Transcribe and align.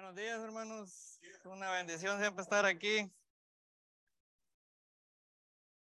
Buenos 0.00 0.14
días, 0.14 0.40
hermanos. 0.40 1.20
Una 1.44 1.72
bendición 1.72 2.20
siempre 2.20 2.40
estar 2.40 2.64
aquí. 2.64 3.10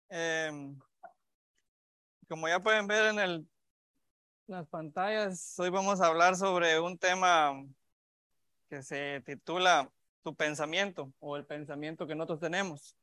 Em, 0.09 0.79
como 2.29 2.47
ya 2.47 2.61
pueden 2.61 2.87
ver 2.87 3.07
en 3.07 3.19
el, 3.19 3.49
las 4.47 4.65
pantallas, 4.69 5.59
hoy 5.59 5.71
vamos 5.71 6.01
a 6.01 6.07
hablar 6.07 6.37
sobre 6.37 6.79
un 6.79 6.97
tema 6.97 7.67
que 8.71 8.81
se 8.85 9.23
titula 9.23 9.91
Tu 10.23 10.37
pensamiento 10.37 11.13
o 11.19 11.37
el 11.37 11.45
pensamiento 11.45 12.07
que 12.07 12.15
nosotros 12.15 12.39
tenemos. 12.39 12.97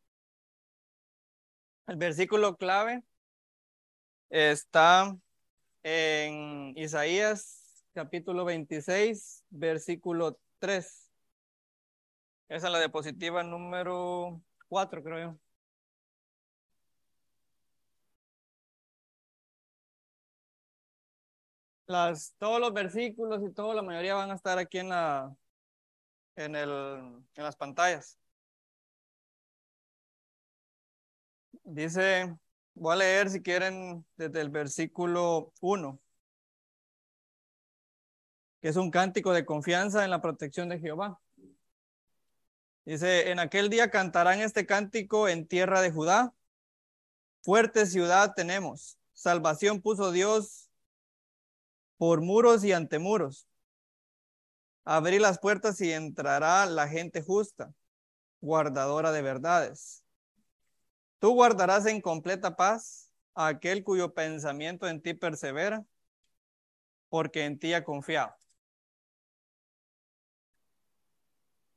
El 1.85 1.97
versículo 1.97 2.55
clave 2.55 3.03
está 4.29 5.13
en 5.83 6.71
Isaías 6.77 7.89
capítulo 7.93 8.45
26, 8.45 9.43
versículo 9.49 10.39
3. 10.63 11.11
Esa 12.47 12.67
es 12.67 12.71
la 12.71 12.79
diapositiva 12.79 13.43
número 13.43 14.41
4, 14.69 15.03
creo 15.03 15.19
yo. 15.19 15.39
Las, 21.85 22.33
todos 22.37 22.61
los 22.61 22.71
versículos 22.73 23.41
y 23.43 23.51
toda 23.53 23.75
la 23.75 23.81
mayoría 23.81 24.15
van 24.15 24.31
a 24.31 24.35
estar 24.35 24.57
aquí 24.57 24.77
en, 24.79 24.89
la, 24.89 25.35
en, 26.37 26.55
el, 26.55 26.69
en 27.35 27.43
las 27.43 27.57
pantallas. 27.57 28.17
Dice, 31.65 32.33
voy 32.73 32.93
a 32.93 32.95
leer 32.97 33.29
si 33.29 33.41
quieren 33.41 34.05
desde 34.15 34.39
el 34.39 34.49
versículo 34.49 35.51
1 35.59 35.99
que 38.63 38.69
es 38.69 38.77
un 38.77 38.91
cántico 38.91 39.33
de 39.33 39.43
confianza 39.43 40.05
en 40.05 40.09
la 40.09 40.21
protección 40.21 40.69
de 40.69 40.79
Jehová. 40.79 41.19
Dice, 42.85 43.29
en 43.29 43.39
aquel 43.39 43.69
día 43.69 43.91
cantarán 43.91 44.39
este 44.39 44.65
cántico 44.65 45.27
en 45.27 45.45
tierra 45.45 45.81
de 45.81 45.91
Judá. 45.91 46.33
Fuerte 47.41 47.85
ciudad 47.85 48.33
tenemos. 48.33 48.97
Salvación 49.11 49.81
puso 49.81 50.13
Dios 50.13 50.69
por 51.97 52.21
muros 52.21 52.63
y 52.63 52.71
antemuros. 52.71 53.49
Abrí 54.85 55.19
las 55.19 55.39
puertas 55.39 55.81
y 55.81 55.91
entrará 55.91 56.65
la 56.65 56.87
gente 56.87 57.21
justa, 57.21 57.73
guardadora 58.39 59.11
de 59.11 59.23
verdades. 59.23 60.05
Tú 61.19 61.33
guardarás 61.33 61.85
en 61.85 61.99
completa 61.99 62.55
paz 62.55 63.11
a 63.35 63.47
aquel 63.47 63.83
cuyo 63.83 64.13
pensamiento 64.13 64.87
en 64.87 65.01
ti 65.01 65.13
persevera, 65.13 65.85
porque 67.09 67.43
en 67.43 67.59
ti 67.59 67.73
ha 67.73 67.83
confiado. 67.83 68.33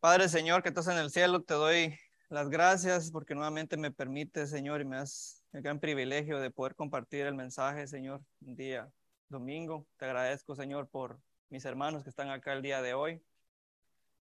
Padre 0.07 0.29
Señor, 0.29 0.63
que 0.63 0.69
estás 0.69 0.87
en 0.87 0.99
el 0.99 1.11
cielo, 1.11 1.43
te 1.43 1.55
doy 1.55 1.99
las 2.29 2.49
gracias 2.49 3.11
porque 3.11 3.35
nuevamente 3.35 3.77
me 3.77 3.91
permite, 3.91 4.47
Señor, 4.47 4.81
y 4.81 4.85
me 4.85 4.99
das 4.99 5.43
el 5.53 5.63
gran 5.63 5.81
privilegio 5.81 6.39
de 6.39 6.53
poder 6.53 6.77
compartir 6.77 7.27
el 7.27 7.35
mensaje, 7.35 7.89
Señor, 7.89 8.23
un 8.41 8.55
día 8.55 8.89
domingo. 9.29 9.85
Te 9.97 10.05
agradezco, 10.05 10.55
Señor, 10.55 10.89
por 10.89 11.19
mis 11.49 11.65
hermanos 11.65 12.05
que 12.05 12.11
están 12.11 12.31
acá 12.31 12.53
el 12.53 12.63
día 12.63 12.83
de 12.83 12.95
hoy. 12.95 13.21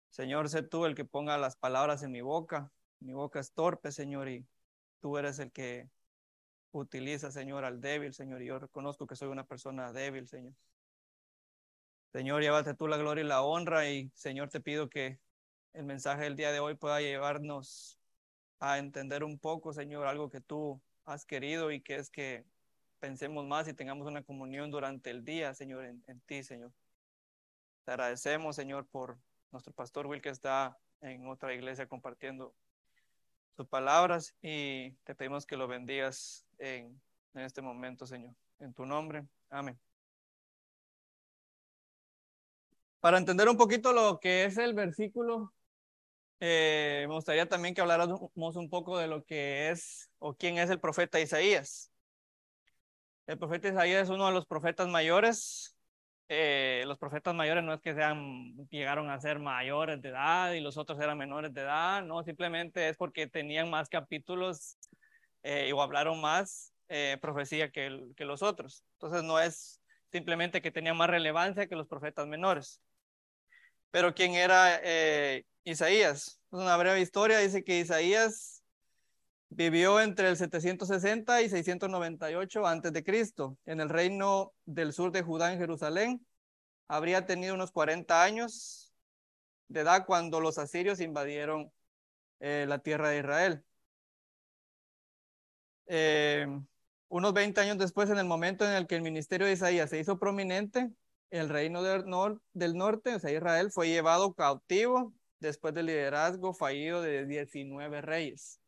Señor, 0.09 0.49
sé 0.49 0.63
tú 0.63 0.87
el 0.87 0.95
que 0.95 1.05
ponga 1.05 1.37
las 1.37 1.55
palabras 1.57 2.03
en 2.03 2.13
mi 2.13 2.23
boca. 2.23 2.73
Mi 3.01 3.13
boca 3.13 3.39
es 3.39 3.53
torpe, 3.53 3.93
Señor, 3.93 4.31
y 4.31 4.47
tú 5.03 5.19
eres 5.19 5.39
el 5.39 5.53
que 5.53 5.91
utiliza, 6.73 7.31
Señor, 7.31 7.67
al 7.67 7.83
débil, 7.83 8.15
Señor, 8.15 8.41
y 8.41 8.47
yo 8.47 8.59
reconozco 8.59 9.07
que 9.07 9.17
soy 9.17 9.29
una 9.29 9.45
persona 9.45 9.93
débil, 9.93 10.29
Señor. 10.29 10.55
Señor, 12.11 12.41
llévate 12.41 12.73
tú 12.73 12.89
la 12.89 12.97
gloria 12.97 13.23
y 13.23 13.27
la 13.27 13.43
honra 13.43 13.91
y, 13.91 14.11
Señor, 14.15 14.49
te 14.49 14.63
pido 14.63 14.89
que 14.89 15.21
el 15.73 15.85
mensaje 15.85 16.25
del 16.25 16.37
día 16.37 16.53
de 16.53 16.61
hoy 16.61 16.75
pueda 16.75 17.01
llevarnos 17.01 17.99
a 18.61 18.79
entender 18.79 19.25
un 19.25 19.39
poco, 19.39 19.73
Señor, 19.73 20.07
algo 20.07 20.31
que 20.31 20.41
tú 20.41 20.81
has 21.05 21.25
querido 21.25 21.71
y 21.71 21.81
que 21.81 21.97
es 21.97 22.11
que 22.11 22.45
pensemos 22.99 23.47
más 23.47 23.69
y 23.69 23.75
tengamos 23.75 24.07
una 24.07 24.23
comunión 24.23 24.71
durante 24.71 25.11
el 25.11 25.25
día, 25.25 25.55
Señor, 25.55 25.85
en, 25.85 26.21
ti, 26.27 26.43
Señor. 26.43 26.73
Te 27.85 27.93
agradecemos, 27.93 28.57
Señor, 28.57 28.87
por 28.87 29.19
nuestro 29.53 29.73
pastor 29.73 30.07
Will 30.07 30.21
que 30.21 30.31
está 30.31 30.77
en 31.01 31.27
otra 31.29 31.55
iglesia 31.55 31.87
compartiendo 31.87 32.55
tus 33.57 33.69
palabras 33.69 34.35
y 34.43 34.93
te 35.05 35.15
pedimos 35.15 35.47
que 35.47 35.57
lo 35.57 35.69
bendigas 35.69 36.45
en, 36.59 37.01
en 37.35 37.43
este 37.43 37.63
momento, 37.63 38.07
Señor. 38.07 38.35
En 38.59 38.75
tu 38.75 38.85
nombre. 38.85 39.25
Amén. 39.49 39.79
Para 43.01 43.19
entender 43.19 43.49
un 43.49 43.57
poquito 43.57 43.93
lo 43.93 44.19
que 44.19 44.45
es 44.45 44.59
el 44.59 44.75
versículo 44.75 45.53
eh, 46.41 47.05
me 47.09 47.15
gustaría 47.15 47.49
también 47.49 47.75
que 47.75 47.81
habláramos 47.81 48.57
un 48.57 48.71
poco 48.71 48.99
de 48.99 49.09
lo 49.09 49.25
que 49.25 49.71
es 49.71 50.11
o 50.19 50.35
quién 50.35 50.59
es 50.59 50.71
el 50.71 50.81
profeta 50.81 51.21
Isaías. 51.21 51.91
El 53.27 53.39
profeta 53.39 53.69
Isaías 53.69 54.05
es 54.05 54.09
uno 54.09 54.27
de 54.27 54.33
los 54.33 54.47
profetas 54.47 54.89
mayores. 54.89 55.77
Eh, 56.29 56.85
los 56.87 56.99
profetas 56.99 57.35
mayores 57.35 57.65
no 57.65 57.73
es 57.73 57.81
que 57.81 57.95
sean, 57.95 58.55
llegaron 58.71 59.11
a 59.11 59.21
ser 59.21 59.39
mayores 59.39 60.01
de 60.03 60.11
edad 60.11 60.53
y 60.53 60.61
los 60.61 60.77
otros 60.77 61.01
eran 61.01 61.17
menores 61.17 61.55
de 61.55 61.63
edad, 61.63 62.03
no, 62.03 62.23
simplemente 62.23 62.91
es 62.91 62.99
porque 62.99 63.27
tenían 63.27 63.71
más 63.71 63.89
capítulos 63.89 64.77
eh, 65.43 65.73
o 65.73 65.81
hablaron 65.81 66.21
más 66.21 66.75
profecía 67.21 67.71
que, 67.71 68.13
que 68.17 68.25
los 68.25 68.43
otros. 68.43 68.83
Entonces 68.95 69.23
no 69.23 69.39
es 69.39 69.83
simplemente 70.11 70.63
que 70.63 70.71
tenían 70.71 70.97
más 70.97 71.11
relevancia 71.11 71.67
que 71.67 71.77
los 71.77 71.87
profetas 71.87 72.27
menores. 72.27 72.81
Pero 73.91 74.15
quién 74.15 74.35
era 74.35 74.81
Isaías. 75.65 76.41
Una 76.51 76.77
breve 76.77 77.01
historia 77.01 77.39
dice 77.39 77.65
que 77.65 77.81
Isaías 77.81 78.59
vivió 79.51 80.01
entre 80.01 80.29
el 80.29 80.37
760 80.37 81.43
y 81.43 81.49
698 81.49 82.67
antes 82.67 82.93
de 82.93 83.05
Cristo 83.05 83.59
en 83.67 83.81
el 83.81 83.89
reino 83.89 84.53
del 84.65 84.93
sur 84.93 85.11
de 85.13 85.23
Judá 85.23 85.53
en 85.53 85.59
Jerusalén. 85.59 86.27
Habría 86.87 87.27
tenido 87.27 87.55
unos 87.55 87.71
40 87.71 88.23
años 88.23 88.93
de 89.69 89.81
edad 89.81 90.07
cuando 90.07 90.41
los 90.41 90.59
asirios 90.59 91.01
invadieron 91.01 91.71
eh, 92.41 92.67
la 92.69 92.79
tierra 92.79 93.11
de 93.11 93.19
Israel. 93.19 93.65
Eh, 95.87 96.47
unos 97.09 97.33
20 97.33 97.61
años 97.61 97.79
después, 97.79 98.11
en 98.11 98.19
el 98.19 98.27
momento 98.27 98.67
en 98.67 98.73
el 98.73 98.87
que 98.87 98.97
el 98.97 99.03
ministerio 99.03 99.47
de 99.47 99.55
Isaías 99.55 99.91
se 99.91 99.99
hizo 99.99 100.19
prominente, 100.19 100.91
el 101.31 101.49
reino 101.49 101.83
del, 101.83 102.07
norte, 102.77 103.15
o 103.15 103.19
sea, 103.19 103.31
Israel, 103.31 103.71
fue 103.71 103.89
llevado 103.89 104.35
cautivo 104.35 105.13
después 105.41 105.75
del 105.75 105.87
liderazgo 105.87 106.55
fallido 106.55 107.03
de 107.03 107.27
19 107.27 108.01
reyes. 108.01 108.61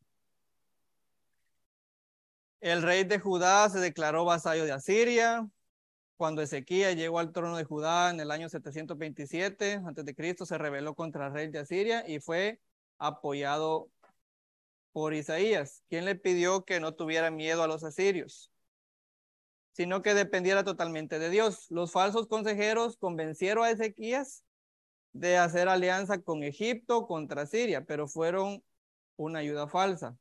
El 2.60 2.82
rey 2.82 3.04
de 3.04 3.18
Judá 3.18 3.68
se 3.70 3.78
declaró 3.78 4.24
vasallo 4.24 4.64
de 4.64 4.72
Asiria. 4.72 5.48
Cuando 6.16 6.42
Ezequiel 6.42 6.96
llegó 6.96 7.18
al 7.18 7.32
trono 7.32 7.56
de 7.56 7.64
Judá 7.64 8.10
en 8.10 8.20
el 8.20 8.30
año 8.30 8.50
727 8.50 9.80
a.C., 9.86 10.44
se 10.44 10.58
rebeló 10.58 10.94
contra 10.94 11.28
el 11.28 11.32
rey 11.32 11.48
de 11.48 11.60
Asiria 11.60 12.06
y 12.06 12.20
fue 12.20 12.60
apoyado 12.98 13.88
por 14.92 15.14
Isaías, 15.14 15.82
quien 15.88 16.04
le 16.04 16.16
pidió 16.16 16.64
que 16.64 16.80
no 16.80 16.94
tuviera 16.94 17.30
miedo 17.30 17.62
a 17.62 17.68
los 17.68 17.84
asirios, 17.84 18.50
sino 19.80 20.02
que 20.02 20.12
dependiera 20.12 20.62
totalmente 20.62 21.18
de 21.18 21.30
Dios. 21.30 21.70
Los 21.70 21.90
falsos 21.90 22.26
consejeros 22.26 22.98
convencieron 22.98 23.64
a 23.64 23.70
Ezequías 23.70 24.44
de 25.14 25.38
hacer 25.38 25.70
alianza 25.70 26.20
con 26.20 26.42
Egipto 26.42 27.06
contra 27.06 27.46
Siria, 27.46 27.86
pero 27.86 28.06
fueron 28.06 28.62
una 29.16 29.38
ayuda 29.38 29.68
falsa. 29.68 30.18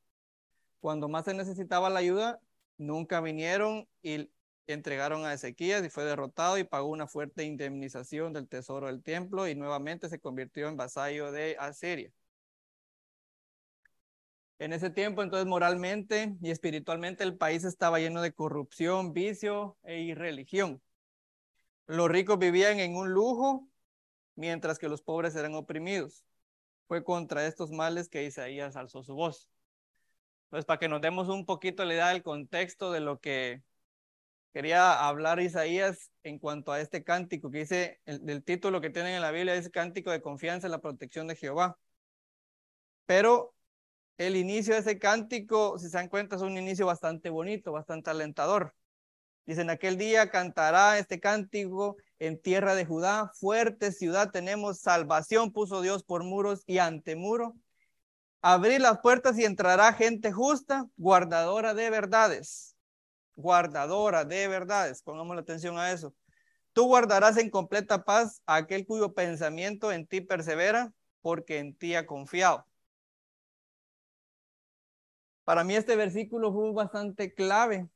Cuando 0.80 1.10
más 1.10 1.26
se 1.26 1.34
necesitaba 1.34 1.90
la 1.90 2.00
ayuda, 2.00 2.40
nunca 2.78 3.20
vinieron 3.20 3.86
y 4.02 4.32
entregaron 4.66 5.26
a 5.26 5.34
Ezequías 5.34 5.86
y 5.86 5.90
fue 5.90 6.06
derrotado 6.06 6.58
y 6.58 6.64
pagó 6.64 6.88
una 6.88 7.08
fuerte 7.08 7.44
indemnización 7.44 8.32
del 8.32 8.48
tesoro 8.48 8.88
del 8.88 9.04
templo 9.04 9.46
y 9.46 9.56
nuevamente 9.56 10.08
se 10.08 10.22
convirtió 10.22 10.70
en 10.70 10.78
vasallo 10.78 11.34
de 11.34 11.58
Asiria. 11.60 12.14
En 14.60 14.74
ese 14.74 14.90
tiempo, 14.90 15.24
entonces, 15.24 15.48
moralmente 15.48 16.36
y 16.42 16.52
espiritualmente, 16.52 17.24
el 17.24 17.38
país 17.38 17.64
estaba 17.64 18.00
lleno 18.00 18.22
de 18.22 18.34
corrupción, 18.34 19.14
vicio 19.14 19.78
e 19.84 20.00
irreligión. 20.02 20.82
Los 21.88 22.10
ricos 22.10 22.38
vivían 22.38 22.80
en 22.80 22.96
un 22.96 23.14
lujo 23.14 23.70
mientras 24.36 24.78
que 24.78 24.90
los 24.90 25.02
pobres 25.02 25.36
eran 25.36 25.56
oprimidos. 25.56 26.26
Fue 26.88 27.04
contra 27.06 27.48
estos 27.48 27.72
males 27.72 28.10
que 28.10 28.26
Isaías 28.26 28.76
alzó 28.76 29.02
su 29.02 29.16
voz. 29.16 29.50
Pues 30.50 30.66
para 30.66 30.80
que 30.80 30.90
nos 30.90 31.02
demos 31.02 31.30
un 31.30 31.46
poquito 31.46 31.86
la 31.86 31.94
idea 31.94 32.10
del 32.10 32.24
contexto 32.24 32.92
de 32.92 33.00
lo 33.00 33.20
que 33.22 33.64
quería 34.54 35.08
hablar 35.08 35.40
Isaías 35.40 36.12
en 36.24 36.38
cuanto 36.38 36.72
a 36.74 36.82
este 36.82 37.04
cántico 37.04 37.50
que 37.50 37.60
dice, 37.60 38.02
el, 38.06 38.26
del 38.26 38.44
título 38.44 38.82
que 38.82 38.90
tienen 38.90 39.14
en 39.16 39.22
la 39.22 39.32
Biblia 39.32 39.56
es 39.56 39.70
Cántico 39.70 40.12
de 40.12 40.22
Confianza 40.22 40.68
en 40.68 40.72
la 40.72 40.82
Protección 40.82 41.28
de 41.28 41.36
Jehová. 41.36 41.78
Pero 43.06 43.56
el 44.20 44.36
inicio 44.36 44.74
de 44.74 44.82
ese 44.82 45.00
cántico, 45.00 45.80
si 45.80 45.88
se 45.90 45.98
dan 45.98 46.10
cuenta, 46.10 46.36
es 46.36 46.42
un 46.42 46.58
inicio 46.58 46.86
bastante 46.86 47.30
bonito, 47.30 47.72
bastante 47.72 48.10
alentador. 48.10 48.76
Dicen, 49.46 49.70
aquel 49.70 49.98
día 49.98 50.30
cantará 50.30 51.00
este 51.00 51.22
cántico 51.22 51.96
en 52.20 52.40
tierra 52.40 52.76
de 52.76 52.86
Judá, 52.86 53.32
fuerte 53.34 53.94
ciudad 53.94 54.32
tenemos, 54.32 54.80
salvación 54.80 55.54
puso 55.54 55.82
Dios 55.82 56.04
por 56.04 56.26
muros 56.26 56.64
y 56.68 56.80
ante 56.80 57.16
muro. 57.16 57.56
Abrir 58.42 58.82
las 58.82 59.00
puertas 59.00 59.40
y 59.40 59.46
entrará 59.46 59.94
gente 59.94 60.34
justa, 60.34 60.86
guardadora 60.98 61.74
de 61.74 61.90
verdades, 61.90 62.76
guardadora 63.36 64.26
de 64.26 64.50
verdades. 64.50 65.02
Pongamos 65.02 65.34
la 65.36 65.44
atención 65.44 65.78
a 65.78 65.94
eso. 65.94 66.14
Tú 66.74 66.88
guardarás 66.88 67.38
en 67.38 67.50
completa 67.50 68.04
paz 68.04 68.42
a 68.46 68.58
aquel 68.58 68.86
cuyo 68.86 69.14
pensamiento 69.14 69.94
en 69.94 70.06
ti 70.06 70.20
persevera, 70.20 70.92
porque 71.22 71.60
en 71.60 71.74
ti 71.74 71.96
ha 71.96 72.06
confiado. 72.06 72.69
Para 75.50 75.64
mí 75.64 75.76
este 75.76 75.96
versículo 75.96 76.54
fue 76.54 76.72
bastante 76.74 77.34
clave, 77.34 77.90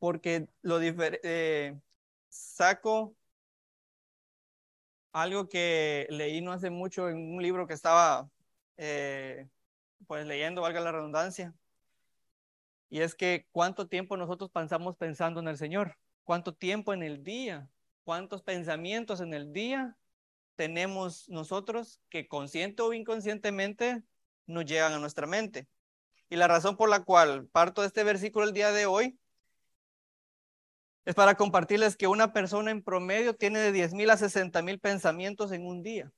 porque 0.00 0.48
lo 0.60 0.80
eh, 0.82 1.78
saco 2.28 3.14
algo 5.12 5.48
que 5.48 6.08
leí 6.10 6.40
no 6.40 6.50
hace 6.50 6.68
mucho 6.68 7.08
en 7.08 7.36
un 7.36 7.40
libro 7.40 7.68
que 7.68 7.74
estaba 7.74 8.28
eh, 8.76 9.46
pues 10.08 10.26
leyendo, 10.26 10.62
valga 10.62 10.80
la 10.80 10.90
redundancia. 10.90 11.54
Y 12.90 13.02
es 13.02 13.14
que 13.14 13.46
cuánto 13.52 13.86
tiempo 13.86 14.16
nosotros 14.16 14.50
pensamos 14.50 14.96
pensando 14.96 15.38
en 15.38 15.46
el 15.46 15.56
Señor, 15.56 15.96
cuánto 16.24 16.56
tiempo 16.56 16.92
en 16.92 17.04
el 17.04 17.22
día, 17.22 17.70
cuántos 18.02 18.42
pensamientos 18.42 19.20
en 19.20 19.32
el 19.32 19.52
día 19.52 19.96
tenemos 20.56 21.28
nosotros 21.28 22.00
que 22.08 22.26
consciente 22.26 22.82
o 22.82 22.92
inconscientemente 22.92 24.02
nos 24.46 24.64
llegan 24.64 24.92
a 24.92 24.98
nuestra 24.98 25.28
mente. 25.28 25.68
Y 26.28 26.36
la 26.36 26.48
razón 26.48 26.76
por 26.76 26.88
la 26.88 27.04
cual 27.04 27.46
parto 27.48 27.82
de 27.82 27.88
este 27.88 28.02
versículo 28.02 28.46
el 28.46 28.52
día 28.52 28.72
de 28.72 28.86
hoy 28.86 29.18
es 31.04 31.14
para 31.14 31.36
compartirles 31.36 31.96
que 31.96 32.08
una 32.08 32.32
persona 32.32 32.72
en 32.72 32.82
promedio 32.82 33.36
tiene 33.36 33.60
de 33.60 33.70
10 33.70 33.94
mil 33.94 34.10
a 34.10 34.16
60 34.16 34.60
mil 34.62 34.80
pensamientos 34.80 35.52
en 35.52 35.64
un 35.64 35.84
día, 35.84 36.12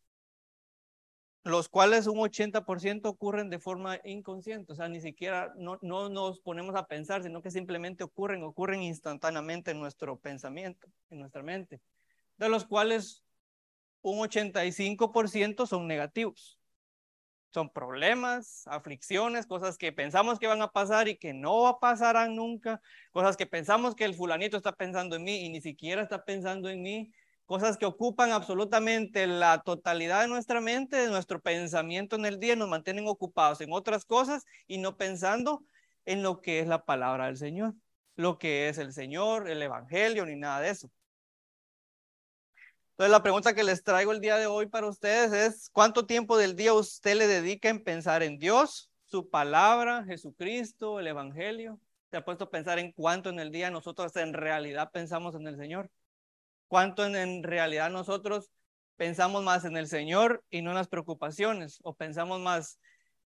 los 1.45 1.69
cuales 1.69 2.07
un 2.07 2.17
80% 2.17 3.05
ocurren 3.05 3.51
de 3.51 3.59
forma 3.59 4.01
inconsciente, 4.03 4.73
o 4.73 4.75
sea, 4.75 4.89
ni 4.89 5.03
siquiera 5.03 5.53
no, 5.57 5.79
no 5.83 6.09
nos 6.09 6.41
ponemos 6.41 6.75
a 6.75 6.87
pensar, 6.87 7.23
sino 7.23 7.43
que 7.43 7.51
simplemente 7.51 8.03
ocurren, 8.03 8.43
ocurren 8.43 8.83
instantáneamente 8.83 9.73
en 9.73 9.79
nuestro 9.79 10.19
pensamiento, 10.19 10.89
en 11.11 11.19
nuestra 11.19 11.43
mente, 11.43 11.83
de 12.39 12.49
los 12.49 12.65
cuales 12.65 13.23
un 14.01 14.21
85% 14.21 15.67
son 15.67 15.87
negativos. 15.87 16.58
Son 17.51 17.71
problemas, 17.71 18.67
aflicciones, 18.67 19.47
cosas 19.47 19.79
que 19.79 19.91
pensamos 19.93 20.39
que 20.39 20.47
van 20.47 20.61
a 20.61 20.71
pasar 20.71 21.09
y 21.09 21.17
que 21.17 21.33
no 21.33 21.79
pasarán 21.81 22.37
nunca, 22.37 22.81
cosas 23.11 23.37
que 23.37 23.47
pensamos 23.47 23.95
que 23.95 24.05
el 24.05 24.15
fulanito 24.15 24.57
está 24.57 24.73
pensando 24.73 25.17
en 25.17 25.25
mí 25.25 25.47
y 25.47 25.49
ni 25.49 25.61
siquiera 25.63 26.03
está 26.03 26.25
pensando 26.25 26.69
en 26.69 26.83
mí, 26.83 27.13
cosas 27.47 27.79
que 27.79 27.87
ocupan 27.87 28.33
absolutamente 28.33 29.27
la 29.27 29.63
totalidad 29.63 30.21
de 30.21 30.29
nuestra 30.29 30.61
mente, 30.61 30.97
de 30.97 31.09
nuestro 31.09 31.41
pensamiento 31.41 32.17
en 32.17 32.27
el 32.27 32.39
día, 32.39 32.55
nos 32.55 32.69
mantienen 32.69 33.09
ocupados 33.09 33.63
en 33.63 33.73
otras 33.73 34.05
cosas 34.05 34.45
y 34.67 34.77
no 34.77 34.99
pensando 34.99 35.65
en 36.05 36.23
lo 36.23 36.43
que 36.43 36.61
es 36.61 36.67
la 36.67 36.85
palabra 36.85 37.27
del 37.27 37.39
Señor, 37.39 37.75
lo 38.17 38.39
que 38.39 38.69
es 38.69 38.77
el 38.77 38.93
Señor, 38.93 39.49
el 39.49 39.63
Evangelio, 39.63 40.27
ni 40.27 40.37
nada 40.37 40.61
de 40.61 40.71
eso. 40.71 40.91
Entonces 42.99 43.13
la 43.13 43.23
pregunta 43.23 43.55
que 43.55 43.63
les 43.63 43.85
traigo 43.85 44.11
el 44.11 44.21
día 44.21 44.39
de 44.39 44.47
hoy 44.47 44.67
para 44.67 44.89
ustedes 44.89 45.33
es, 45.33 45.71
¿cuánto 45.71 46.05
tiempo 46.05 46.37
del 46.37 46.57
día 46.57 46.75
usted 46.75 47.15
le 47.15 47.29
dedica 47.29 47.69
en 47.69 47.85
pensar 47.85 48.25
en 48.25 48.39
Dios, 48.39 48.91
su 49.07 49.31
palabra, 49.31 50.05
Jesucristo, 50.05 50.99
el 50.99 51.07
Evangelio? 51.07 51.79
¿Se 52.11 52.17
ha 52.17 52.25
puesto 52.25 52.47
a 52.47 52.51
pensar 52.51 52.81
en 52.81 52.91
cuánto 52.91 53.31
en 53.31 53.39
el 53.39 53.53
día 53.53 53.71
nosotros 53.71 54.17
en 54.17 54.33
realidad 54.35 54.91
pensamos 54.91 55.37
en 55.37 55.47
el 55.47 55.57
Señor? 55.57 55.93
¿Cuánto 56.67 57.05
en, 57.07 57.45
realidad 57.45 57.89
nosotros 57.89 58.51
pensamos 58.97 59.45
más 59.45 59.65
en 59.65 59.77
el 59.77 59.87
Señor 59.87 60.43
y 60.51 60.63
no 60.63 60.71
en 60.71 60.77
las 60.77 60.89
preocupaciones? 60.89 61.79
¿O 61.85 61.95
pensamos 61.95 62.41
más 62.41 62.81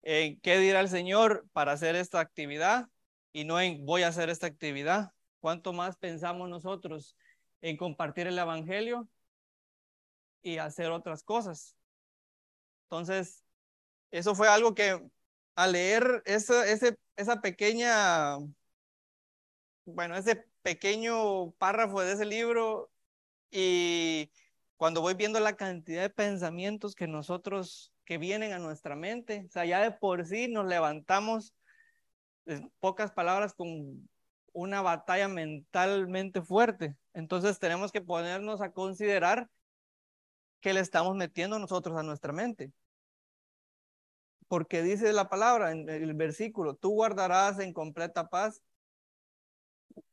en 0.00 0.40
qué 0.40 0.56
dirá 0.56 0.80
el 0.80 0.88
Señor 0.88 1.46
para 1.52 1.72
hacer 1.72 1.94
esta 1.94 2.20
actividad 2.20 2.86
y 3.34 3.44
no 3.44 3.60
en 3.60 3.84
voy 3.84 4.04
a 4.04 4.08
hacer 4.08 4.30
esta 4.30 4.46
actividad? 4.46 5.12
¿Cuánto 5.40 5.74
más 5.74 5.98
pensamos 5.98 6.48
nosotros 6.48 7.18
en 7.60 7.76
compartir 7.76 8.28
el 8.28 8.38
Evangelio 8.38 9.06
y 10.42 10.58
hacer 10.58 10.90
otras 10.90 11.22
cosas. 11.22 11.76
Entonces, 12.84 13.44
eso 14.10 14.34
fue 14.34 14.48
algo 14.48 14.74
que 14.74 15.00
al 15.54 15.72
leer 15.72 16.22
esa, 16.24 16.66
ese, 16.70 16.98
esa 17.16 17.40
pequeña, 17.40 18.38
bueno, 19.84 20.16
ese 20.16 20.44
pequeño 20.62 21.50
párrafo 21.52 22.00
de 22.00 22.12
ese 22.12 22.24
libro 22.24 22.90
y 23.50 24.30
cuando 24.76 25.00
voy 25.00 25.14
viendo 25.14 25.40
la 25.40 25.56
cantidad 25.56 26.02
de 26.02 26.10
pensamientos 26.10 26.94
que 26.94 27.08
nosotros, 27.08 27.92
que 28.04 28.18
vienen 28.18 28.52
a 28.52 28.58
nuestra 28.58 28.96
mente, 28.96 29.44
o 29.48 29.50
sea, 29.50 29.64
ya 29.64 29.80
de 29.80 29.90
por 29.90 30.24
sí 30.26 30.48
nos 30.48 30.66
levantamos, 30.66 31.54
pocas 32.80 33.12
palabras, 33.12 33.54
con 33.54 34.08
una 34.52 34.80
batalla 34.80 35.28
mentalmente 35.28 36.42
fuerte. 36.42 36.96
Entonces 37.12 37.58
tenemos 37.58 37.92
que 37.92 38.00
ponernos 38.00 38.60
a 38.60 38.72
considerar 38.72 39.50
que 40.60 40.72
le 40.72 40.80
estamos 40.80 41.14
metiendo 41.16 41.58
nosotros 41.58 41.96
a 41.96 42.02
nuestra 42.02 42.32
mente. 42.32 42.72
Porque 44.48 44.82
dice 44.82 45.12
la 45.12 45.28
palabra 45.28 45.72
en 45.72 45.88
el 45.88 46.14
versículo, 46.14 46.74
tú 46.74 46.90
guardarás 46.90 47.58
en 47.58 47.72
completa 47.72 48.28
paz 48.28 48.62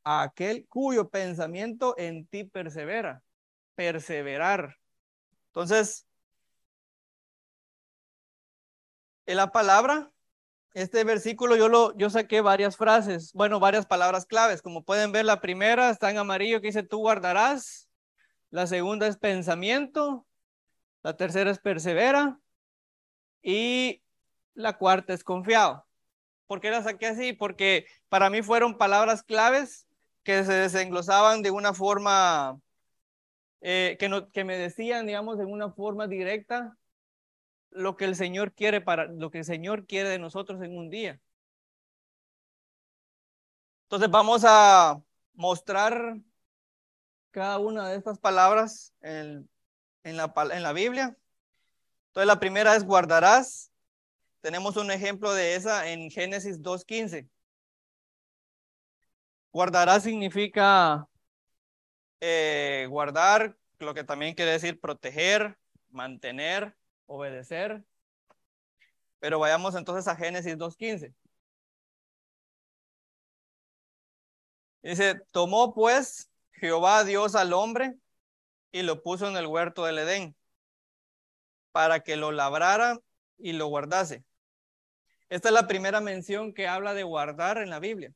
a 0.04 0.22
aquel 0.22 0.66
cuyo 0.68 1.08
pensamiento 1.08 1.94
en 1.98 2.26
ti 2.26 2.44
persevera. 2.44 3.22
Perseverar. 3.74 4.76
Entonces, 5.48 6.06
en 9.26 9.36
la 9.36 9.52
palabra, 9.52 10.10
este 10.74 11.04
versículo 11.04 11.56
yo 11.56 11.68
lo 11.68 11.96
yo 11.96 12.10
saqué 12.10 12.42
varias 12.42 12.76
frases, 12.76 13.32
bueno, 13.32 13.60
varias 13.60 13.86
palabras 13.86 14.26
claves. 14.26 14.60
Como 14.62 14.84
pueden 14.84 15.12
ver, 15.12 15.24
la 15.24 15.40
primera 15.40 15.90
está 15.90 16.10
en 16.10 16.18
amarillo 16.18 16.60
que 16.60 16.68
dice 16.68 16.82
tú 16.82 16.98
guardarás. 16.98 17.88
La 18.50 18.66
segunda 18.66 19.06
es 19.06 19.16
pensamiento. 19.16 20.26
La 21.06 21.16
tercera 21.16 21.52
es 21.52 21.60
persevera. 21.60 22.40
Y 23.40 24.02
la 24.54 24.76
cuarta 24.76 25.14
es 25.14 25.22
confiado. 25.22 25.86
¿Por 26.48 26.60
qué 26.60 26.68
la 26.68 26.82
saqué 26.82 27.06
así? 27.06 27.32
Porque 27.32 27.86
para 28.08 28.28
mí 28.28 28.42
fueron 28.42 28.76
palabras 28.76 29.22
claves 29.22 29.86
que 30.24 30.42
se 30.42 30.52
desenglosaban 30.52 31.42
de 31.42 31.52
una 31.52 31.72
forma 31.74 32.60
eh, 33.60 33.96
que, 34.00 34.08
no, 34.08 34.28
que 34.32 34.42
me 34.42 34.58
decían, 34.58 35.06
digamos, 35.06 35.38
en 35.38 35.46
una 35.46 35.70
forma 35.70 36.08
directa 36.08 36.76
lo 37.70 37.96
que 37.96 38.06
el 38.06 38.16
Señor 38.16 38.52
quiere 38.52 38.80
para 38.80 39.04
lo 39.06 39.30
que 39.30 39.38
el 39.38 39.44
Señor 39.44 39.86
quiere 39.86 40.08
de 40.08 40.18
nosotros 40.18 40.60
en 40.60 40.76
un 40.76 40.90
día. 40.90 41.20
Entonces 43.84 44.10
vamos 44.10 44.42
a 44.44 45.00
mostrar 45.34 46.16
cada 47.30 47.60
una 47.60 47.90
de 47.90 47.96
estas 47.96 48.18
palabras 48.18 48.92
en 49.02 49.48
en 50.06 50.16
la, 50.16 50.32
en 50.52 50.62
la 50.62 50.72
Biblia. 50.72 51.16
Entonces 52.08 52.26
la 52.26 52.38
primera 52.38 52.76
es 52.76 52.84
guardarás. 52.84 53.72
Tenemos 54.40 54.76
un 54.76 54.90
ejemplo 54.90 55.34
de 55.34 55.56
esa 55.56 55.90
en 55.90 56.10
Génesis 56.10 56.62
2.15. 56.62 57.28
Guardarás 59.52 60.04
significa 60.04 61.08
eh, 62.20 62.86
guardar, 62.88 63.56
lo 63.78 63.94
que 63.94 64.04
también 64.04 64.34
quiere 64.34 64.52
decir 64.52 64.80
proteger, 64.80 65.58
mantener, 65.90 66.76
obedecer. 67.06 67.82
Pero 69.18 69.38
vayamos 69.40 69.74
entonces 69.74 70.06
a 70.06 70.16
Génesis 70.16 70.56
2.15. 70.56 71.12
Dice, 74.82 75.20
tomó 75.32 75.74
pues 75.74 76.30
Jehová 76.52 77.02
Dios 77.02 77.34
al 77.34 77.52
hombre 77.52 77.96
y 78.72 78.82
lo 78.82 79.02
puso 79.02 79.28
en 79.28 79.36
el 79.36 79.46
huerto 79.46 79.84
del 79.84 79.98
Edén 79.98 80.36
para 81.72 82.00
que 82.00 82.16
lo 82.16 82.32
labrara 82.32 82.98
y 83.38 83.52
lo 83.52 83.66
guardase. 83.66 84.24
Esta 85.28 85.48
es 85.48 85.54
la 85.54 85.66
primera 85.66 86.00
mención 86.00 86.54
que 86.54 86.68
habla 86.68 86.94
de 86.94 87.02
guardar 87.02 87.58
en 87.58 87.70
la 87.70 87.80
Biblia, 87.80 88.12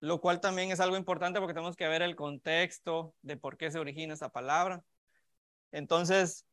lo 0.00 0.20
cual 0.20 0.40
también 0.40 0.70
es 0.70 0.80
algo 0.80 0.96
importante 0.96 1.38
porque 1.38 1.54
tenemos 1.54 1.76
que 1.76 1.88
ver 1.88 2.02
el 2.02 2.16
contexto 2.16 3.14
de 3.22 3.36
por 3.36 3.56
qué 3.56 3.70
se 3.70 3.78
origina 3.78 4.14
esa 4.14 4.30
palabra. 4.30 4.82
Entonces, 5.72 6.46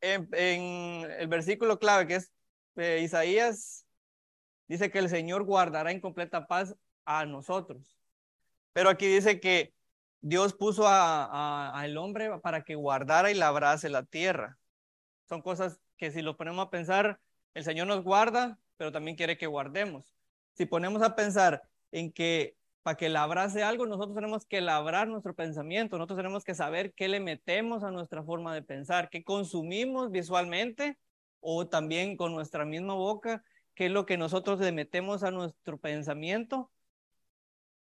en, 0.00 1.10
el 1.10 1.28
versículo 1.28 1.78
clave 1.78 2.06
que 2.06 2.16
es 2.16 2.32
eh, 2.76 3.00
Isaías, 3.02 3.86
dice 4.68 4.90
que 4.90 4.98
el 4.98 5.08
Señor 5.08 5.44
guardará 5.44 5.90
en 5.90 6.00
completa 6.00 6.46
paz 6.46 6.74
a 7.04 7.26
nosotros. 7.26 7.96
Pero 8.72 8.88
aquí 8.88 9.06
dice 9.06 9.38
que 9.40 9.74
Dios 10.22 10.54
puso 10.54 10.84
al 10.88 11.96
hombre 11.98 12.38
para 12.40 12.62
que 12.64 12.74
guardara 12.76 13.30
y 13.30 13.34
labrase 13.34 13.90
la 13.90 14.04
tierra. 14.04 14.58
Son 15.28 15.42
cosas 15.42 15.80
que 15.98 16.10
si 16.10 16.22
lo 16.22 16.36
ponemos 16.36 16.66
a 16.66 16.70
pensar, 16.70 17.20
el 17.54 17.64
Señor 17.64 17.86
nos 17.88 18.02
guarda, 18.02 18.58
pero 18.76 18.92
también 18.92 19.16
quiere 19.16 19.36
que 19.36 19.46
guardemos. 19.46 20.14
Si 20.54 20.64
ponemos 20.66 21.02
a 21.02 21.14
pensar 21.16 21.62
en 21.90 22.12
que 22.12 22.56
Para 22.82 22.96
que 22.96 23.08
labrase 23.08 23.62
algo, 23.62 23.86
nosotros 23.86 24.14
tenemos 24.14 24.44
que 24.44 24.60
labrar 24.60 25.06
nuestro 25.06 25.34
pensamiento, 25.34 25.98
nosotros 25.98 26.16
tenemos 26.16 26.42
que 26.44 26.54
saber 26.54 26.92
qué 26.94 27.06
le 27.06 27.20
metemos 27.20 27.84
a 27.84 27.92
nuestra 27.92 28.24
forma 28.24 28.52
de 28.54 28.62
pensar, 28.62 29.08
qué 29.08 29.22
consumimos 29.22 30.10
visualmente 30.10 30.98
o 31.40 31.68
también 31.68 32.16
con 32.16 32.32
nuestra 32.34 32.64
misma 32.64 32.94
boca, 32.94 33.44
qué 33.74 33.86
es 33.86 33.92
lo 33.92 34.04
que 34.04 34.16
nosotros 34.18 34.58
le 34.60 34.72
metemos 34.72 35.22
a 35.22 35.30
nuestro 35.30 35.78
pensamiento 35.78 36.70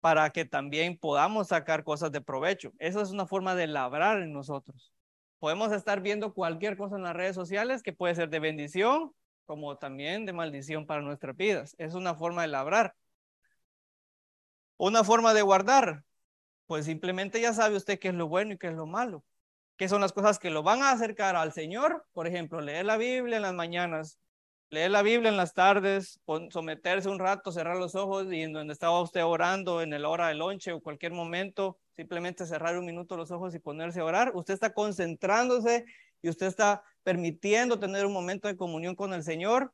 para 0.05 0.29
que 0.29 0.45
también 0.45 0.99
podamos 0.99 1.47
sacar 1.47 1.83
cosas 1.83 2.11
de 2.11 2.21
provecho. 2.21 2.73
Esa 2.77 3.01
es 3.01 3.09
una 3.09 3.25
forma 3.25 3.55
de 3.55 3.65
labrar 3.65 4.21
en 4.21 4.33
nosotros. 4.33 4.93
Podemos 5.39 5.71
estar 5.71 5.99
viendo 5.99 6.35
cualquier 6.35 6.77
cosa 6.77 6.97
en 6.97 7.01
las 7.01 7.15
redes 7.15 7.33
sociales 7.33 7.81
que 7.81 7.91
puede 7.91 8.13
ser 8.13 8.29
de 8.29 8.39
bendición 8.39 9.13
como 9.47 9.79
también 9.79 10.27
de 10.27 10.33
maldición 10.33 10.85
para 10.85 11.01
nuestras 11.01 11.35
vidas. 11.35 11.73
Es 11.79 11.95
una 11.95 12.13
forma 12.13 12.43
de 12.43 12.49
labrar. 12.49 12.93
Una 14.77 15.03
forma 15.03 15.33
de 15.33 15.41
guardar, 15.41 16.03
pues 16.67 16.85
simplemente 16.85 17.41
ya 17.41 17.53
sabe 17.53 17.75
usted 17.75 17.97
qué 17.97 18.09
es 18.09 18.13
lo 18.13 18.27
bueno 18.27 18.53
y 18.53 18.59
qué 18.59 18.67
es 18.67 18.75
lo 18.75 18.85
malo. 18.85 19.25
¿Qué 19.75 19.89
son 19.89 20.01
las 20.01 20.13
cosas 20.13 20.37
que 20.37 20.51
lo 20.51 20.61
van 20.61 20.83
a 20.83 20.91
acercar 20.91 21.35
al 21.35 21.51
Señor? 21.51 22.05
Por 22.13 22.27
ejemplo, 22.27 22.61
leer 22.61 22.85
la 22.85 22.97
Biblia 22.97 23.37
en 23.37 23.41
las 23.41 23.55
mañanas, 23.55 24.19
leer 24.69 24.91
la 24.91 25.01
Biblia 25.01 25.29
en 25.29 25.37
las 25.37 25.53
tardes, 25.53 26.19
someterse 26.49 27.09
un 27.09 27.19
rato, 27.19 27.51
cerrar 27.51 27.77
los 27.77 27.95
ojos 27.95 28.31
y 28.31 28.41
en 28.41 28.53
donde 28.53 28.73
estaba 28.73 29.01
usted 29.01 29.23
orando, 29.23 29.81
en 29.81 29.93
el 29.93 30.05
hora 30.05 30.27
del 30.27 30.39
lonche 30.39 30.73
o 30.73 30.81
cualquier 30.81 31.13
momento, 31.13 31.77
simplemente 31.95 32.45
cerrar 32.45 32.77
un 32.77 32.85
minuto 32.85 33.15
los 33.15 33.31
ojos 33.31 33.55
y 33.55 33.59
ponerse 33.59 34.01
a 34.01 34.05
orar. 34.05 34.31
Usted 34.35 34.53
está 34.53 34.73
concentrándose 34.73 35.85
y 36.21 36.29
usted 36.29 36.47
está 36.47 36.83
permitiendo 37.03 37.79
tener 37.79 38.05
un 38.05 38.13
momento 38.13 38.47
de 38.47 38.57
comunión 38.57 38.95
con 38.95 39.13
el 39.13 39.23
Señor 39.23 39.71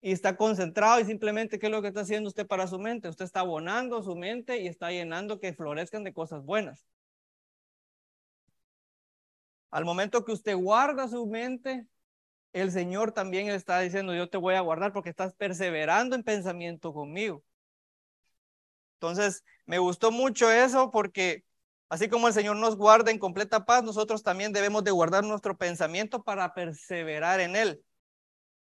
y 0.00 0.12
está 0.12 0.36
concentrado 0.36 1.00
y 1.00 1.04
simplemente, 1.04 1.58
¿qué 1.58 1.66
es 1.66 1.72
lo 1.72 1.82
que 1.82 1.88
está 1.88 2.00
haciendo 2.00 2.28
usted 2.28 2.46
para 2.46 2.66
su 2.66 2.78
mente? 2.78 3.08
Usted 3.08 3.24
está 3.24 3.40
abonando 3.40 4.02
su 4.02 4.16
mente 4.16 4.58
y 4.58 4.68
está 4.68 4.90
llenando 4.90 5.40
que 5.40 5.52
florezcan 5.52 6.04
de 6.04 6.12
cosas 6.12 6.44
buenas. 6.44 6.86
Al 9.70 9.84
momento 9.84 10.24
que 10.24 10.32
usted 10.32 10.56
guarda 10.56 11.08
su 11.08 11.26
mente, 11.26 11.86
el 12.52 12.72
Señor 12.72 13.12
también 13.12 13.48
está 13.48 13.80
diciendo, 13.80 14.14
yo 14.14 14.28
te 14.28 14.38
voy 14.38 14.54
a 14.54 14.60
guardar 14.60 14.92
porque 14.92 15.10
estás 15.10 15.34
perseverando 15.34 16.16
en 16.16 16.22
pensamiento 16.22 16.92
conmigo. 16.92 17.44
Entonces, 18.94 19.44
me 19.66 19.78
gustó 19.78 20.10
mucho 20.10 20.50
eso 20.50 20.90
porque 20.90 21.44
así 21.88 22.08
como 22.08 22.28
el 22.28 22.34
Señor 22.34 22.56
nos 22.56 22.76
guarda 22.76 23.10
en 23.10 23.18
completa 23.18 23.64
paz, 23.64 23.84
nosotros 23.84 24.22
también 24.22 24.52
debemos 24.52 24.82
de 24.84 24.90
guardar 24.90 25.24
nuestro 25.24 25.56
pensamiento 25.56 26.22
para 26.24 26.54
perseverar 26.54 27.40
en 27.40 27.54
él. 27.54 27.82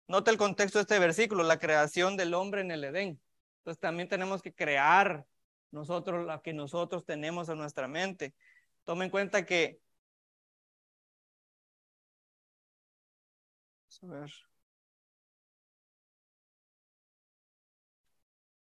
Nota 0.08 0.32
el 0.32 0.38
contexto 0.38 0.77
de 0.80 0.84
este 0.84 1.00
versículo, 1.00 1.44
la 1.44 1.60
creación 1.60 2.18
del 2.18 2.34
hombre 2.34 2.62
en 2.62 2.72
el 2.72 2.84
Edén. 2.84 3.22
Entonces 3.60 3.80
también 3.80 4.10
tenemos 4.10 4.42
que 4.42 4.53
crear 4.53 5.25
nosotros 5.72 6.25
lo 6.25 6.42
que 6.42 6.53
nosotros 6.53 7.06
tenemos 7.06 7.50
en 7.50 7.58
nuestra 7.58 7.88
mente. 7.88 8.34
Tome 8.84 9.06
en 9.06 9.12
cuenta 9.12 9.46
que 9.46 9.80
a 14.02 14.06
ver. 14.08 14.32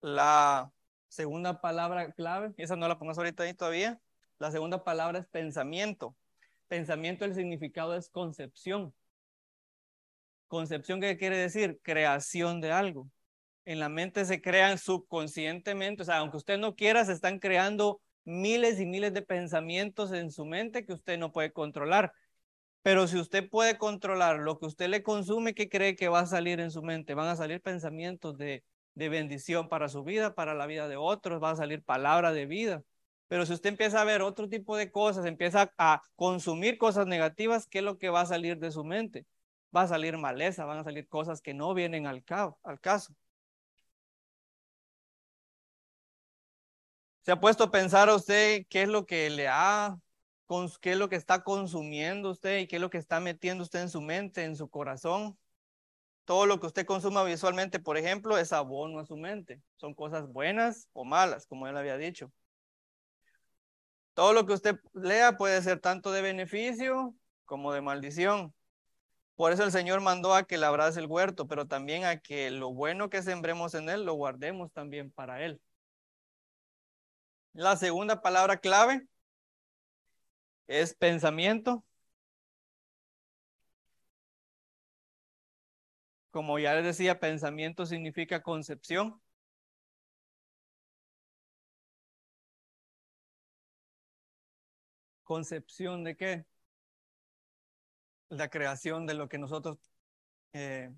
La 0.00 0.72
segunda 1.08 1.60
palabra 1.60 2.12
clave, 2.12 2.52
esa 2.56 2.76
no 2.76 2.88
la 2.88 2.98
pongas 2.98 3.18
ahorita 3.18 3.44
ahí 3.44 3.54
todavía. 3.54 4.00
La 4.38 4.50
segunda 4.50 4.82
palabra 4.82 5.20
es 5.20 5.26
pensamiento. 5.28 6.16
Pensamiento, 6.66 7.24
el 7.24 7.34
significado 7.34 7.94
es 7.94 8.08
concepción. 8.08 8.92
Concepción, 10.48 11.00
¿qué 11.00 11.16
quiere 11.16 11.36
decir? 11.36 11.78
Creación 11.82 12.60
de 12.60 12.72
algo. 12.72 13.08
En 13.64 13.78
la 13.78 13.88
mente 13.88 14.24
se 14.24 14.42
crean 14.42 14.78
subconscientemente, 14.78 16.02
o 16.02 16.04
sea, 16.04 16.18
aunque 16.18 16.38
usted 16.38 16.58
no 16.58 16.74
quiera, 16.74 17.04
se 17.04 17.12
están 17.12 17.38
creando 17.38 18.00
miles 18.24 18.80
y 18.80 18.86
miles 18.86 19.14
de 19.14 19.22
pensamientos 19.22 20.12
en 20.12 20.30
su 20.32 20.44
mente 20.44 20.84
que 20.84 20.92
usted 20.92 21.18
no 21.18 21.30
puede 21.30 21.52
controlar. 21.52 22.12
Pero 22.82 23.06
si 23.06 23.18
usted 23.18 23.48
puede 23.48 23.78
controlar 23.78 24.38
lo 24.40 24.58
que 24.58 24.66
usted 24.66 24.88
le 24.88 25.02
consume, 25.02 25.54
¿qué 25.54 25.68
cree 25.68 25.94
que 25.96 26.08
va 26.08 26.20
a 26.20 26.26
salir 26.26 26.60
en 26.60 26.70
su 26.70 26.82
mente? 26.82 27.14
Van 27.14 27.28
a 27.28 27.36
salir 27.36 27.60
pensamientos 27.62 28.36
de, 28.38 28.64
de 28.94 29.08
bendición 29.08 29.68
para 29.68 29.88
su 29.88 30.04
vida, 30.04 30.34
para 30.34 30.54
la 30.54 30.66
vida 30.66 30.88
de 30.88 30.96
otros, 30.96 31.42
va 31.42 31.50
a 31.50 31.56
salir 31.56 31.82
palabra 31.84 32.32
de 32.32 32.46
vida. 32.46 32.82
Pero 33.28 33.46
si 33.46 33.52
usted 33.54 33.70
empieza 33.70 34.00
a 34.00 34.04
ver 34.04 34.22
otro 34.22 34.48
tipo 34.48 34.76
de 34.76 34.90
cosas, 34.90 35.24
empieza 35.26 35.72
a 35.78 36.02
consumir 36.16 36.76
cosas 36.78 37.06
negativas, 37.06 37.66
¿qué 37.66 37.78
es 37.78 37.84
lo 37.84 37.98
que 37.98 38.10
va 38.10 38.22
a 38.22 38.26
salir 38.26 38.58
de 38.58 38.70
su 38.72 38.84
mente? 38.84 39.26
Va 39.74 39.82
a 39.82 39.88
salir 39.88 40.18
maleza, 40.18 40.64
van 40.64 40.78
a 40.78 40.84
salir 40.84 41.08
cosas 41.08 41.40
que 41.40 41.54
no 41.54 41.74
vienen 41.74 42.06
al, 42.06 42.24
al 42.62 42.80
caso. 42.80 43.14
¿Se 47.22 47.32
ha 47.32 47.40
puesto 47.40 47.64
a 47.64 47.70
pensar 47.70 48.10
usted 48.10 48.66
qué 48.68 48.82
es 48.82 48.88
lo 48.88 49.06
que 49.06 49.30
le 49.30 49.48
ha 49.48 49.96
qué 50.80 50.92
es 50.92 50.98
lo 50.98 51.08
que 51.08 51.16
está 51.16 51.42
consumiendo 51.42 52.30
usted 52.30 52.58
y 52.58 52.66
qué 52.66 52.76
es 52.76 52.82
lo 52.82 52.90
que 52.90 52.98
está 52.98 53.20
metiendo 53.20 53.64
usted 53.64 53.80
en 53.80 53.88
su 53.88 54.00
mente, 54.00 54.44
en 54.44 54.56
su 54.56 54.68
corazón. 54.68 55.38
Todo 56.24 56.46
lo 56.46 56.60
que 56.60 56.66
usted 56.66 56.86
consuma 56.86 57.24
visualmente, 57.24 57.80
por 57.80 57.96
ejemplo, 57.96 58.38
es 58.38 58.52
abono 58.52 59.00
a 59.00 59.06
su 59.06 59.16
mente. 59.16 59.60
Son 59.76 59.94
cosas 59.94 60.28
buenas 60.28 60.88
o 60.92 61.04
malas, 61.04 61.46
como 61.46 61.66
él 61.66 61.76
había 61.76 61.96
dicho. 61.96 62.32
Todo 64.14 64.32
lo 64.32 64.46
que 64.46 64.52
usted 64.52 64.78
lea 64.92 65.36
puede 65.36 65.60
ser 65.62 65.80
tanto 65.80 66.12
de 66.12 66.22
beneficio 66.22 67.14
como 67.44 67.72
de 67.72 67.80
maldición. 67.80 68.54
Por 69.36 69.52
eso 69.52 69.64
el 69.64 69.72
Señor 69.72 70.00
mandó 70.00 70.34
a 70.34 70.44
que 70.44 70.58
labrase 70.58 71.00
el 71.00 71.06
huerto, 71.06 71.48
pero 71.48 71.66
también 71.66 72.04
a 72.04 72.18
que 72.18 72.50
lo 72.50 72.72
bueno 72.72 73.08
que 73.10 73.22
sembremos 73.22 73.74
en 73.74 73.88
él 73.88 74.04
lo 74.04 74.14
guardemos 74.14 74.70
también 74.72 75.10
para 75.10 75.42
él. 75.42 75.60
La 77.54 77.76
segunda 77.76 78.22
palabra 78.22 78.58
clave 78.58 79.06
es 80.66 80.94
pensamiento. 80.94 81.84
Como 86.32 86.58
ya 86.58 86.74
les 86.74 86.84
decía, 86.84 87.20
pensamiento 87.20 87.86
significa 87.86 88.42
concepción. 88.42 89.20
¿Concepción 95.24 96.04
de 96.04 96.16
qué? 96.16 96.44
La 98.30 98.48
creación 98.48 99.06
de 99.06 99.14
lo 99.14 99.28
que 99.28 99.38
nosotros, 99.38 99.78
eh, 100.54 100.92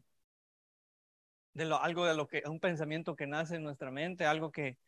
de 1.55 1.65
lo, 1.65 1.81
algo 1.81 2.05
de 2.07 2.15
lo 2.15 2.27
que, 2.29 2.43
un 2.47 2.61
pensamiento 2.61 3.17
que 3.17 3.27
nace 3.27 3.57
en 3.57 3.63
nuestra 3.65 3.91
mente, 3.91 4.27
algo 4.27 4.51
que, 4.53 4.79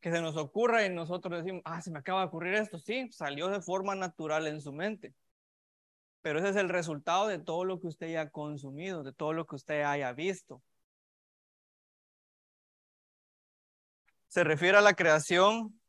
que 0.00 0.10
se 0.10 0.20
nos 0.20 0.36
ocurra 0.36 0.84
y 0.84 0.90
nosotros 0.90 1.38
decimos, 1.44 1.62
ah, 1.64 1.82
se 1.82 1.90
me 1.90 1.98
acaba 1.98 2.20
de 2.20 2.26
ocurrir 2.28 2.54
esto. 2.54 2.78
Sí, 2.78 3.08
salió 3.12 3.48
de 3.48 3.60
forma 3.60 3.94
natural 3.94 4.46
en 4.46 4.60
su 4.60 4.72
mente. 4.72 5.14
Pero 6.22 6.38
ese 6.38 6.50
es 6.50 6.56
el 6.56 6.68
resultado 6.68 7.28
de 7.28 7.38
todo 7.38 7.64
lo 7.64 7.80
que 7.80 7.88
usted 7.88 8.08
haya 8.08 8.30
consumido, 8.30 9.02
de 9.02 9.12
todo 9.12 9.32
lo 9.32 9.46
que 9.46 9.56
usted 9.56 9.82
haya 9.82 10.12
visto. 10.12 10.62
Se 14.28 14.44
refiere 14.44 14.78
a 14.78 14.80
la 14.80 14.94
creación 14.94 15.80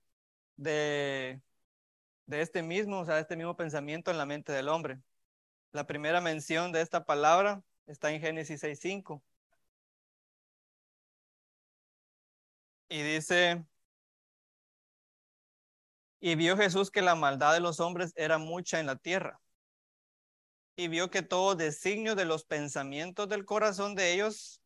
de, 0.57 1.41
de 2.25 2.41
este 2.41 2.63
mismo, 2.63 2.99
o 3.01 3.05
sea, 3.05 3.19
este 3.19 3.35
mismo 3.37 3.55
pensamiento 3.57 4.11
en 4.11 4.17
la 4.17 4.25
mente 4.25 4.51
del 4.53 4.69
hombre. 4.69 4.99
La 5.73 5.87
primera 5.87 6.21
mención 6.21 6.71
de 6.71 6.81
esta 6.81 7.05
palabra 7.05 7.63
está 7.87 8.11
en 8.11 8.21
Génesis 8.21 8.61
6.5. 8.63 9.21
Y 12.89 13.01
dice, 13.03 13.65
y 16.21 16.35
vio 16.35 16.55
Jesús 16.55 16.91
que 16.91 17.01
la 17.01 17.15
maldad 17.15 17.53
de 17.53 17.59
los 17.59 17.79
hombres 17.79 18.13
era 18.15 18.37
mucha 18.37 18.79
en 18.79 18.85
la 18.85 18.95
tierra. 18.95 19.41
Y 20.75 20.87
vio 20.87 21.09
que 21.09 21.23
todo 21.23 21.55
designio 21.55 22.15
de 22.15 22.25
los 22.25 22.45
pensamientos 22.45 23.27
del 23.27 23.45
corazón 23.45 23.95
de 23.95 24.13
ellos 24.13 24.61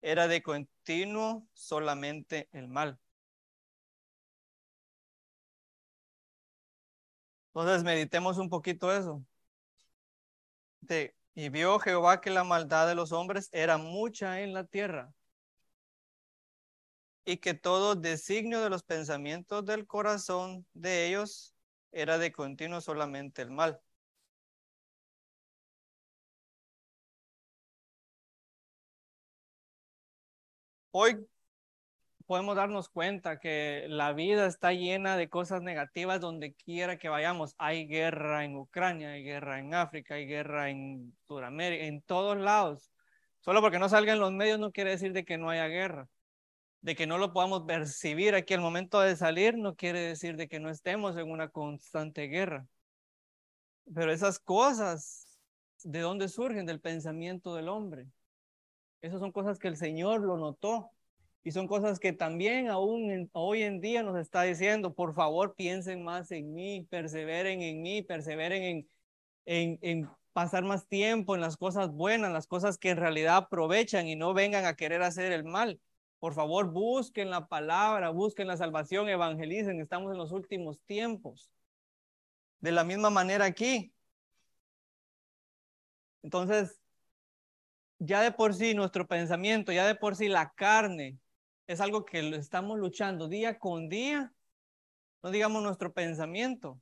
era 0.00 0.28
de 0.28 0.42
continuo 0.42 1.46
solamente 1.54 2.48
el 2.52 2.68
mal. 2.68 2.98
Entonces 7.54 7.82
meditemos 7.84 8.38
un 8.38 8.48
poquito 8.48 8.92
eso. 8.94 9.24
y 11.34 11.48
vio 11.48 11.78
Jehová 11.78 12.20
que 12.20 12.30
la 12.30 12.44
maldad 12.44 12.86
de 12.86 12.94
los 12.94 13.12
hombres 13.12 13.48
era 13.52 13.76
mucha 13.78 14.40
en 14.40 14.52
la 14.54 14.64
tierra 14.64 15.12
y 17.26 17.38
que 17.38 17.54
todo 17.54 17.96
designio 17.96 18.62
de 18.62 18.70
los 18.70 18.84
pensamientos 18.84 19.64
del 19.66 19.86
corazón 19.86 20.66
de 20.74 21.06
ellos 21.08 21.54
era 21.92 22.18
de 22.18 22.32
continuo 22.32 22.80
solamente 22.80 23.42
el 23.42 23.50
mal. 23.50 23.80
Hoy 30.92 31.26
podemos 32.26 32.56
darnos 32.56 32.88
cuenta 32.88 33.38
que 33.38 33.86
la 33.88 34.12
vida 34.12 34.46
está 34.46 34.72
llena 34.72 35.16
de 35.16 35.28
cosas 35.28 35.62
negativas 35.62 36.20
donde 36.20 36.54
quiera 36.54 36.98
que 36.98 37.08
vayamos. 37.08 37.54
Hay 37.58 37.86
guerra 37.86 38.44
en 38.44 38.56
Ucrania, 38.56 39.10
hay 39.10 39.24
guerra 39.24 39.58
en 39.58 39.74
África, 39.74 40.14
hay 40.14 40.26
guerra 40.26 40.70
en 40.70 41.16
Sudamérica, 41.26 41.84
en 41.84 42.02
todos 42.02 42.36
lados. 42.36 42.90
Solo 43.40 43.60
porque 43.60 43.78
no 43.78 43.88
salgan 43.88 44.20
los 44.20 44.32
medios 44.32 44.58
no 44.58 44.72
quiere 44.72 44.90
decir 44.90 45.12
de 45.12 45.24
que 45.24 45.38
no 45.38 45.50
haya 45.50 45.66
guerra. 45.68 46.08
De 46.80 46.94
que 46.94 47.06
no 47.06 47.18
lo 47.18 47.32
podamos 47.32 47.62
percibir 47.62 48.34
aquí 48.34 48.54
al 48.54 48.60
momento 48.60 49.00
de 49.00 49.16
salir 49.16 49.56
no 49.58 49.74
quiere 49.74 50.00
decir 50.00 50.36
de 50.36 50.48
que 50.48 50.60
no 50.60 50.70
estemos 50.70 51.16
en 51.16 51.30
una 51.30 51.48
constante 51.48 52.28
guerra. 52.28 52.66
Pero 53.92 54.12
esas 54.12 54.38
cosas, 54.38 55.38
¿de 55.82 56.00
dónde 56.00 56.28
surgen? 56.28 56.66
Del 56.66 56.80
pensamiento 56.80 57.54
del 57.54 57.68
hombre. 57.68 58.06
Esas 59.00 59.20
son 59.20 59.32
cosas 59.32 59.58
que 59.58 59.68
el 59.68 59.76
Señor 59.76 60.20
lo 60.20 60.36
notó. 60.36 60.90
Y 61.44 61.52
son 61.52 61.68
cosas 61.68 62.00
que 62.00 62.12
también 62.12 62.68
aún 62.68 63.30
hoy 63.32 63.62
en 63.62 63.80
día 63.80 64.02
nos 64.02 64.18
está 64.18 64.42
diciendo, 64.42 64.94
por 64.94 65.14
favor 65.14 65.54
piensen 65.54 66.02
más 66.02 66.32
en 66.32 66.52
mí, 66.52 66.84
perseveren 66.90 67.62
en 67.62 67.82
mí, 67.82 68.02
perseveren 68.02 68.62
en, 68.64 68.88
en, 69.44 69.78
en 69.82 70.10
pasar 70.32 70.64
más 70.64 70.88
tiempo 70.88 71.36
en 71.36 71.40
las 71.40 71.56
cosas 71.56 71.92
buenas, 71.92 72.32
las 72.32 72.48
cosas 72.48 72.78
que 72.78 72.90
en 72.90 72.96
realidad 72.96 73.36
aprovechan 73.36 74.08
y 74.08 74.16
no 74.16 74.34
vengan 74.34 74.64
a 74.64 74.74
querer 74.74 75.02
hacer 75.02 75.30
el 75.30 75.44
mal. 75.44 75.80
Por 76.18 76.34
favor, 76.34 76.70
busquen 76.72 77.30
la 77.30 77.46
palabra, 77.46 78.10
busquen 78.10 78.48
la 78.48 78.56
salvación, 78.56 79.08
evangelicen, 79.08 79.80
estamos 79.80 80.12
en 80.12 80.18
los 80.18 80.32
últimos 80.32 80.80
tiempos. 80.86 81.50
De 82.60 82.72
la 82.72 82.84
misma 82.84 83.10
manera 83.10 83.44
aquí. 83.44 83.92
Entonces, 86.22 86.80
ya 87.98 88.22
de 88.22 88.32
por 88.32 88.54
sí 88.54 88.74
nuestro 88.74 89.06
pensamiento, 89.06 89.72
ya 89.72 89.86
de 89.86 89.94
por 89.94 90.16
sí 90.16 90.28
la 90.28 90.52
carne, 90.52 91.18
es 91.66 91.80
algo 91.80 92.04
que 92.04 92.28
estamos 92.36 92.78
luchando 92.78 93.28
día 93.28 93.58
con 93.58 93.88
día, 93.88 94.32
no 95.22 95.30
digamos 95.30 95.62
nuestro 95.62 95.92
pensamiento. 95.92 96.80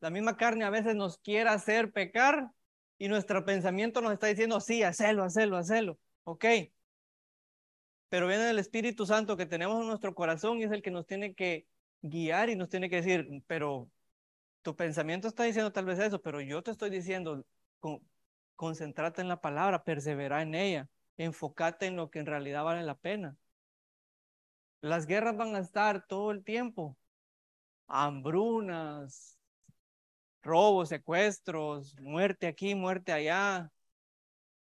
La 0.00 0.10
misma 0.10 0.36
carne 0.36 0.64
a 0.64 0.70
veces 0.70 0.94
nos 0.96 1.18
quiere 1.18 1.50
hacer 1.50 1.92
pecar 1.92 2.50
y 2.98 3.08
nuestro 3.08 3.44
pensamiento 3.44 4.00
nos 4.00 4.12
está 4.12 4.26
diciendo, 4.26 4.60
sí, 4.60 4.82
hacelo, 4.82 5.24
hacelo, 5.24 5.56
hacelo. 5.56 5.98
Ok. 6.24 6.44
Pero 8.12 8.26
viene 8.26 8.50
el 8.50 8.58
Espíritu 8.58 9.06
Santo 9.06 9.38
que 9.38 9.46
tenemos 9.46 9.80
en 9.80 9.86
nuestro 9.86 10.14
corazón 10.14 10.58
y 10.58 10.64
es 10.64 10.70
el 10.70 10.82
que 10.82 10.90
nos 10.90 11.06
tiene 11.06 11.34
que 11.34 11.66
guiar 12.02 12.50
y 12.50 12.56
nos 12.56 12.68
tiene 12.68 12.90
que 12.90 12.96
decir, 12.96 13.26
pero 13.46 13.90
tu 14.60 14.76
pensamiento 14.76 15.28
está 15.28 15.44
diciendo 15.44 15.72
tal 15.72 15.86
vez 15.86 15.98
eso, 15.98 16.20
pero 16.20 16.42
yo 16.42 16.62
te 16.62 16.72
estoy 16.72 16.90
diciendo, 16.90 17.42
concéntrate 18.54 19.22
en 19.22 19.28
la 19.28 19.40
palabra, 19.40 19.82
persevera 19.82 20.42
en 20.42 20.54
ella 20.54 20.90
enfócate 21.16 21.86
en 21.86 21.96
lo 21.96 22.10
que 22.10 22.18
en 22.18 22.26
realidad 22.26 22.64
vale 22.64 22.82
la 22.82 22.96
pena. 22.96 23.34
Las 24.82 25.06
guerras 25.06 25.38
van 25.38 25.56
a 25.56 25.60
estar 25.60 26.06
todo 26.06 26.32
el 26.32 26.44
tiempo. 26.44 26.98
Hambrunas, 27.86 29.38
robos, 30.42 30.90
secuestros, 30.90 31.98
muerte 31.98 32.46
aquí, 32.46 32.74
muerte 32.74 33.12
allá, 33.12 33.72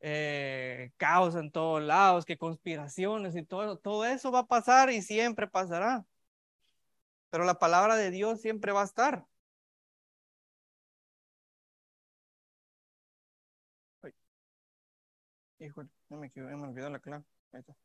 eh, 0.00 0.92
caos 0.96 1.34
en 1.36 1.50
todos 1.50 1.82
lados, 1.82 2.24
que 2.24 2.38
conspiraciones 2.38 3.36
y 3.36 3.44
todo, 3.44 3.78
todo 3.78 4.04
eso 4.04 4.30
va 4.32 4.40
a 4.40 4.46
pasar 4.46 4.90
y 4.90 5.02
siempre 5.02 5.48
pasará. 5.48 6.04
Pero 7.30 7.44
la 7.44 7.58
palabra 7.58 7.96
de 7.96 8.10
Dios 8.10 8.40
siempre 8.40 8.72
va 8.72 8.82
a 8.82 8.84
estar. 8.84 9.26
Híjole. 15.60 15.88
No 16.08 16.18
me 16.18 16.28
equivoqué, 16.28 16.56
me 16.56 16.66
olvidó 16.68 16.90
la 16.90 17.00
clave. 17.00 17.24
Ahí 17.52 17.60
está. 17.60 17.76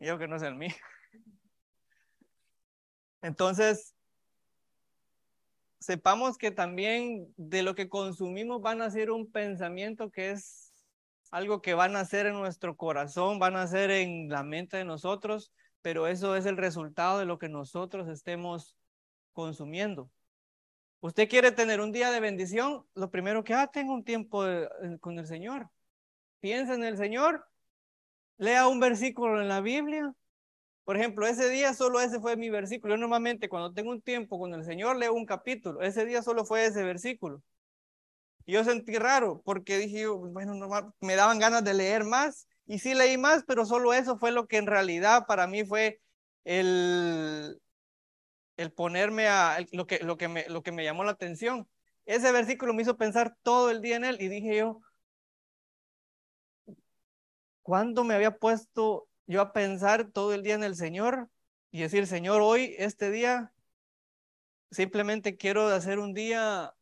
Yo 0.00 0.18
que 0.18 0.26
no 0.26 0.36
es 0.36 0.42
el 0.42 0.54
mío. 0.56 0.74
Entonces, 3.22 3.94
sepamos 5.82 6.38
que 6.38 6.50
también 6.50 7.32
de 7.36 7.62
lo 7.62 7.74
que 7.74 7.88
consumimos 7.88 8.62
van 8.62 8.82
a 8.82 8.90
ser 8.90 9.10
un 9.10 9.30
pensamiento 9.30 10.10
que 10.10 10.30
es 10.30 10.72
algo 11.30 11.62
que 11.62 11.74
van 11.74 11.96
a 11.96 12.00
hacer 12.00 12.26
en 12.26 12.34
nuestro 12.34 12.76
corazón, 12.76 13.38
van 13.38 13.56
a 13.56 13.66
ser 13.66 13.90
en 13.90 14.28
la 14.28 14.42
mente 14.42 14.76
de 14.76 14.84
nosotros, 14.84 15.52
pero 15.82 16.06
eso 16.06 16.36
es 16.36 16.46
el 16.46 16.56
resultado 16.56 17.18
de 17.18 17.26
lo 17.26 17.38
que 17.38 17.48
nosotros 17.48 18.08
estemos 18.08 18.76
consumiendo. 19.32 20.10
Usted 21.00 21.28
quiere 21.28 21.52
tener 21.52 21.80
un 21.80 21.92
día 21.92 22.10
de 22.10 22.20
bendición, 22.20 22.86
lo 22.94 23.10
primero 23.10 23.44
que 23.44 23.54
haga, 23.54 23.66
tenga 23.70 23.92
un 23.92 24.04
tiempo 24.04 24.46
eh, 24.46 24.68
con 25.00 25.18
el 25.18 25.26
Señor 25.26 25.68
piensa 26.42 26.74
en 26.74 26.82
el 26.82 26.98
Señor, 26.98 27.48
lea 28.36 28.66
un 28.66 28.80
versículo 28.80 29.40
en 29.40 29.48
la 29.48 29.62
Biblia. 29.62 30.12
Por 30.84 30.96
ejemplo, 30.96 31.26
ese 31.26 31.48
día 31.48 31.74
solo 31.74 32.00
ese 32.00 32.20
fue 32.20 32.36
mi 32.36 32.50
versículo. 32.50 32.94
Yo 32.94 33.00
normalmente 33.00 33.48
cuando 33.48 33.72
tengo 33.72 33.90
un 33.90 34.02
tiempo 34.02 34.38
con 34.38 34.52
el 34.54 34.64
Señor 34.64 34.96
leo 34.96 35.14
un 35.14 35.26
capítulo. 35.26 35.80
Ese 35.82 36.04
día 36.04 36.22
solo 36.22 36.44
fue 36.44 36.66
ese 36.66 36.82
versículo. 36.82 37.42
Y 38.44 38.52
yo 38.54 38.64
sentí 38.64 38.96
raro 38.96 39.42
porque 39.44 39.78
dije, 39.78 40.06
bueno, 40.08 40.54
no, 40.54 40.94
me 41.00 41.14
daban 41.16 41.38
ganas 41.38 41.64
de 41.64 41.74
leer 41.74 42.04
más. 42.04 42.48
Y 42.66 42.78
sí 42.80 42.94
leí 42.94 43.16
más, 43.16 43.44
pero 43.46 43.64
solo 43.66 43.92
eso 43.94 44.18
fue 44.18 44.32
lo 44.32 44.46
que 44.48 44.56
en 44.56 44.66
realidad 44.66 45.26
para 45.26 45.46
mí 45.46 45.64
fue 45.64 46.00
el, 46.44 47.60
el 48.56 48.72
ponerme 48.72 49.28
a 49.28 49.58
lo 49.72 49.86
que, 49.86 50.00
lo, 50.00 50.16
que 50.16 50.28
me, 50.28 50.48
lo 50.48 50.62
que 50.62 50.72
me 50.72 50.84
llamó 50.84 51.04
la 51.04 51.12
atención. 51.12 51.68
Ese 52.06 52.32
versículo 52.32 52.74
me 52.74 52.82
hizo 52.82 52.96
pensar 52.96 53.36
todo 53.42 53.70
el 53.70 53.80
día 53.82 53.96
en 53.96 54.04
él 54.04 54.16
y 54.20 54.28
dije 54.28 54.56
yo, 54.56 54.80
¿Cuándo 57.62 58.04
me 58.04 58.14
había 58.14 58.36
puesto 58.38 59.08
yo 59.32 59.40
a 59.40 59.52
pensar 59.52 60.04
todo 60.10 60.34
el 60.34 60.42
día 60.42 60.54
en 60.54 60.64
el 60.64 60.76
Señor 60.76 61.28
y 61.70 61.80
decir, 61.80 62.06
Señor, 62.06 62.42
hoy, 62.42 62.74
este 62.78 63.10
día, 63.10 63.52
simplemente 64.70 65.36
quiero 65.36 65.66
hacer 65.68 65.98
un 65.98 66.14
día 66.14 66.74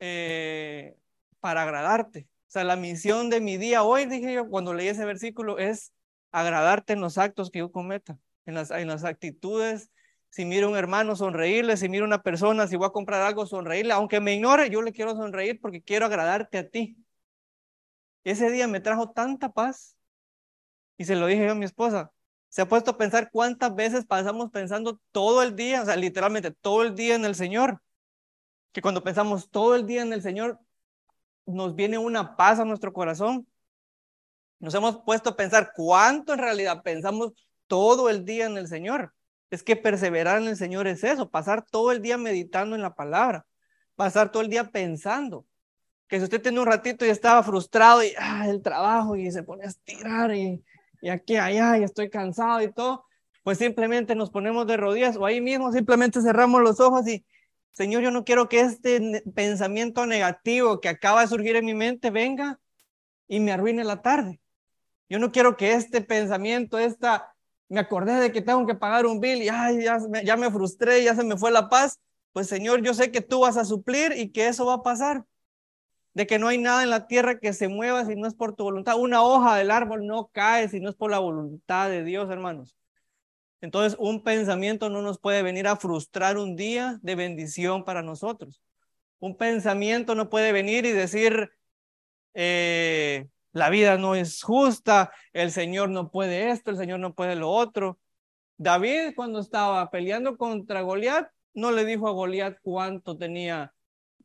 eh, 0.00 0.96
para 1.40 1.62
agradarte? 1.62 2.28
O 2.48 2.50
sea, 2.50 2.64
la 2.64 2.76
misión 2.76 3.28
de 3.28 3.40
mi 3.40 3.58
día 3.58 3.82
hoy, 3.82 4.06
dije 4.06 4.32
yo, 4.32 4.48
cuando 4.48 4.72
leí 4.72 4.88
ese 4.88 5.04
versículo, 5.04 5.58
es 5.58 5.92
agradarte 6.32 6.94
en 6.94 7.00
los 7.00 7.18
actos 7.18 7.50
que 7.50 7.58
yo 7.58 7.70
cometa, 7.70 8.18
en 8.46 8.54
las, 8.54 8.70
en 8.70 8.88
las 8.88 9.04
actitudes. 9.04 9.90
Si 10.30 10.44
miro 10.44 10.68
a 10.68 10.70
un 10.70 10.76
hermano, 10.76 11.16
sonreírle. 11.16 11.76
Si 11.76 11.88
miro 11.88 12.04
a 12.04 12.08
una 12.08 12.22
persona, 12.22 12.66
si 12.66 12.76
voy 12.76 12.86
a 12.86 12.90
comprar 12.90 13.22
algo, 13.22 13.46
sonreírle. 13.46 13.92
Aunque 13.92 14.20
me 14.20 14.34
ignore, 14.34 14.70
yo 14.70 14.80
le 14.82 14.92
quiero 14.92 15.14
sonreír 15.14 15.60
porque 15.60 15.82
quiero 15.82 16.06
agradarte 16.06 16.58
a 16.58 16.68
ti. 16.68 16.96
Ese 18.24 18.50
día 18.50 18.66
me 18.66 18.80
trajo 18.80 19.10
tanta 19.10 19.52
paz. 19.52 19.97
Y 20.98 21.04
se 21.04 21.16
lo 21.16 21.26
dije 21.26 21.46
yo 21.46 21.52
a 21.52 21.54
mi 21.54 21.64
esposa. 21.64 22.12
Se 22.50 22.60
ha 22.60 22.68
puesto 22.68 22.90
a 22.90 22.98
pensar 22.98 23.30
cuántas 23.30 23.74
veces 23.74 24.04
pasamos 24.04 24.50
pensando 24.50 25.00
todo 25.12 25.42
el 25.42 25.54
día, 25.54 25.82
o 25.82 25.86
sea, 25.86 25.96
literalmente 25.96 26.50
todo 26.50 26.82
el 26.82 26.94
día 26.94 27.14
en 27.14 27.24
el 27.24 27.34
Señor. 27.34 27.80
Que 28.72 28.82
cuando 28.82 29.02
pensamos 29.02 29.48
todo 29.50 29.74
el 29.76 29.86
día 29.86 30.02
en 30.02 30.12
el 30.12 30.22
Señor, 30.22 30.58
nos 31.46 31.74
viene 31.74 31.98
una 31.98 32.36
paz 32.36 32.58
a 32.58 32.64
nuestro 32.64 32.92
corazón. 32.92 33.46
Nos 34.58 34.74
hemos 34.74 34.98
puesto 34.98 35.30
a 35.30 35.36
pensar 35.36 35.72
cuánto 35.74 36.32
en 36.32 36.40
realidad 36.40 36.82
pensamos 36.82 37.32
todo 37.68 38.10
el 38.10 38.24
día 38.24 38.46
en 38.46 38.58
el 38.58 38.66
Señor. 38.66 39.14
Es 39.50 39.62
que 39.62 39.76
perseverar 39.76 40.42
en 40.42 40.48
el 40.48 40.56
Señor 40.56 40.88
es 40.88 41.04
eso, 41.04 41.30
pasar 41.30 41.64
todo 41.64 41.92
el 41.92 42.02
día 42.02 42.18
meditando 42.18 42.74
en 42.74 42.82
la 42.82 42.94
palabra, 42.94 43.46
pasar 43.94 44.30
todo 44.30 44.42
el 44.42 44.50
día 44.50 44.64
pensando 44.64 45.46
que 46.08 46.16
si 46.16 46.24
usted 46.24 46.42
tiene 46.42 46.58
un 46.58 46.66
ratito 46.66 47.04
y 47.04 47.10
estaba 47.10 47.42
frustrado 47.42 48.02
y 48.02 48.14
ah, 48.18 48.48
el 48.48 48.62
trabajo 48.62 49.14
y 49.14 49.30
se 49.30 49.42
pone 49.42 49.64
a 49.64 49.68
estirar 49.68 50.34
y, 50.34 50.64
y 51.00 51.08
aquí, 51.10 51.36
allá 51.36 51.78
y 51.78 51.84
estoy 51.84 52.10
cansado 52.10 52.62
y 52.62 52.72
todo, 52.72 53.04
pues 53.42 53.58
simplemente 53.58 54.14
nos 54.14 54.30
ponemos 54.30 54.66
de 54.66 54.76
rodillas 54.76 55.16
o 55.16 55.24
ahí 55.24 55.40
mismo 55.40 55.72
simplemente 55.72 56.20
cerramos 56.20 56.62
los 56.62 56.80
ojos 56.80 57.06
y, 57.08 57.24
Señor, 57.72 58.02
yo 58.02 58.10
no 58.10 58.24
quiero 58.24 58.48
que 58.48 58.60
este 58.60 59.22
pensamiento 59.34 60.04
negativo 60.06 60.80
que 60.80 60.88
acaba 60.88 61.22
de 61.22 61.28
surgir 61.28 61.56
en 61.56 61.64
mi 61.64 61.74
mente 61.74 62.10
venga 62.10 62.58
y 63.28 63.40
me 63.40 63.52
arruine 63.52 63.84
la 63.84 64.02
tarde. 64.02 64.40
Yo 65.08 65.18
no 65.18 65.32
quiero 65.32 65.56
que 65.56 65.72
este 65.72 66.00
pensamiento, 66.02 66.78
esta, 66.78 67.34
me 67.68 67.80
acordé 67.80 68.14
de 68.14 68.32
que 68.32 68.42
tengo 68.42 68.66
que 68.66 68.74
pagar 68.74 69.06
un 69.06 69.20
bill 69.20 69.42
y 69.42 69.48
ay, 69.48 69.82
ya, 69.84 69.98
ya 70.24 70.36
me 70.36 70.50
frustré, 70.50 71.02
ya 71.04 71.14
se 71.14 71.24
me 71.24 71.36
fue 71.36 71.50
la 71.50 71.68
paz. 71.68 72.00
Pues 72.32 72.48
Señor, 72.48 72.82
yo 72.82 72.94
sé 72.94 73.10
que 73.10 73.20
tú 73.20 73.40
vas 73.40 73.56
a 73.56 73.64
suplir 73.64 74.12
y 74.16 74.30
que 74.30 74.48
eso 74.48 74.66
va 74.66 74.74
a 74.74 74.82
pasar 74.82 75.24
de 76.18 76.26
que 76.26 76.40
no 76.40 76.48
hay 76.48 76.58
nada 76.58 76.82
en 76.82 76.90
la 76.90 77.06
tierra 77.06 77.38
que 77.38 77.52
se 77.52 77.68
mueva 77.68 78.04
si 78.04 78.16
no 78.16 78.26
es 78.26 78.34
por 78.34 78.56
tu 78.56 78.64
voluntad. 78.64 78.98
Una 78.98 79.22
hoja 79.22 79.54
del 79.54 79.70
árbol 79.70 80.04
no 80.04 80.26
cae 80.32 80.68
si 80.68 80.80
no 80.80 80.90
es 80.90 80.96
por 80.96 81.12
la 81.12 81.20
voluntad 81.20 81.88
de 81.88 82.02
Dios, 82.02 82.28
hermanos. 82.28 82.76
Entonces, 83.60 83.96
un 84.00 84.24
pensamiento 84.24 84.90
no 84.90 85.00
nos 85.00 85.20
puede 85.20 85.44
venir 85.44 85.68
a 85.68 85.76
frustrar 85.76 86.36
un 86.36 86.56
día 86.56 86.98
de 87.02 87.14
bendición 87.14 87.84
para 87.84 88.02
nosotros. 88.02 88.60
Un 89.20 89.36
pensamiento 89.36 90.16
no 90.16 90.28
puede 90.28 90.50
venir 90.50 90.86
y 90.86 90.90
decir, 90.90 91.52
eh, 92.34 93.28
la 93.52 93.70
vida 93.70 93.96
no 93.96 94.16
es 94.16 94.42
justa, 94.42 95.12
el 95.32 95.52
Señor 95.52 95.88
no 95.88 96.10
puede 96.10 96.50
esto, 96.50 96.72
el 96.72 96.78
Señor 96.78 96.98
no 96.98 97.14
puede 97.14 97.36
lo 97.36 97.48
otro. 97.48 98.00
David, 98.56 99.12
cuando 99.14 99.38
estaba 99.38 99.88
peleando 99.88 100.36
contra 100.36 100.80
Goliat, 100.80 101.30
no 101.54 101.70
le 101.70 101.84
dijo 101.84 102.08
a 102.08 102.12
Goliat 102.12 102.58
cuánto 102.60 103.16
tenía 103.16 103.72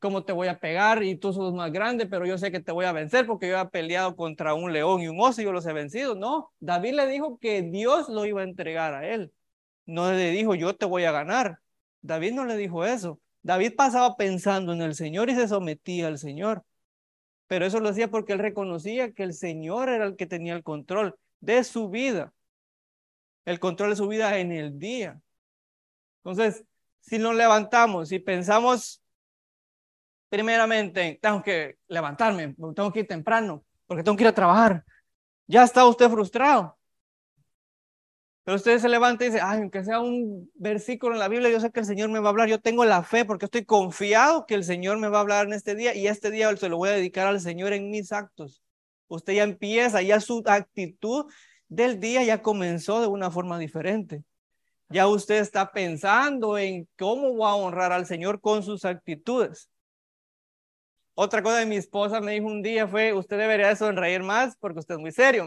cómo 0.03 0.25
te 0.25 0.33
voy 0.33 0.49
a 0.49 0.59
pegar 0.59 1.01
y 1.01 1.15
tú 1.15 1.31
sos 1.31 1.53
más 1.53 1.71
grande, 1.71 2.05
pero 2.05 2.25
yo 2.25 2.37
sé 2.37 2.51
que 2.51 2.59
te 2.59 2.73
voy 2.73 2.83
a 2.83 2.91
vencer 2.91 3.25
porque 3.25 3.47
yo 3.47 3.57
he 3.57 3.65
peleado 3.69 4.17
contra 4.17 4.53
un 4.53 4.73
león 4.73 4.99
y 5.01 5.07
un 5.07 5.17
oso 5.17 5.41
y 5.41 5.45
yo 5.45 5.53
los 5.53 5.65
he 5.65 5.71
vencido. 5.71 6.13
No, 6.13 6.51
David 6.59 6.95
le 6.95 7.07
dijo 7.07 7.39
que 7.39 7.61
Dios 7.61 8.09
lo 8.09 8.25
iba 8.25 8.41
a 8.41 8.43
entregar 8.43 8.93
a 8.93 9.07
él. 9.07 9.31
No 9.85 10.11
le 10.11 10.31
dijo, 10.31 10.55
yo 10.55 10.75
te 10.75 10.85
voy 10.85 11.05
a 11.05 11.13
ganar. 11.13 11.59
David 12.01 12.33
no 12.33 12.43
le 12.43 12.57
dijo 12.57 12.83
eso. 12.83 13.21
David 13.43 13.75
pasaba 13.77 14.17
pensando 14.17 14.73
en 14.73 14.81
el 14.81 14.93
Señor 14.93 15.29
y 15.29 15.35
se 15.35 15.47
sometía 15.47 16.07
al 16.07 16.17
Señor. 16.17 16.65
Pero 17.47 17.65
eso 17.65 17.79
lo 17.79 17.87
hacía 17.87 18.09
porque 18.09 18.33
él 18.33 18.39
reconocía 18.39 19.13
que 19.13 19.23
el 19.23 19.33
Señor 19.33 19.87
era 19.87 20.03
el 20.05 20.17
que 20.17 20.25
tenía 20.25 20.53
el 20.53 20.63
control. 20.63 21.15
de 21.39 21.63
su 21.63 21.89
vida. 21.89 22.33
El 23.45 23.61
control 23.61 23.91
de 23.91 23.95
su 23.95 24.07
vida 24.09 24.37
en 24.39 24.51
el 24.51 24.79
día. 24.79 25.21
Entonces, 26.25 26.65
si 26.99 27.19
nos 27.19 27.35
levantamos 27.35 28.11
y 28.11 28.19
pensamos 28.19 29.02
primeramente, 30.33 31.19
tengo 31.21 31.43
que 31.43 31.77
levantarme, 31.87 32.55
tengo 32.75 32.91
que 32.91 33.01
ir 33.01 33.07
temprano, 33.07 33.63
porque 33.85 34.01
tengo 34.01 34.17
que 34.17 34.23
ir 34.23 34.29
a 34.29 34.33
trabajar, 34.33 34.83
ya 35.45 35.61
está 35.63 35.85
usted 35.85 36.09
frustrado. 36.09 36.75
Pero 38.43 38.55
usted 38.55 38.79
se 38.79 38.89
levanta 38.89 39.23
y 39.23 39.27
dice, 39.27 39.41
ay, 39.43 39.59
aunque 39.59 39.83
sea 39.83 39.99
un 39.99 40.49
versículo 40.55 41.13
en 41.13 41.19
la 41.19 41.27
Biblia, 41.27 41.51
yo 41.51 41.59
sé 41.59 41.69
que 41.71 41.81
el 41.81 41.85
Señor 41.85 42.09
me 42.09 42.19
va 42.19 42.29
a 42.29 42.31
hablar, 42.31 42.49
yo 42.49 42.59
tengo 42.59 42.83
la 42.83 43.03
fe 43.03 43.25
porque 43.25 43.45
estoy 43.45 43.63
confiado 43.63 44.47
que 44.47 44.55
el 44.55 44.63
Señor 44.63 44.97
me 44.97 45.07
va 45.07 45.19
a 45.19 45.21
hablar 45.21 45.45
en 45.45 45.53
este 45.53 45.75
día 45.75 45.93
y 45.93 46.07
este 46.07 46.31
día 46.31 46.53
se 46.57 46.67
lo 46.67 46.77
voy 46.77 46.89
a 46.89 46.93
dedicar 46.93 47.27
al 47.27 47.39
Señor 47.39 47.71
en 47.71 47.91
mis 47.91 48.11
actos. 48.11 48.63
Usted 49.09 49.33
ya 49.33 49.43
empieza, 49.43 50.01
ya 50.01 50.19
su 50.19 50.41
actitud 50.47 51.31
del 51.67 51.99
día 51.99 52.23
ya 52.23 52.41
comenzó 52.41 53.01
de 53.01 53.07
una 53.07 53.29
forma 53.29 53.59
diferente. 53.59 54.23
Ya 54.89 55.05
usted 55.05 55.35
está 55.35 55.71
pensando 55.71 56.57
en 56.57 56.87
cómo 56.97 57.37
va 57.37 57.51
a 57.51 57.55
honrar 57.55 57.91
al 57.91 58.07
Señor 58.07 58.41
con 58.41 58.63
sus 58.63 58.83
actitudes. 58.83 59.69
Otra 61.15 61.43
cosa 61.43 61.57
de 61.57 61.65
mi 61.65 61.75
esposa 61.75 62.19
me 62.21 62.31
dijo 62.33 62.47
un 62.47 62.63
día 62.63 62.87
fue, 62.87 63.13
usted 63.13 63.37
debería 63.37 63.75
sonreír 63.75 64.23
más 64.23 64.55
porque 64.57 64.79
usted 64.79 64.95
es 64.95 65.01
muy 65.01 65.11
serio. 65.11 65.43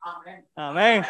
Amén. 0.00 0.48
Amén. 0.54 1.04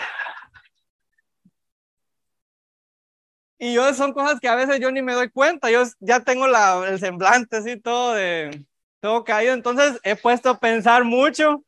Y 3.59 3.75
yo 3.75 3.93
son 3.93 4.15
cosas 4.15 4.41
que 4.41 4.49
a 4.49 4.55
veces 4.55 4.81
yo 4.81 4.91
ni 4.91 5.03
me 5.03 5.13
doy 5.13 5.29
cuenta. 5.29 5.71
Yo 5.71 5.83
ya 5.99 6.21
tengo 6.21 6.47
la, 6.47 6.83
el 6.89 6.99
semblante 6.99 7.59
así 7.59 7.79
todo 7.79 8.15
de 8.15 8.65
todo 9.01 9.23
caído. 9.23 9.55
Entonces 9.55 10.01
he 10.03 10.17
puesto 10.17 10.49
a 10.49 10.59
pensar 10.59 11.05
mucho 11.05 11.63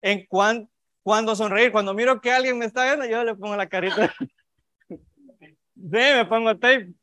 en 0.00 0.24
cuán, 0.26 0.70
cuando 1.02 1.36
sonreír. 1.36 1.70
Cuando 1.70 1.92
miro 1.92 2.20
que 2.20 2.32
alguien 2.32 2.56
me 2.56 2.64
está 2.64 2.84
viendo, 2.84 3.04
yo 3.04 3.24
le 3.24 3.34
pongo 3.34 3.56
la 3.56 3.68
carita. 3.68 4.14
sí, 4.88 4.98
me 5.76 6.24
pongo 6.24 6.56
tape. 6.56 6.94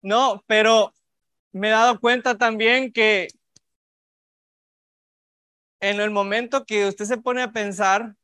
No, 0.00 0.44
pero 0.46 0.92
me 1.54 1.68
he 1.68 1.70
dado 1.70 2.00
cuenta 2.00 2.36
también 2.36 2.92
que 2.92 3.28
en 5.80 6.00
el 6.00 6.10
momento 6.10 6.64
que 6.66 6.86
usted 6.86 7.04
se 7.04 7.18
pone 7.18 7.42
a 7.42 7.52
pensar 7.52 8.16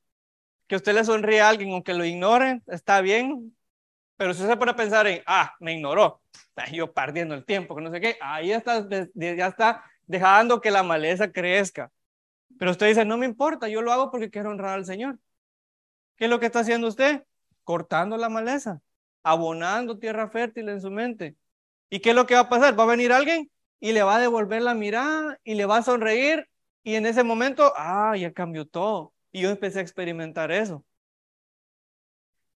que 0.67 0.77
usted 0.77 0.95
le 0.95 1.05
sonríe 1.05 1.41
a 1.41 1.49
alguien 1.49 1.73
aunque 1.73 1.95
lo 1.95 2.05
ignore, 2.05 2.63
está 2.67 3.01
bien, 3.01 3.57
pero 4.17 4.35
si 4.35 4.41
usted 4.41 4.53
se 4.53 4.57
pone 4.59 4.73
a 4.73 4.77
pensar 4.77 5.07
en, 5.07 5.23
ah, 5.27 5.55
me 5.61 5.75
ignoró, 5.75 6.23
yo 6.73 6.93
perdiendo 6.93 7.35
el 7.35 7.45
tiempo, 7.45 7.77
que 7.77 7.83
no 7.83 7.91
sé 7.91 8.01
qué, 8.01 8.19
ahí 8.21 8.53
está, 8.53 8.87
ya 9.15 9.47
está 9.47 9.85
dejando 10.07 10.61
que 10.61 10.71
la 10.71 10.83
maleza 10.83 11.31
crezca. 11.31 11.93
Pero 12.59 12.73
usted 12.73 12.89
dice, 12.89 13.05
no 13.05 13.17
me 13.17 13.27
importa, 13.27 13.69
yo 13.69 13.81
lo 13.81 13.93
hago 13.93 14.11
porque 14.11 14.31
quiero 14.31 14.51
honrar 14.51 14.75
al 14.75 14.85
Señor. 14.85 15.19
¿Qué 16.17 16.25
es 16.25 16.31
lo 16.31 16.41
que 16.41 16.47
está 16.47 16.61
haciendo 16.61 16.89
usted? 16.89 17.25
Cortando 17.65 18.17
la 18.17 18.29
maleza, 18.29 18.81
abonando 19.23 19.99
tierra 19.99 20.29
fértil 20.29 20.69
en 20.69 20.81
su 20.81 20.91
mente. 20.91 21.37
¿Y 21.91 22.01
qué 22.01 22.11
es 22.11 22.17
lo 22.17 22.27
que 22.27 22.35
va 22.35 22.43
a 22.43 22.49
pasar? 22.49 22.79
Va 22.79 22.85
a 22.85 22.87
venir 22.87 23.13
alguien 23.13 23.51
y 23.81 23.93
le 23.93 24.03
va 24.03 24.17
a 24.17 24.21
devolver 24.21 24.63
la 24.63 24.75
mirada 24.75 25.39
y 25.45 25.55
le 25.55 25.67
va 25.67 25.79
a 25.79 25.83
sonreír 25.83 26.49
y 26.83 26.95
en 26.95 27.07
ese 27.07 27.23
momento, 27.23 27.73
ah, 27.77 28.17
ya 28.17 28.33
cambió 28.33 28.67
todo. 28.67 29.13
Y 29.33 29.43
yo 29.43 29.51
empecé 29.51 29.81
a 29.81 29.83
experimentar 29.83 30.51
eso. 30.51 30.85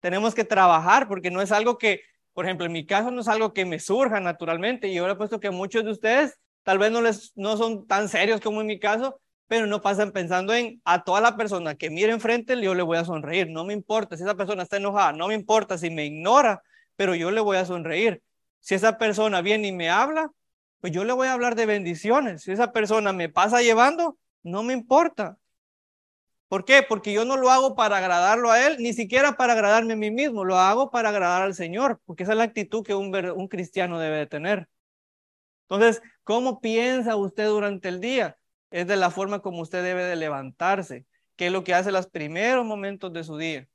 Tenemos 0.01 0.35
que 0.35 0.45
trabajar 0.45 1.09
porque 1.09 1.31
no 1.31 1.41
es 1.43 1.53
algo 1.53 1.79
que, 1.79 2.01
por 2.33 2.45
ejemplo, 2.45 2.67
en 2.67 2.73
mi 2.73 2.87
caso 2.87 3.11
no 3.11 3.21
es 3.21 3.29
algo 3.29 3.53
que 3.53 3.65
me 3.65 3.79
surja 3.79 4.21
naturalmente. 4.21 4.89
Y 4.89 4.95
yo 4.95 5.09
he 5.09 5.17
puesto 5.17 5.41
que 5.41 5.51
muchos 5.51 5.85
de 5.85 5.91
ustedes 5.91 6.39
tal 6.63 6.79
vez 6.79 6.91
no, 6.93 7.03
les, 7.03 7.33
no 7.37 7.57
son 7.57 7.87
tan 7.87 8.09
serios 8.09 8.41
como 8.41 8.61
en 8.61 8.67
mi 8.67 8.79
caso, 8.79 9.21
pero 9.47 9.67
no 9.67 9.83
pasan 9.83 10.13
pensando 10.13 10.55
en 10.55 10.81
a 10.85 11.05
toda 11.05 11.21
la 11.21 11.37
persona 11.37 11.75
que 11.75 11.91
mire 11.91 12.13
enfrente, 12.13 12.61
yo 12.61 12.75
le 12.75 12.83
voy 12.83 12.99
a 12.99 13.05
sonreír. 13.05 13.49
No 13.51 13.65
me 13.65 13.75
importa 13.75 14.17
si 14.17 14.23
esa 14.23 14.35
persona 14.35 14.63
está 14.63 14.79
enojada, 14.79 15.13
no 15.13 15.29
me 15.29 15.35
importa 15.35 15.79
si 15.79 15.91
me 15.91 16.07
ignora, 16.07 16.63
pero 16.97 17.15
yo 17.15 17.31
le 17.31 17.41
voy 17.41 17.57
a 17.59 17.67
sonreír. 17.67 18.23
Si 18.65 18.75
esa 18.75 18.97
persona 18.97 19.43
viene 19.43 19.69
y 19.69 19.73
me 19.73 19.91
habla, 19.91 20.33
pues 20.81 20.91
yo 20.91 21.05
le 21.05 21.13
voy 21.13 21.29
a 21.29 21.35
hablar 21.35 21.55
de 21.55 21.67
bendiciones. 21.67 22.45
Si 22.45 22.51
esa 22.51 22.73
persona 22.73 23.13
me 23.13 23.29
pasa 23.29 23.61
llevando, 23.61 24.19
no 24.43 24.63
me 24.63 24.73
importa. 24.73 25.37
¿Por 26.49 26.65
qué? 26.65 26.83
Porque 26.83 27.13
yo 27.13 27.27
no 27.27 27.37
lo 27.37 27.51
hago 27.51 27.75
para 27.77 27.99
agradarlo 27.99 28.51
a 28.51 28.67
él, 28.67 28.79
ni 28.79 28.95
siquiera 28.95 29.37
para 29.37 29.53
agradarme 29.53 29.93
a 29.93 29.97
mí 29.97 30.11
mismo, 30.11 30.45
lo 30.45 30.57
hago 30.57 30.91
para 30.91 31.11
agradar 31.11 31.43
al 31.43 31.55
Señor, 31.55 32.01
porque 32.07 32.23
esa 32.23 32.33
es 32.33 32.39
la 32.39 32.45
actitud 32.45 32.83
que 32.83 32.95
un, 32.95 33.49
cristiano 33.49 33.99
debe 33.99 34.17
de 34.17 34.27
tener. 34.27 34.67
Entonces, 35.69 36.03
¿cómo 36.23 36.61
piensa 36.61 37.17
usted 37.17 37.49
durante 37.49 37.91
el 37.91 38.01
día? 38.01 38.39
Es 38.71 38.87
de 38.87 38.97
la 38.97 39.11
forma 39.11 39.41
como 39.41 39.61
usted 39.61 39.83
debe 39.83 40.05
de 40.05 40.17
levantarse, 40.17 41.05
que 41.37 41.49
es 41.49 41.53
lo 41.53 41.65
que 41.65 41.75
hace 41.75 41.93
los 41.93 42.07
primeros 42.07 42.65
momentos 42.65 43.13
de 43.13 43.25
su 43.25 43.37
día. 43.37 43.69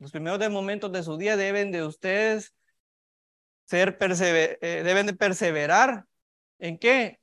Los 0.00 0.10
primeros 0.10 0.50
momentos 0.50 0.90
de 0.90 1.04
su 1.04 1.16
día 1.16 1.36
deben 1.36 1.70
de 1.70 1.84
ustedes 1.84 2.54
eh, 3.72 4.82
deben 4.84 5.06
de 5.06 5.14
perseverar. 5.14 6.06
¿En 6.58 6.78
qué? 6.78 7.20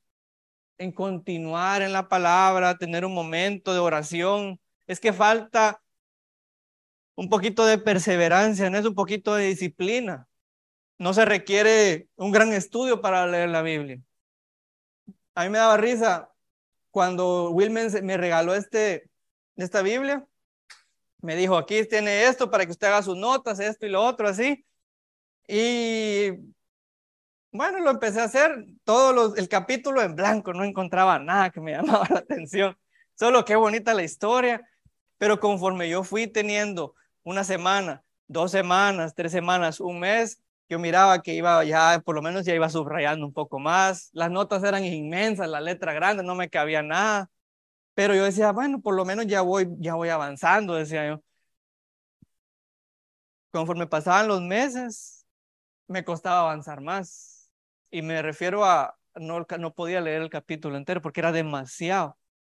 En 0.78 0.92
continuar 0.92 1.82
en 1.82 1.94
la 1.94 2.08
palabra, 2.08 2.78
tener 2.78 3.06
un 3.06 3.14
momento 3.14 3.74
de 3.74 3.80
oración. 3.80 4.60
Es 4.88 5.00
que 5.00 5.14
falta 5.14 5.82
un 7.16 7.30
poquito 7.30 7.66
de 7.66 7.80
perseverancia, 7.80 8.70
no 8.70 8.78
es 8.78 8.86
un 8.86 8.96
poquito 8.96 9.36
de 9.36 9.48
disciplina. 9.48 10.28
No 11.00 11.14
se 11.14 11.26
requiere 11.26 12.08
un 12.16 12.32
gran 12.32 12.54
estudio 12.54 13.02
para 13.02 13.28
leer 13.28 13.50
la 13.50 13.62
Biblia. 13.62 14.00
A 15.36 15.44
mí 15.44 15.50
me 15.50 15.58
daba 15.60 15.78
risa 15.78 16.32
cuando 16.92 17.52
Wilmen 17.52 17.92
me 18.04 18.18
regaló 18.18 18.56
este, 18.56 19.10
esta 19.56 19.82
Biblia. 19.82 20.26
Me 21.22 21.36
dijo, 21.36 21.58
aquí 21.58 21.86
tiene 21.86 22.26
esto 22.26 22.50
para 22.50 22.66
que 22.66 22.72
usted 22.72 22.88
haga 22.88 23.04
sus 23.04 23.18
notas, 23.18 23.60
esto 23.60 23.86
y 23.86 23.90
lo 23.90 24.04
otro, 24.04 24.28
así. 24.28 24.66
Y 25.48 26.32
bueno, 27.52 27.80
lo 27.80 27.92
empecé 27.92 28.22
a 28.22 28.26
hacer, 28.26 28.66
todo 28.84 29.14
los, 29.14 29.38
el 29.38 29.50
capítulo 29.50 30.02
en 30.02 30.16
blanco, 30.16 30.54
no 30.54 30.64
encontraba 30.64 31.20
nada 31.20 31.50
que 31.50 31.62
me 31.62 31.72
llamaba 31.74 32.08
la 32.10 32.20
atención. 32.20 32.78
Solo 33.16 33.46
qué 33.46 33.56
bonita 33.56 33.94
la 33.94 34.04
historia. 34.04 34.68
Pero 35.18 35.40
conforme 35.40 35.90
yo 35.90 36.04
fui 36.04 36.28
teniendo 36.28 36.94
una 37.24 37.44
semana, 37.44 38.04
dos 38.28 38.52
semanas, 38.52 39.16
tres 39.16 39.32
semanas, 39.32 39.80
un 39.80 40.00
mes, 40.00 40.42
yo 40.70 40.80
miraba 40.80 41.22
que 41.22 41.34
iba 41.34 41.64
ya, 41.64 42.02
por 42.06 42.16
lo 42.16 42.22
menos 42.22 42.46
ya 42.46 42.54
iba 42.54 42.70
subrayando 42.70 43.26
un 43.26 43.34
poco 43.34 43.60
más. 43.60 44.10
Las 44.14 44.30
notas 44.32 44.64
eran 44.64 44.84
inmensas, 44.86 45.50
la 45.50 45.62
letra 45.62 45.94
grande, 45.94 46.24
no 46.24 46.36
me 46.36 46.50
cabía 46.50 46.84
nada. 46.84 47.30
Pero 47.96 48.16
yo 48.16 48.26
decía, 48.26 48.52
bueno, 48.52 48.82
por 48.82 48.96
lo 48.96 49.06
menos 49.06 49.28
ya 49.28 49.42
voy, 49.42 49.68
ya 49.80 49.96
voy 49.96 50.10
avanzando, 50.10 50.76
decía 50.76 51.08
yo. 51.08 51.24
Conforme 53.52 53.88
pasaban 53.88 54.28
los 54.28 54.42
meses, 54.42 55.17
me 55.88 56.04
costaba 56.04 56.42
avanzar 56.42 56.82
más. 56.82 57.52
Y 57.92 58.02
me 58.02 58.22
refiero 58.22 58.66
a, 58.66 58.98
no, 59.16 59.46
no 59.60 59.74
podía 59.74 60.02
leer 60.02 60.22
el 60.22 60.30
capítulo 60.30 60.78
entero 60.78 61.02
porque 61.02 61.22
era 61.22 61.32
demasiado. 61.32 62.18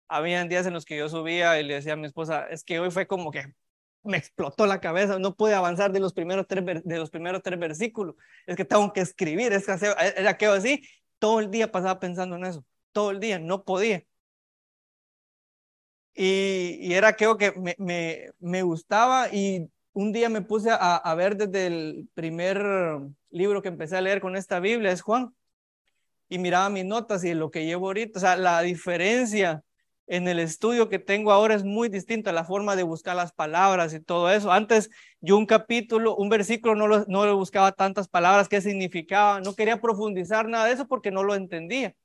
Habían 0.08 0.48
días 0.48 0.66
en 0.66 0.74
los 0.74 0.84
que 0.84 0.96
yo 0.98 1.08
subía 1.08 1.60
y 1.60 1.64
le 1.64 1.74
decía 1.74 1.94
a 1.94 1.96
mi 1.96 2.06
esposa, 2.06 2.46
es 2.48 2.64
que 2.64 2.80
hoy 2.80 2.90
fue 2.90 3.06
como 3.06 3.30
que 3.30 3.54
me 4.02 4.16
explotó 4.16 4.66
la 4.66 4.80
cabeza, 4.80 5.18
no 5.18 5.34
pude 5.36 5.54
avanzar 5.54 5.92
de 5.92 6.00
los 6.00 6.12
primeros 6.14 6.46
tres, 6.46 6.64
de 6.84 6.98
los 6.98 7.10
primeros 7.10 7.42
tres 7.42 7.58
versículos, 7.58 8.14
es 8.46 8.56
que 8.56 8.64
tengo 8.64 8.92
que 8.92 9.00
escribir, 9.00 9.52
es 9.52 9.66
que 9.66 9.72
era 10.16 10.36
que 10.36 10.46
así, 10.46 10.82
todo 11.18 11.40
el 11.40 11.50
día 11.50 11.70
pasaba 11.70 12.00
pensando 12.00 12.36
en 12.36 12.44
eso, 12.46 12.64
todo 12.92 13.10
el 13.10 13.20
día, 13.20 13.38
no 13.38 13.64
podía. 13.64 14.04
Y, 16.14 16.78
y 16.80 16.94
era 16.94 17.12
que 17.14 17.52
me, 17.56 17.76
me, 17.78 18.30
me, 18.40 18.62
gustaba 18.62 19.28
y 19.32 19.70
un 19.98 20.12
día 20.12 20.28
me 20.28 20.42
puse 20.42 20.70
a, 20.70 21.14
ver 21.16 21.36
desde 21.36 21.66
el 21.66 22.08
primer 22.14 22.64
libro 23.30 23.62
que 23.62 23.68
empecé 23.68 23.96
a 23.96 24.00
leer 24.00 24.20
con 24.20 24.36
esta 24.36 24.60
Biblia, 24.60 24.92
es 24.92 25.02
Juan, 25.02 25.34
y 26.28 26.38
miraba 26.38 26.70
mis 26.70 26.84
notas 26.84 27.24
y 27.24 27.34
lo 27.34 27.50
que 27.50 27.64
llevo 27.64 27.88
ahorita, 27.88 28.16
o 28.16 28.20
sea, 28.20 28.36
la 28.36 28.60
diferencia 28.60 29.64
en 30.06 30.28
el 30.28 30.38
estudio 30.38 30.88
que 30.88 31.00
tengo 31.00 31.32
ahora 31.32 31.56
es 31.56 31.64
muy 31.64 31.88
distinta 31.88 32.30
la 32.30 32.44
forma 32.44 32.76
de 32.76 32.84
buscar 32.84 33.16
las 33.16 33.32
palabras 33.32 33.92
y 33.92 33.98
todo 33.98 34.30
eso. 34.30 34.52
Antes 34.52 34.88
yo 35.20 35.36
un 35.36 35.46
capítulo, 35.46 36.14
un 36.14 36.28
versículo 36.28 36.76
no 36.76 36.86
lo, 36.86 37.04
no 37.08 37.26
le 37.26 37.32
buscaba 37.32 37.72
tantas 37.72 38.06
palabras, 38.06 38.48
qué 38.48 38.60
significaba, 38.60 39.40
no 39.40 39.56
quería 39.56 39.80
profundizar 39.80 40.46
nada 40.46 40.66
de 40.66 40.74
eso 40.74 40.86
porque 40.86 41.10
no 41.10 41.24
lo 41.24 41.34
entendía. 41.34 41.96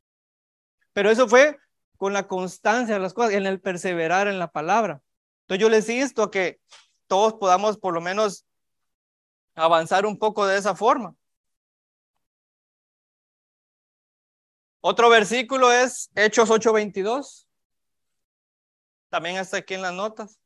Pero 0.93 1.11
eso 1.11 1.27
fue 1.27 1.59
con 1.97 2.11
la 2.11 2.27
constancia 2.27 2.95
de 2.95 3.01
las 3.01 3.13
cosas, 3.13 3.33
en 3.33 3.45
el 3.45 3.61
perseverar 3.61 4.27
en 4.27 4.39
la 4.39 4.47
palabra. 4.47 5.03
Entonces 5.41 5.61
yo 5.61 5.69
les 5.69 5.87
insto 5.89 6.23
a 6.23 6.31
que 6.31 6.59
todos 7.07 7.33
podamos 7.35 7.77
por 7.77 7.93
lo 7.93 8.01
menos 8.01 8.45
avanzar 9.55 10.05
un 10.05 10.17
poco 10.17 10.45
de 10.47 10.57
esa 10.57 10.75
forma. 10.75 11.15
Otro 14.81 15.09
versículo 15.09 15.71
es 15.71 16.09
Hechos 16.15 16.49
8:22. 16.49 17.47
También 19.09 19.37
está 19.37 19.57
aquí 19.57 19.75
en 19.75 19.81
las 19.81 19.93
notas. 19.93 20.39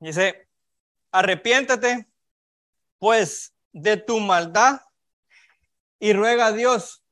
Dice, 0.00 0.48
arrepiéntate 1.10 2.08
pues 2.98 3.54
de 3.72 3.96
tu 3.96 4.20
maldad 4.20 4.80
y 5.98 6.12
ruega 6.12 6.46
a 6.46 6.52
Dios 6.52 7.02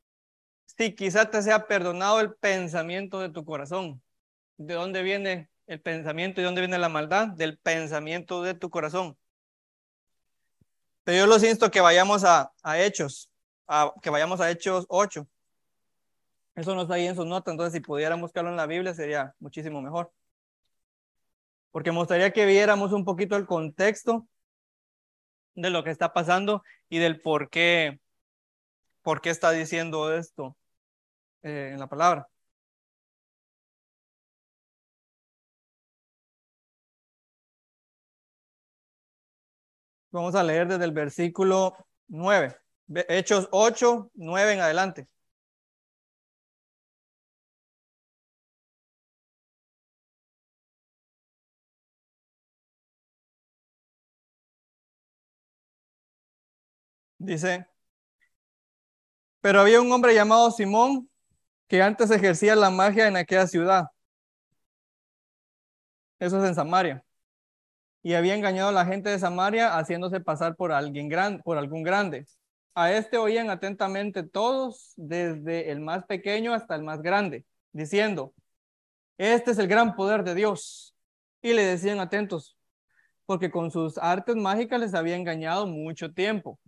si 0.66 0.94
quizá 0.94 1.30
te 1.30 1.42
sea 1.42 1.66
perdonado 1.66 2.20
el 2.20 2.34
pensamiento 2.34 3.20
de 3.20 3.30
tu 3.30 3.44
corazón. 3.44 4.02
¿De 4.56 4.74
dónde 4.74 5.02
viene 5.02 5.50
el 5.66 5.80
pensamiento 5.80 6.40
y 6.40 6.42
de 6.42 6.46
dónde 6.46 6.62
viene 6.62 6.78
la 6.78 6.88
maldad? 6.88 7.28
Del 7.28 7.58
pensamiento 7.58 8.42
de 8.42 8.54
tu 8.54 8.70
corazón. 8.70 9.16
Pero 11.04 11.18
yo 11.18 11.26
los 11.26 11.44
insto 11.44 11.70
que 11.70 11.80
vayamos 11.80 12.24
a, 12.24 12.52
a 12.62 12.80
Hechos, 12.80 13.30
a, 13.68 13.92
que 14.02 14.10
vayamos 14.10 14.40
a 14.40 14.50
Hechos 14.50 14.86
8. 14.88 15.26
Eso 16.56 16.74
no 16.74 16.82
está 16.82 16.94
ahí 16.94 17.06
en 17.06 17.14
sus 17.14 17.26
notas, 17.26 17.52
entonces 17.52 17.74
si 17.74 17.80
pudieran 17.80 18.20
buscarlo 18.20 18.50
en 18.50 18.56
la 18.56 18.66
Biblia 18.66 18.94
sería 18.94 19.34
muchísimo 19.38 19.82
mejor. 19.82 20.10
Porque 21.70 21.92
me 21.92 21.98
gustaría 21.98 22.32
que 22.32 22.46
viéramos 22.46 22.92
un 22.92 23.04
poquito 23.04 23.36
el 23.36 23.46
contexto 23.46 24.26
de 25.54 25.70
lo 25.70 25.84
que 25.84 25.90
está 25.90 26.12
pasando 26.12 26.62
y 26.88 26.98
del 26.98 27.20
por 27.20 27.50
qué, 27.50 28.00
por 29.02 29.20
qué 29.20 29.30
está 29.30 29.50
diciendo 29.50 30.14
esto 30.14 30.56
eh, 31.42 31.70
en 31.74 31.78
la 31.78 31.86
palabra. 31.86 32.28
Vamos 40.16 40.34
a 40.34 40.42
leer 40.42 40.66
desde 40.66 40.84
el 40.86 40.92
versículo 40.92 41.76
9, 42.08 42.56
Hechos 43.08 43.48
8, 43.52 44.10
9 44.14 44.54
en 44.54 44.60
adelante. 44.60 45.08
Dice, 57.18 57.66
pero 59.40 59.60
había 59.60 59.80
un 59.80 59.90
hombre 59.92 60.14
llamado 60.14 60.50
Simón 60.50 61.10
que 61.68 61.82
antes 61.82 62.10
ejercía 62.10 62.56
la 62.56 62.70
magia 62.70 63.08
en 63.08 63.16
aquella 63.16 63.46
ciudad. 63.46 63.86
Eso 66.18 66.38
es 66.42 66.48
en 66.48 66.54
Samaria. 66.54 67.05
Y 68.06 68.14
había 68.14 68.36
engañado 68.36 68.68
a 68.68 68.72
la 68.72 68.86
gente 68.86 69.10
de 69.10 69.18
Samaria 69.18 69.76
haciéndose 69.76 70.20
pasar 70.20 70.54
por 70.54 70.70
alguien 70.70 71.08
grande, 71.08 71.42
por 71.42 71.58
algún 71.58 71.82
grande. 71.82 72.24
A 72.72 72.92
este 72.92 73.18
oían 73.18 73.50
atentamente 73.50 74.22
todos, 74.22 74.92
desde 74.94 75.72
el 75.72 75.80
más 75.80 76.04
pequeño 76.04 76.54
hasta 76.54 76.76
el 76.76 76.84
más 76.84 77.02
grande, 77.02 77.44
diciendo, 77.72 78.32
este 79.18 79.50
es 79.50 79.58
el 79.58 79.66
gran 79.66 79.96
poder 79.96 80.22
de 80.22 80.36
Dios. 80.36 80.94
Y 81.42 81.52
le 81.52 81.64
decían 81.64 81.98
atentos, 81.98 82.56
porque 83.24 83.50
con 83.50 83.72
sus 83.72 83.98
artes 83.98 84.36
mágicas 84.36 84.78
les 84.78 84.94
había 84.94 85.16
engañado 85.16 85.66
mucho 85.66 86.12
tiempo. 86.12 86.60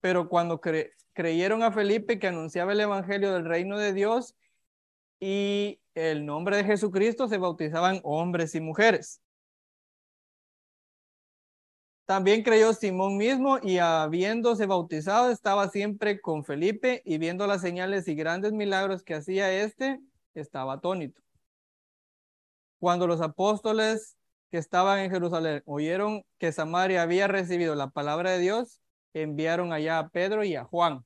Pero 0.00 0.28
cuando 0.28 0.60
creyeron 0.60 1.64
a 1.64 1.72
Felipe 1.72 2.20
que 2.20 2.28
anunciaba 2.28 2.70
el 2.70 2.78
Evangelio 2.78 3.32
del 3.32 3.46
reino 3.46 3.78
de 3.78 3.92
Dios 3.94 4.36
y 5.18 5.80
el 5.96 6.24
nombre 6.24 6.56
de 6.56 6.62
Jesucristo, 6.62 7.26
se 7.26 7.38
bautizaban 7.38 7.98
hombres 8.04 8.54
y 8.54 8.60
mujeres. 8.60 9.21
También 12.06 12.42
creyó 12.42 12.72
Simón 12.72 13.16
mismo 13.16 13.58
y 13.62 13.78
habiéndose 13.78 14.66
bautizado 14.66 15.30
estaba 15.30 15.68
siempre 15.68 16.20
con 16.20 16.44
Felipe 16.44 17.02
y 17.04 17.18
viendo 17.18 17.46
las 17.46 17.60
señales 17.62 18.08
y 18.08 18.14
grandes 18.14 18.52
milagros 18.52 19.02
que 19.02 19.14
hacía 19.14 19.52
éste, 19.52 20.00
estaba 20.34 20.74
atónito. 20.74 21.20
Cuando 22.78 23.06
los 23.06 23.20
apóstoles 23.20 24.16
que 24.50 24.58
estaban 24.58 24.98
en 24.98 25.10
Jerusalén 25.10 25.62
oyeron 25.64 26.24
que 26.38 26.52
Samaria 26.52 27.02
había 27.02 27.28
recibido 27.28 27.74
la 27.74 27.90
palabra 27.90 28.32
de 28.32 28.40
Dios, 28.40 28.80
enviaron 29.14 29.72
allá 29.72 29.98
a 29.98 30.08
Pedro 30.08 30.44
y 30.44 30.56
a 30.56 30.64
Juan. 30.64 31.04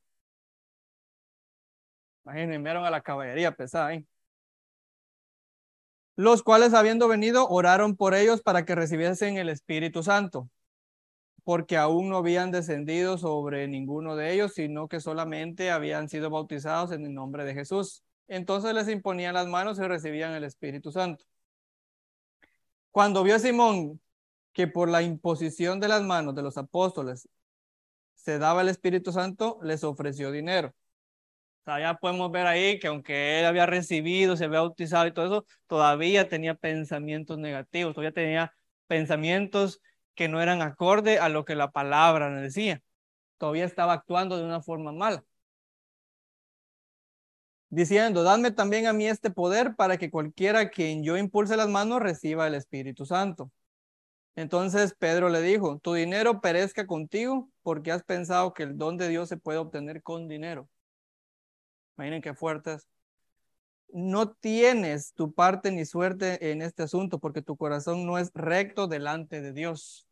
Imagínense, 2.25 2.55
enviaron 2.57 2.85
a 2.85 2.91
la 2.91 3.03
caballería 3.03 3.55
pesada. 3.55 3.95
¿eh? 3.95 4.05
Los 6.17 6.43
cuales, 6.43 6.75
habiendo 6.75 7.09
venido, 7.09 7.47
oraron 7.49 7.95
por 7.97 8.15
ellos 8.15 8.43
para 8.43 8.65
que 8.65 8.75
recibiesen 8.75 9.37
el 9.37 9.49
Espíritu 9.49 10.03
Santo, 10.03 10.49
porque 11.47 11.77
aún 11.77 12.09
no 12.09 12.17
habían 12.17 12.51
descendido 12.51 13.19
sobre 13.19 13.69
ninguno 13.69 14.17
de 14.17 14.33
ellos, 14.33 14.55
sino 14.55 14.89
que 14.89 14.99
solamente 14.99 15.71
habían 15.71 16.09
sido 16.09 16.29
bautizados 16.29 16.91
en 16.91 17.07
el 17.07 17.15
nombre 17.15 17.45
de 17.45 17.55
Jesús. 17.55 18.03
Entonces 18.27 18.75
les 18.75 18.89
imponían 18.89 19.35
las 19.35 19.47
manos 19.47 19.79
y 19.79 19.83
recibían 19.83 20.33
el 20.33 20.43
Espíritu 20.43 20.91
Santo. 20.91 21.25
Cuando 22.91 23.23
vio 23.23 23.39
Simón 23.39 24.01
que 24.53 24.67
por 24.67 24.89
la 24.89 25.03
imposición 25.03 25.79
de 25.79 25.87
las 25.87 26.03
manos 26.03 26.35
de 26.35 26.43
los 26.43 26.59
apóstoles 26.59 27.29
se 28.15 28.41
daba 28.41 28.63
el 28.63 28.69
Espíritu 28.69 29.13
Santo, 29.13 29.61
les 29.63 29.85
ofreció 29.85 30.33
dinero. 30.33 30.75
O 31.61 31.65
sea, 31.65 31.79
ya 31.79 31.95
podemos 31.95 32.29
ver 32.33 32.49
ahí 32.49 32.81
que 32.81 32.89
aunque 32.89 33.39
él 33.39 33.47
había 33.47 33.67
recibido, 33.67 34.37
se 34.37 34.47
había 34.47 34.63
bautizado 34.63 35.07
y 35.07 35.13
todo 35.13 35.27
eso, 35.27 35.47
todavía 35.69 36.29
tenía 36.29 36.57
pensamientos 36.57 37.39
negativos, 37.39 37.95
todavía 37.95 38.13
tenía 38.13 38.53
pensamientos 38.89 39.81
que 40.17 40.29
no 40.29 40.43
eran 40.43 40.63
acorde 40.63 41.19
a 41.21 41.29
lo 41.29 41.45
que 41.45 41.55
la 41.55 41.71
palabra 41.71 42.31
le 42.31 42.41
decía. 42.43 42.83
Todavía 43.39 43.65
estaba 43.67 43.93
actuando 43.95 44.39
de 44.39 44.45
una 44.45 44.63
forma 44.63 44.93
mala. 44.93 45.25
Diciendo, 47.69 48.23
dadme 48.23 48.51
también 48.53 48.87
a 48.87 48.93
mí 48.93 49.07
este 49.07 49.31
poder 49.31 49.77
para 49.77 49.99
que 49.99 50.11
cualquiera 50.11 50.71
quien 50.71 51.05
yo 51.05 51.17
impulse 51.17 51.57
las 51.57 51.69
manos 51.69 52.01
reciba 52.01 52.47
el 52.47 52.55
Espíritu 52.55 53.07
Santo. 53.07 53.51
Entonces 54.37 54.95
Pedro 54.99 55.29
le 55.31 55.41
dijo, 55.43 55.79
tu 55.79 55.95
dinero 55.95 56.41
perezca 56.41 56.87
contigo 56.87 57.51
porque 57.63 57.91
has 57.93 58.05
pensado 58.05 58.55
que 58.55 58.63
el 58.65 58.77
don 58.79 58.97
de 58.99 59.09
Dios 59.09 59.29
se 59.29 59.39
puede 59.39 59.59
obtener 59.59 60.03
con 60.03 60.29
dinero. 60.29 60.69
Imaginen 61.97 62.23
qué 62.23 62.35
fuertes. 62.35 62.87
No 63.89 64.31
tienes 64.33 65.15
tu 65.15 65.33
parte 65.33 65.71
ni 65.71 65.87
suerte 65.87 66.51
en 66.51 66.63
este 66.63 66.83
asunto 66.83 67.19
porque 67.19 67.43
tu 67.43 67.57
corazón 67.57 68.07
no 68.07 68.19
es 68.19 68.31
recto 68.35 68.89
delante 68.89 69.41
de 69.41 69.53
Dios. 69.53 70.06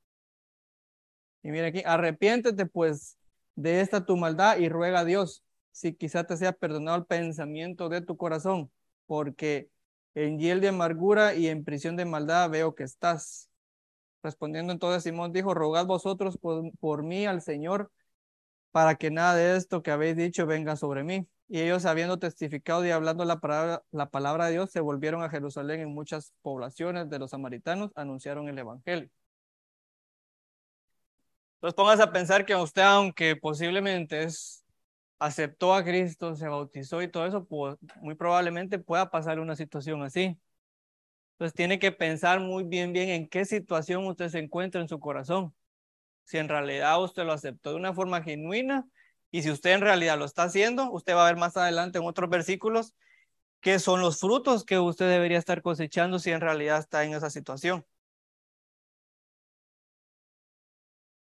Y 1.44 1.50
mira 1.50 1.68
aquí, 1.68 1.82
arrepiéntete 1.84 2.66
pues 2.66 3.18
de 3.54 3.82
esta 3.82 4.04
tu 4.04 4.16
maldad 4.16 4.58
y 4.58 4.68
ruega 4.68 5.00
a 5.00 5.04
Dios 5.04 5.44
si 5.70 5.94
quizá 5.94 6.24
te 6.24 6.36
sea 6.36 6.52
perdonado 6.52 6.96
el 6.96 7.04
pensamiento 7.04 7.88
de 7.88 8.00
tu 8.00 8.16
corazón, 8.16 8.72
porque 9.06 9.68
en 10.14 10.38
hiel 10.38 10.60
de 10.60 10.68
amargura 10.68 11.34
y 11.34 11.48
en 11.48 11.64
prisión 11.64 11.96
de 11.96 12.06
maldad 12.06 12.48
veo 12.48 12.74
que 12.74 12.84
estás. 12.84 13.50
Respondiendo 14.22 14.72
entonces 14.72 15.02
Simón 15.02 15.32
dijo, 15.32 15.52
rogad 15.52 15.84
vosotros 15.84 16.38
por, 16.38 17.02
mí 17.02 17.26
al 17.26 17.42
Señor 17.42 17.90
para 18.70 18.94
que 18.94 19.10
nada 19.10 19.34
de 19.34 19.56
esto 19.56 19.82
que 19.82 19.90
habéis 19.90 20.16
dicho 20.16 20.46
venga 20.46 20.76
sobre 20.76 21.04
mí. 21.04 21.28
Y 21.48 21.60
ellos, 21.60 21.84
habiendo 21.84 22.18
testificado 22.18 22.86
y 22.86 22.90
hablando 22.90 23.24
la 23.26 23.38
palabra, 23.40 23.82
la 23.90 24.08
palabra 24.10 24.46
de 24.46 24.52
Dios, 24.52 24.70
se 24.70 24.80
volvieron 24.80 25.22
a 25.22 25.28
Jerusalén 25.28 25.80
en 25.80 25.92
muchas 25.92 26.32
poblaciones 26.40 27.10
de 27.10 27.18
los 27.18 27.32
samaritanos, 27.32 27.90
anunciaron 27.96 28.48
el 28.48 28.58
Evangelio. 28.58 29.10
Entonces 31.64 31.76
pongas 31.76 32.00
a 32.00 32.12
pensar 32.12 32.44
que 32.44 32.54
usted, 32.54 32.82
aunque 32.82 33.36
posiblemente 33.36 34.24
es, 34.24 34.62
aceptó 35.18 35.72
a 35.72 35.82
Cristo, 35.82 36.36
se 36.36 36.46
bautizó 36.46 37.00
y 37.00 37.08
todo 37.08 37.24
eso, 37.24 37.46
pues, 37.46 37.78
muy 38.02 38.14
probablemente 38.16 38.78
pueda 38.78 39.10
pasar 39.10 39.40
una 39.40 39.56
situación 39.56 40.02
así. 40.02 40.38
Entonces 41.32 41.54
tiene 41.54 41.78
que 41.78 41.90
pensar 41.90 42.40
muy 42.40 42.64
bien, 42.64 42.92
bien 42.92 43.08
en 43.08 43.26
qué 43.28 43.46
situación 43.46 44.06
usted 44.06 44.28
se 44.28 44.40
encuentra 44.40 44.82
en 44.82 44.88
su 44.88 45.00
corazón. 45.00 45.54
Si 46.24 46.36
en 46.36 46.50
realidad 46.50 47.02
usted 47.02 47.24
lo 47.24 47.32
aceptó 47.32 47.70
de 47.70 47.76
una 47.76 47.94
forma 47.94 48.22
genuina 48.22 48.86
y 49.30 49.42
si 49.42 49.50
usted 49.50 49.70
en 49.72 49.80
realidad 49.80 50.18
lo 50.18 50.26
está 50.26 50.42
haciendo, 50.42 50.92
usted 50.92 51.14
va 51.14 51.26
a 51.26 51.30
ver 51.32 51.38
más 51.38 51.56
adelante 51.56 51.98
en 51.98 52.04
otros 52.04 52.28
versículos 52.28 52.94
qué 53.62 53.78
son 53.78 54.02
los 54.02 54.20
frutos 54.20 54.64
que 54.66 54.78
usted 54.78 55.08
debería 55.08 55.38
estar 55.38 55.62
cosechando 55.62 56.18
si 56.18 56.30
en 56.30 56.42
realidad 56.42 56.78
está 56.80 57.04
en 57.04 57.14
esa 57.14 57.30
situación. 57.30 57.86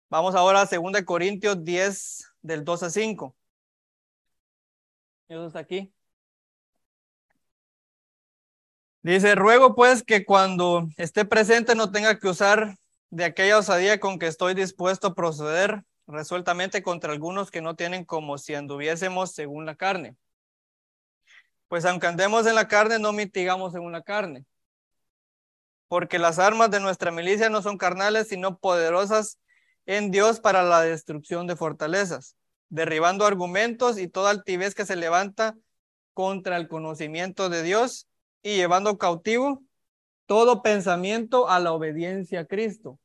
Vamos 0.09 0.35
ahora 0.35 0.61
a 0.61 0.65
2 0.65 1.03
Corintios 1.03 1.63
10 1.63 2.33
del 2.41 2.63
2 2.63 2.83
a 2.83 2.89
5. 2.89 3.35
Eso 5.27 5.47
está 5.47 5.59
aquí. 5.59 5.91
Dice, 9.01 9.35
ruego 9.35 9.75
pues 9.75 10.03
que 10.03 10.25
cuando 10.25 10.87
esté 10.97 11.25
presente 11.25 11.75
no 11.75 11.91
tenga 11.91 12.19
que 12.19 12.27
usar 12.27 12.77
de 13.09 13.25
aquella 13.25 13.57
osadía 13.57 13.99
con 13.99 14.19
que 14.19 14.27
estoy 14.27 14.53
dispuesto 14.53 15.07
a 15.07 15.15
proceder 15.15 15.83
resueltamente 16.07 16.81
contra 16.83 17.11
algunos 17.11 17.51
que 17.51 17.61
no 17.61 17.75
tienen 17.75 18.05
como 18.05 18.37
si 18.37 18.55
anduviésemos 18.55 19.31
según 19.33 19.65
la 19.65 19.75
carne. 19.75 20.15
Pues 21.67 21.85
aunque 21.85 22.07
andemos 22.07 22.47
en 22.47 22.55
la 22.55 22.67
carne, 22.69 22.97
no 22.97 23.11
mitigamos 23.11 23.73
según 23.73 23.91
la 23.91 24.01
carne. 24.01 24.45
Porque 25.89 26.19
las 26.19 26.39
armas 26.39 26.71
de 26.71 26.79
nuestra 26.79 27.11
milicia 27.11 27.49
no 27.49 27.61
son 27.61 27.77
carnales, 27.77 28.29
sino 28.29 28.57
poderosas 28.57 29.39
en 29.87 30.11
Dios 30.11 30.39
para 30.39 30.61
la 30.63 30.81
destrucción 30.81 31.47
de 31.47 31.55
fortalezas, 31.55 32.35
derribando 32.69 33.25
argumentos 33.25 33.97
y 33.97 34.07
toda 34.07 34.29
altivez 34.29 34.75
que 34.75 34.85
se 34.85 34.97
levanta 34.97 35.55
contra 36.13 36.57
el 36.57 36.67
conocimiento 36.67 37.49
de 37.49 37.63
Dios 37.63 38.07
y 38.43 38.57
llevando 38.57 38.97
cautivo 38.97 39.63
todo 40.27 40.61
pensamiento 40.61 41.49
a 41.49 41.59
la 41.59 41.71
obediencia 41.71 42.41
a 42.41 42.45
Cristo. 42.45 42.99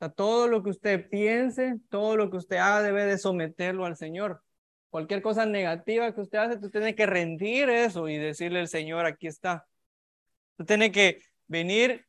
O 0.00 0.10
todo 0.10 0.48
lo 0.48 0.62
que 0.62 0.70
usted 0.70 1.08
piense, 1.08 1.76
todo 1.88 2.16
lo 2.16 2.30
que 2.30 2.36
usted 2.36 2.56
haga 2.56 2.82
debe 2.82 3.04
de 3.04 3.18
someterlo 3.18 3.84
al 3.84 3.96
Señor. 3.96 4.42
Cualquier 4.90 5.22
cosa 5.22 5.46
negativa 5.46 6.12
que 6.12 6.20
usted 6.20 6.38
hace, 6.38 6.58
tú 6.58 6.68
tiene 6.70 6.94
que 6.94 7.06
rendir 7.06 7.68
eso 7.68 8.08
y 8.08 8.16
decirle 8.16 8.60
al 8.60 8.68
Señor, 8.68 9.06
aquí 9.06 9.28
está. 9.28 9.66
Tú 10.56 10.64
tiene 10.64 10.90
que 10.90 11.22
venir 11.46 12.06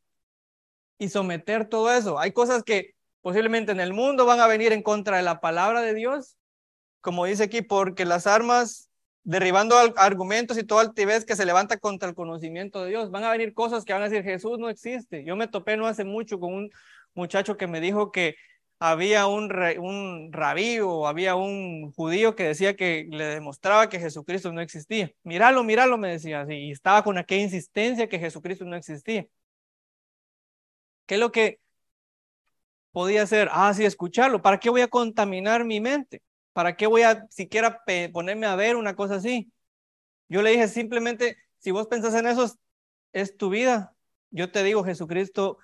y 0.98 1.10
someter 1.10 1.67
todo 1.67 1.91
eso. 1.91 2.17
Hay 2.17 2.32
cosas 2.32 2.63
que 2.63 2.95
posiblemente 3.22 3.72
en 3.72 3.80
el 3.80 3.94
mundo 3.94 4.26
van 4.26 4.40
a 4.40 4.48
venir 4.48 4.72
en 4.74 4.84
contra 4.84 5.18
de 5.18 5.24
la 5.24 5.40
palabra 5.40 5.82
de 5.82 5.94
Dios, 5.94 6.38
como 7.02 7.26
dice 7.26 7.44
aquí, 7.44 7.62
porque 7.62 8.06
las 8.06 8.28
armas, 8.28 8.90
derribando 9.24 9.76
argumentos 9.98 10.58
y 10.58 10.64
toda 10.64 10.82
altivez 10.82 11.26
que 11.26 11.36
se 11.36 11.46
levanta 11.46 11.78
contra 11.78 12.10
el 12.10 12.16
conocimiento 12.16 12.84
de 12.84 12.90
Dios, 12.90 13.12
van 13.12 13.24
a 13.24 13.32
venir 13.32 13.54
cosas 13.54 13.86
que 13.86 13.94
van 13.94 14.02
a 14.02 14.10
decir, 14.10 14.24
Jesús 14.24 14.60
no 14.60 14.70
existe. 14.70 15.24
Yo 15.24 15.36
me 15.36 15.48
topé 15.48 15.78
no 15.78 15.88
hace 15.88 16.04
mucho 16.04 16.40
con 16.40 16.54
un 16.54 16.72
muchacho 17.14 17.58
que 17.58 17.68
me 17.68 17.82
dijo 17.82 18.12
que 18.12 18.36
había 18.80 19.28
un, 19.28 19.52
un 19.80 20.32
rabí 20.32 20.80
o 20.80 21.08
había 21.08 21.36
un 21.36 21.92
judío 21.94 22.36
que 22.36 22.46
decía 22.46 22.76
que 22.76 23.08
le 23.10 23.26
demostraba 23.26 23.90
que 23.90 24.00
Jesucristo 24.00 24.52
no 24.54 24.62
existía. 24.62 25.12
Míralo, 25.24 25.64
míralo, 25.64 25.98
me 25.98 26.10
decía 26.10 26.46
y 26.50 26.72
estaba 26.72 27.04
con 27.04 27.18
aquella 27.18 27.44
insistencia 27.44 28.08
que 28.08 28.20
Jesucristo 28.20 28.66
no 28.66 28.76
existía. 28.78 29.28
¿Qué 31.06 31.16
es 31.16 31.20
lo 31.20 31.32
que 31.32 31.60
podía 32.91 33.23
hacer? 33.23 33.49
Ah, 33.52 33.73
sí, 33.73 33.86
escucharlo. 33.86 34.41
¿Para 34.41 34.60
qué 34.60 34.69
voy 34.69 34.82
a 34.82 34.88
contaminar 34.88 35.65
mi 35.65 35.80
mente? 35.82 36.21
¿Para 36.54 36.75
qué 36.75 36.88
voy 36.88 37.04
a 37.04 37.25
siquiera 37.30 37.84
ponerme 38.13 38.47
a 38.47 38.56
ver 38.56 38.75
una 38.75 38.95
cosa 38.95 39.15
así? 39.15 39.52
Yo 40.30 40.41
le 40.41 40.52
dije 40.52 40.67
simplemente, 40.67 41.38
si 41.60 41.71
vos 41.71 41.88
pensás 41.88 42.13
en 42.15 42.28
eso, 42.28 42.52
es 43.13 43.38
tu 43.38 43.49
vida. 43.49 43.95
Yo 44.32 44.52
te 44.52 44.63
digo, 44.63 44.84
Jesucristo 44.84 45.58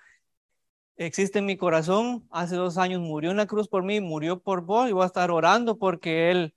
existe 0.97 1.39
en 1.39 1.45
mi 1.45 1.57
corazón. 1.57 2.27
Hace 2.31 2.55
dos 2.55 2.77
años 2.77 3.01
murió 3.01 3.31
en 3.31 3.37
la 3.37 3.47
cruz 3.47 3.67
por 3.67 3.83
mí, 3.83 4.01
murió 4.01 4.41
por 4.41 4.61
vos 4.61 4.89
y 4.89 4.93
voy 4.93 5.03
a 5.03 5.07
estar 5.07 5.31
orando 5.31 5.77
porque 5.77 6.31
Él, 6.31 6.55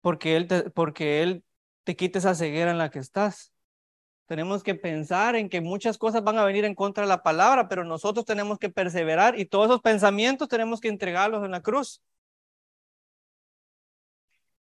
porque 0.00 0.36
Él, 0.36 0.72
porque 0.74 1.22
Él 1.22 1.44
te 1.84 1.96
quite 1.96 2.18
esa 2.18 2.34
ceguera 2.34 2.70
en 2.70 2.78
la 2.78 2.90
que 2.90 2.98
estás. 2.98 3.53
Tenemos 4.26 4.62
que 4.62 4.74
pensar 4.74 5.36
en 5.36 5.48
que 5.48 5.60
muchas 5.60 5.98
cosas 5.98 6.24
van 6.24 6.38
a 6.38 6.44
venir 6.44 6.64
en 6.64 6.74
contra 6.74 7.04
de 7.04 7.08
la 7.08 7.22
palabra, 7.22 7.68
pero 7.68 7.84
nosotros 7.84 8.24
tenemos 8.24 8.58
que 8.58 8.70
perseverar 8.70 9.38
y 9.38 9.44
todos 9.44 9.66
esos 9.66 9.82
pensamientos 9.82 10.48
tenemos 10.48 10.80
que 10.80 10.88
entregarlos 10.88 11.44
en 11.44 11.50
la 11.50 11.62
cruz. 11.62 12.02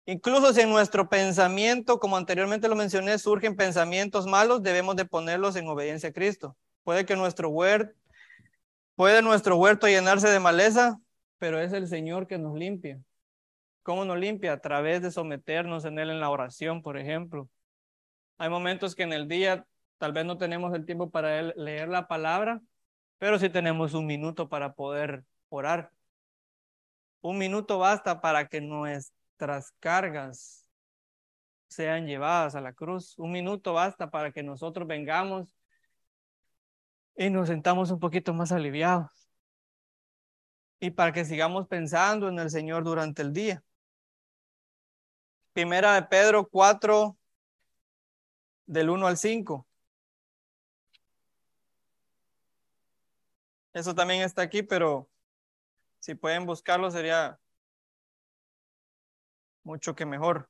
Incluso 0.06 0.52
si 0.52 0.62
en 0.62 0.70
nuestro 0.70 1.08
pensamiento, 1.10 2.00
como 2.00 2.18
anteriormente 2.18 2.68
lo 2.68 2.76
mencioné, 2.76 3.20
surgen 3.20 3.56
pensamientos 3.56 4.26
malos, 4.26 4.64
debemos 4.64 4.96
de 4.96 5.06
ponerlos 5.06 5.56
en 5.56 5.68
obediencia 5.68 6.10
a 6.10 6.14
Cristo. 6.14 6.58
Puede 6.84 7.06
que 7.06 7.16
nuestro 7.16 7.50
huerto, 7.50 7.94
Puede 8.96 9.24
nuestro 9.24 9.58
huerto 9.58 9.88
llenarse 9.88 10.30
de 10.30 10.40
maleza, 10.40 11.00
pero 11.40 11.60
es 11.60 11.74
el 11.74 11.88
Señor 11.88 12.28
que 12.28 12.38
nos 12.38 12.54
limpia. 12.54 13.02
¿Cómo 13.82 14.06
nos 14.06 14.20
limpia? 14.20 14.54
A 14.54 14.60
través 14.60 15.02
de 15.02 15.10
someternos 15.10 15.86
en 15.86 15.98
Él 15.98 16.12
en 16.12 16.20
la 16.20 16.30
oración, 16.30 16.84
por 16.84 16.98
ejemplo. 17.00 17.50
Hay 18.38 18.50
momentos 18.50 18.96
que 18.96 19.04
en 19.04 19.14
el 19.14 19.28
día 19.28 19.66
tal 19.98 20.14
vez 20.14 20.26
no 20.26 20.38
tenemos 20.38 20.74
el 20.74 20.86
tiempo 20.86 21.12
para 21.12 21.42
leer 21.42 21.90
la 21.90 22.08
palabra, 22.08 22.62
pero 23.18 23.38
sí 23.38 23.50
tenemos 23.50 23.94
un 23.94 24.08
minuto 24.08 24.50
para 24.50 24.74
poder 24.74 25.24
orar. 25.50 25.92
Un 27.22 27.38
minuto 27.38 27.78
basta 27.78 28.20
para 28.20 28.48
que 28.48 28.62
nuestras 28.62 29.72
cargas 29.80 30.66
sean 31.68 32.08
llevadas 32.08 32.56
a 32.56 32.62
la 32.62 32.74
cruz. 32.74 33.18
Un 33.18 33.32
minuto 33.32 33.74
basta 33.74 34.10
para 34.10 34.32
que 34.32 34.44
nosotros 34.44 34.88
vengamos 34.88 35.56
y 37.16 37.30
nos 37.30 37.48
sentamos 37.48 37.92
un 37.92 38.00
poquito 38.00 38.34
más 38.34 38.52
aliviados. 38.52 39.30
Y 40.80 40.90
para 40.92 41.12
que 41.12 41.26
sigamos 41.26 41.68
pensando 41.68 42.28
en 42.28 42.40
el 42.40 42.50
Señor 42.50 42.84
durante 42.84 43.22
el 43.22 43.34
día. 43.34 43.64
Primera 45.54 45.94
de 45.94 46.04
Pedro 46.04 46.48
4, 46.50 47.18
del 48.72 48.90
1 48.90 49.06
al 49.06 49.18
5. 49.18 49.68
Eso 53.74 53.94
también 53.94 54.22
está 54.22 54.42
aquí, 54.44 54.64
pero 54.64 55.10
si 56.00 56.16
pueden 56.16 56.46
buscarlo 56.46 56.90
sería 56.90 57.38
mucho 59.64 59.94
que 59.94 60.06
mejor. 60.06 60.50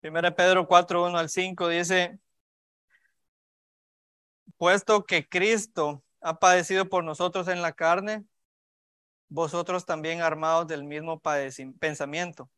Primera 0.00 0.34
Pedro 0.34 0.66
4, 0.68 1.06
1 1.06 1.18
al 1.18 1.28
5 1.28 1.68
dice, 1.68 2.20
puesto 4.56 5.04
que 5.04 5.28
Cristo 5.28 6.04
ha 6.20 6.38
padecido 6.38 6.88
por 6.88 7.02
nosotros 7.02 7.48
en 7.48 7.62
la 7.62 7.72
carne, 7.72 8.24
vosotros 9.28 9.84
también 9.86 10.22
armados 10.22 10.68
del 10.68 10.84
mismo 10.84 11.20
pensamiento. 11.80 12.48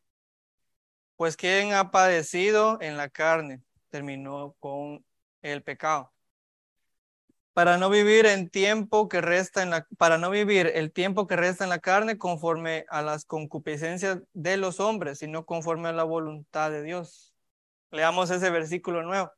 Pues 1.22 1.36
quien 1.36 1.72
ha 1.72 1.92
padecido 1.92 2.78
en 2.80 2.96
la 2.96 3.08
carne 3.08 3.62
terminó 3.90 4.56
con 4.58 5.04
el 5.42 5.62
pecado. 5.62 6.12
Para 7.52 7.78
no 7.78 7.90
vivir 7.90 8.26
en 8.26 8.50
tiempo 8.50 9.08
que 9.08 9.20
resta 9.20 9.62
en 9.62 9.70
la 9.70 9.86
para 9.98 10.18
no 10.18 10.30
vivir 10.30 10.72
el 10.74 10.90
tiempo 10.90 11.28
que 11.28 11.36
resta 11.36 11.62
en 11.62 11.70
la 11.70 11.78
carne 11.78 12.18
conforme 12.18 12.86
a 12.88 13.02
las 13.02 13.24
concupiscencias 13.24 14.18
de 14.32 14.56
los 14.56 14.80
hombres, 14.80 15.20
sino 15.20 15.46
conforme 15.46 15.90
a 15.90 15.92
la 15.92 16.02
voluntad 16.02 16.72
de 16.72 16.82
Dios. 16.82 17.32
Leamos 17.92 18.30
ese 18.32 18.50
versículo 18.50 19.04
nuevo. 19.04 19.30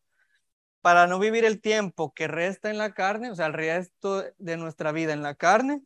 Para 0.80 1.06
no 1.06 1.18
vivir 1.18 1.44
el 1.44 1.60
tiempo 1.60 2.14
que 2.14 2.28
resta 2.28 2.70
en 2.70 2.78
la 2.78 2.94
carne, 2.94 3.30
o 3.30 3.34
sea, 3.34 3.44
el 3.44 3.52
resto 3.52 4.24
de 4.38 4.56
nuestra 4.56 4.90
vida 4.90 5.12
en 5.12 5.22
la 5.22 5.34
carne, 5.34 5.82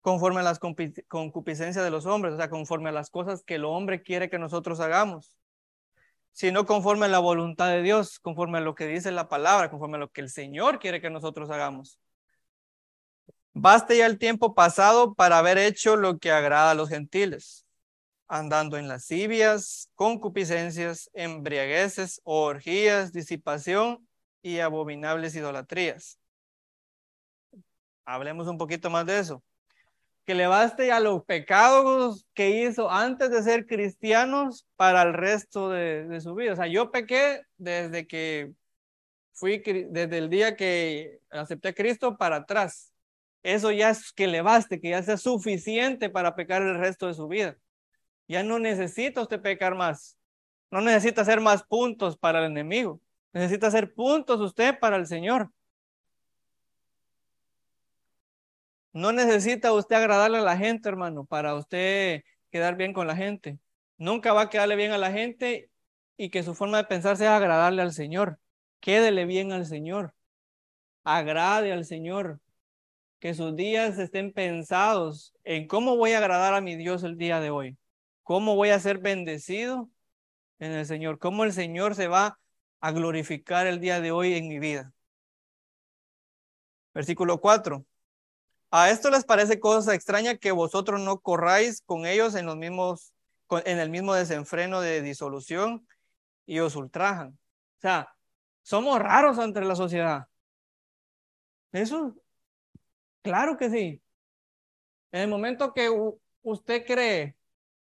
conforme 0.00 0.40
a 0.40 0.42
las 0.42 0.58
concupiscencias 0.58 1.84
de 1.84 1.90
los 1.90 2.06
hombres, 2.06 2.34
o 2.34 2.36
sea, 2.36 2.50
conforme 2.50 2.88
a 2.88 2.92
las 2.92 3.10
cosas 3.10 3.42
que 3.42 3.56
el 3.56 3.64
hombre 3.64 4.02
quiere 4.02 4.30
que 4.30 4.38
nosotros 4.38 4.80
hagamos, 4.80 5.36
sino 6.32 6.66
conforme 6.66 7.06
a 7.06 7.08
la 7.08 7.18
voluntad 7.18 7.68
de 7.70 7.82
Dios, 7.82 8.18
conforme 8.18 8.58
a 8.58 8.60
lo 8.62 8.74
que 8.74 8.86
dice 8.86 9.10
la 9.12 9.28
palabra, 9.28 9.70
conforme 9.70 9.96
a 9.96 10.00
lo 10.00 10.10
que 10.10 10.20
el 10.20 10.30
Señor 10.30 10.78
quiere 10.78 11.00
que 11.00 11.10
nosotros 11.10 11.50
hagamos. 11.50 11.98
Baste 13.52 13.98
ya 13.98 14.06
el 14.06 14.18
tiempo 14.18 14.54
pasado 14.54 15.14
para 15.14 15.38
haber 15.38 15.58
hecho 15.58 15.96
lo 15.96 16.18
que 16.18 16.30
agrada 16.30 16.70
a 16.70 16.74
los 16.74 16.88
gentiles 16.88 17.66
andando 18.30 18.78
en 18.78 18.86
lascivias, 18.86 19.90
concupiscencias, 19.96 21.10
embriagueces, 21.14 22.20
orgías, 22.22 23.12
disipación 23.12 24.06
y 24.40 24.60
abominables 24.60 25.34
idolatrías. 25.34 26.16
Hablemos 28.04 28.46
un 28.46 28.56
poquito 28.56 28.88
más 28.88 29.04
de 29.04 29.18
eso. 29.18 29.42
Que 30.30 30.36
le 30.36 30.46
baste 30.46 30.92
a 30.92 31.00
los 31.00 31.24
pecados 31.24 32.24
que 32.34 32.62
hizo 32.62 32.88
antes 32.88 33.32
de 33.32 33.42
ser 33.42 33.66
cristianos 33.66 34.64
para 34.76 35.02
el 35.02 35.12
resto 35.12 35.70
de, 35.70 36.06
de 36.06 36.20
su 36.20 36.36
vida. 36.36 36.52
O 36.52 36.54
sea, 36.54 36.68
yo 36.68 36.92
pequé 36.92 37.40
desde 37.56 38.06
que 38.06 38.52
fui, 39.32 39.58
desde 39.58 40.18
el 40.18 40.30
día 40.30 40.54
que 40.54 41.18
acepté 41.30 41.70
a 41.70 41.72
Cristo 41.72 42.16
para 42.16 42.36
atrás. 42.36 42.92
Eso 43.42 43.72
ya 43.72 43.90
es 43.90 44.12
que 44.12 44.28
le 44.28 44.40
baste, 44.40 44.80
que 44.80 44.90
ya 44.90 45.02
sea 45.02 45.16
suficiente 45.16 46.10
para 46.10 46.36
pecar 46.36 46.62
el 46.62 46.78
resto 46.78 47.08
de 47.08 47.14
su 47.14 47.26
vida. 47.26 47.56
Ya 48.28 48.44
no 48.44 48.60
necesita 48.60 49.22
usted 49.22 49.42
pecar 49.42 49.74
más. 49.74 50.16
No 50.70 50.80
necesita 50.80 51.22
hacer 51.22 51.40
más 51.40 51.64
puntos 51.64 52.16
para 52.16 52.38
el 52.38 52.52
enemigo. 52.52 53.00
Necesita 53.32 53.66
hacer 53.66 53.94
puntos 53.94 54.38
usted 54.40 54.78
para 54.78 54.94
el 54.94 55.08
Señor. 55.08 55.50
No 58.92 59.12
necesita 59.12 59.72
usted 59.72 59.96
agradarle 59.96 60.38
a 60.38 60.42
la 60.42 60.56
gente, 60.56 60.88
hermano, 60.88 61.24
para 61.24 61.54
usted 61.54 62.22
quedar 62.50 62.76
bien 62.76 62.92
con 62.92 63.06
la 63.06 63.16
gente. 63.16 63.58
Nunca 63.98 64.32
va 64.32 64.42
a 64.42 64.50
quedarle 64.50 64.76
bien 64.76 64.92
a 64.92 64.98
la 64.98 65.12
gente 65.12 65.70
y 66.16 66.30
que 66.30 66.42
su 66.42 66.54
forma 66.54 66.78
de 66.78 66.84
pensar 66.84 67.16
sea 67.16 67.36
agradarle 67.36 67.82
al 67.82 67.92
Señor. 67.92 68.40
Quédele 68.80 69.26
bien 69.26 69.52
al 69.52 69.66
Señor. 69.66 70.14
Agrade 71.04 71.72
al 71.72 71.84
Señor. 71.84 72.40
Que 73.20 73.34
sus 73.34 73.54
días 73.54 73.98
estén 73.98 74.32
pensados 74.32 75.34
en 75.44 75.66
cómo 75.68 75.96
voy 75.96 76.12
a 76.12 76.18
agradar 76.18 76.54
a 76.54 76.60
mi 76.60 76.76
Dios 76.76 77.04
el 77.04 77.16
día 77.16 77.40
de 77.40 77.50
hoy. 77.50 77.78
¿Cómo 78.22 78.56
voy 78.56 78.70
a 78.70 78.80
ser 78.80 78.98
bendecido 78.98 79.90
en 80.58 80.72
el 80.72 80.86
Señor? 80.86 81.18
¿Cómo 81.18 81.44
el 81.44 81.52
Señor 81.52 81.94
se 81.94 82.08
va 82.08 82.38
a 82.80 82.92
glorificar 82.92 83.66
el 83.66 83.80
día 83.80 84.00
de 84.00 84.12
hoy 84.12 84.34
en 84.34 84.48
mi 84.48 84.58
vida? 84.58 84.92
Versículo 86.94 87.40
4. 87.40 87.84
A 88.70 88.90
esto 88.90 89.10
les 89.10 89.24
parece 89.24 89.58
cosa 89.58 89.94
extraña 89.94 90.36
que 90.36 90.52
vosotros 90.52 91.00
no 91.00 91.20
corráis 91.20 91.82
con 91.82 92.06
ellos 92.06 92.36
en 92.36 92.46
los 92.46 92.56
mismos, 92.56 93.12
en 93.64 93.78
el 93.78 93.90
mismo 93.90 94.14
desenfreno 94.14 94.80
de 94.80 95.02
disolución 95.02 95.86
y 96.46 96.60
os 96.60 96.76
ultrajan. 96.76 97.30
O 97.30 97.80
sea, 97.80 98.14
somos 98.62 99.00
raros 99.00 99.38
entre 99.38 99.64
la 99.64 99.74
sociedad. 99.74 100.26
Eso, 101.72 102.14
claro 103.22 103.56
que 103.56 103.70
sí. 103.70 104.02
En 105.10 105.22
el 105.22 105.28
momento 105.28 105.74
que 105.74 105.90
usted 106.42 106.86
cree 106.86 107.36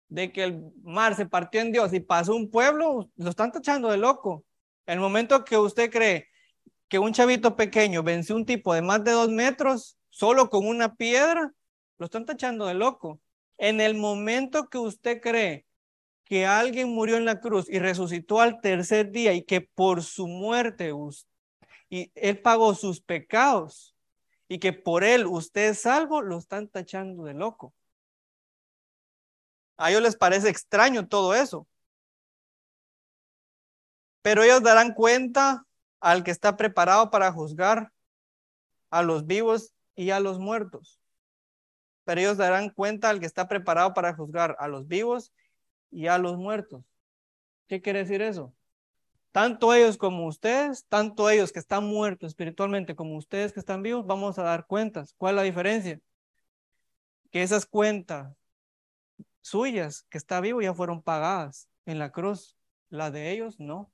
de 0.09 0.33
que 0.33 0.45
el 0.45 0.73
mar 0.83 1.15
se 1.15 1.27
partió 1.27 1.61
en 1.61 1.73
Dios 1.73 1.93
y 1.93 2.01
pasó 2.01 2.35
un 2.35 2.51
pueblo, 2.51 3.11
lo 3.17 3.31
están 3.31 3.53
tachando 3.53 3.91
de 3.91 3.99
loco. 3.99 4.45
El 4.87 4.99
momento 4.99 5.45
que 5.45 5.59
usted 5.59 5.91
cree 5.91 6.29
que 6.89 6.99
un 6.99 7.13
chavito 7.13 7.55
pequeño 7.55 8.03
venció 8.03 8.35
un 8.35 8.47
tipo 8.47 8.73
de 8.75 8.83
más 8.83 9.05
de 9.05 9.13
dos 9.13 9.29
metros 9.29 10.00
solo 10.11 10.51
con 10.51 10.67
una 10.67 10.95
piedra, 10.97 11.53
lo 11.99 12.05
están 12.05 12.27
tachando 12.27 12.67
de 12.67 12.75
loco. 12.75 13.21
En 13.59 13.81
el 13.81 13.95
momento 13.95 14.69
que 14.69 14.79
usted 14.79 15.21
cree 15.21 15.67
que 16.25 16.47
alguien 16.47 16.89
murió 16.89 17.17
en 17.17 17.25
la 17.25 17.41
cruz 17.41 17.69
y 17.69 17.79
resucitó 17.79 18.41
al 18.41 18.61
tercer 18.61 19.11
día 19.11 19.33
y 19.33 19.43
que 19.43 19.61
por 19.61 20.03
su 20.03 20.29
muerte 20.29 20.93
y 21.89 22.13
él 22.15 22.41
pagó 22.41 22.75
sus 22.75 23.01
pecados 23.01 23.97
y 24.47 24.61
que 24.61 24.73
por 24.73 25.03
él 25.03 25.27
usted 25.27 25.71
es 25.71 25.81
salvo, 25.81 26.23
lo 26.23 26.39
están 26.39 26.69
tachando 26.69 27.25
de 27.25 27.35
loco. 27.35 27.75
A 29.77 29.91
ellos 29.91 30.03
les 30.03 30.17
parece 30.17 30.49
extraño 30.49 31.09
todo 31.09 31.35
eso. 31.35 31.67
Pero 34.23 34.43
ellos 34.43 34.63
darán 34.63 34.95
cuenta 34.95 35.67
al 36.01 36.23
que 36.23 36.31
está 36.31 36.57
preparado 36.57 37.11
para 37.11 37.33
juzgar 37.33 37.93
a 38.91 39.03
los 39.03 39.27
vivos 39.27 39.75
y 40.01 40.13
a 40.13 40.19
los 40.19 40.39
muertos. 40.39 40.99
Pero 42.05 42.23
ellos 42.23 42.39
darán 42.39 42.71
cuenta 42.71 43.11
al 43.11 43.21
que 43.21 43.27
está 43.27 43.49
preparado 43.49 43.93
para 43.93 44.15
juzgar 44.15 44.57
a 44.59 44.67
los 44.67 44.89
vivos 44.89 45.31
y 45.91 46.07
a 46.07 46.17
los 46.17 46.39
muertos. 46.39 46.83
¿Qué 47.69 47.83
quiere 47.83 47.99
decir 47.99 48.23
eso? 48.23 48.55
Tanto 49.31 49.75
ellos 49.75 49.99
como 49.99 50.27
ustedes, 50.27 50.87
tanto 50.87 51.29
ellos 51.29 51.53
que 51.53 51.59
están 51.59 51.85
muertos 51.85 52.29
espiritualmente 52.29 52.97
como 52.97 53.15
ustedes 53.19 53.53
que 53.53 53.61
están 53.61 53.83
vivos, 53.83 54.07
vamos 54.07 54.39
a 54.39 54.43
dar 54.43 54.67
cuentas. 54.67 55.13
¿Cuál 55.19 55.35
es 55.35 55.37
la 55.37 55.43
diferencia? 55.43 56.01
Que 57.31 57.43
esas 57.43 57.67
cuentas 57.67 58.35
suyas 59.43 60.07
que 60.09 60.17
está 60.17 60.41
vivo 60.41 60.63
ya 60.63 60.73
fueron 60.73 61.03
pagadas 61.03 61.69
en 61.85 61.99
la 61.99 62.11
cruz. 62.11 62.57
La 62.89 63.11
de 63.11 63.33
ellos 63.33 63.61
no. 63.61 63.93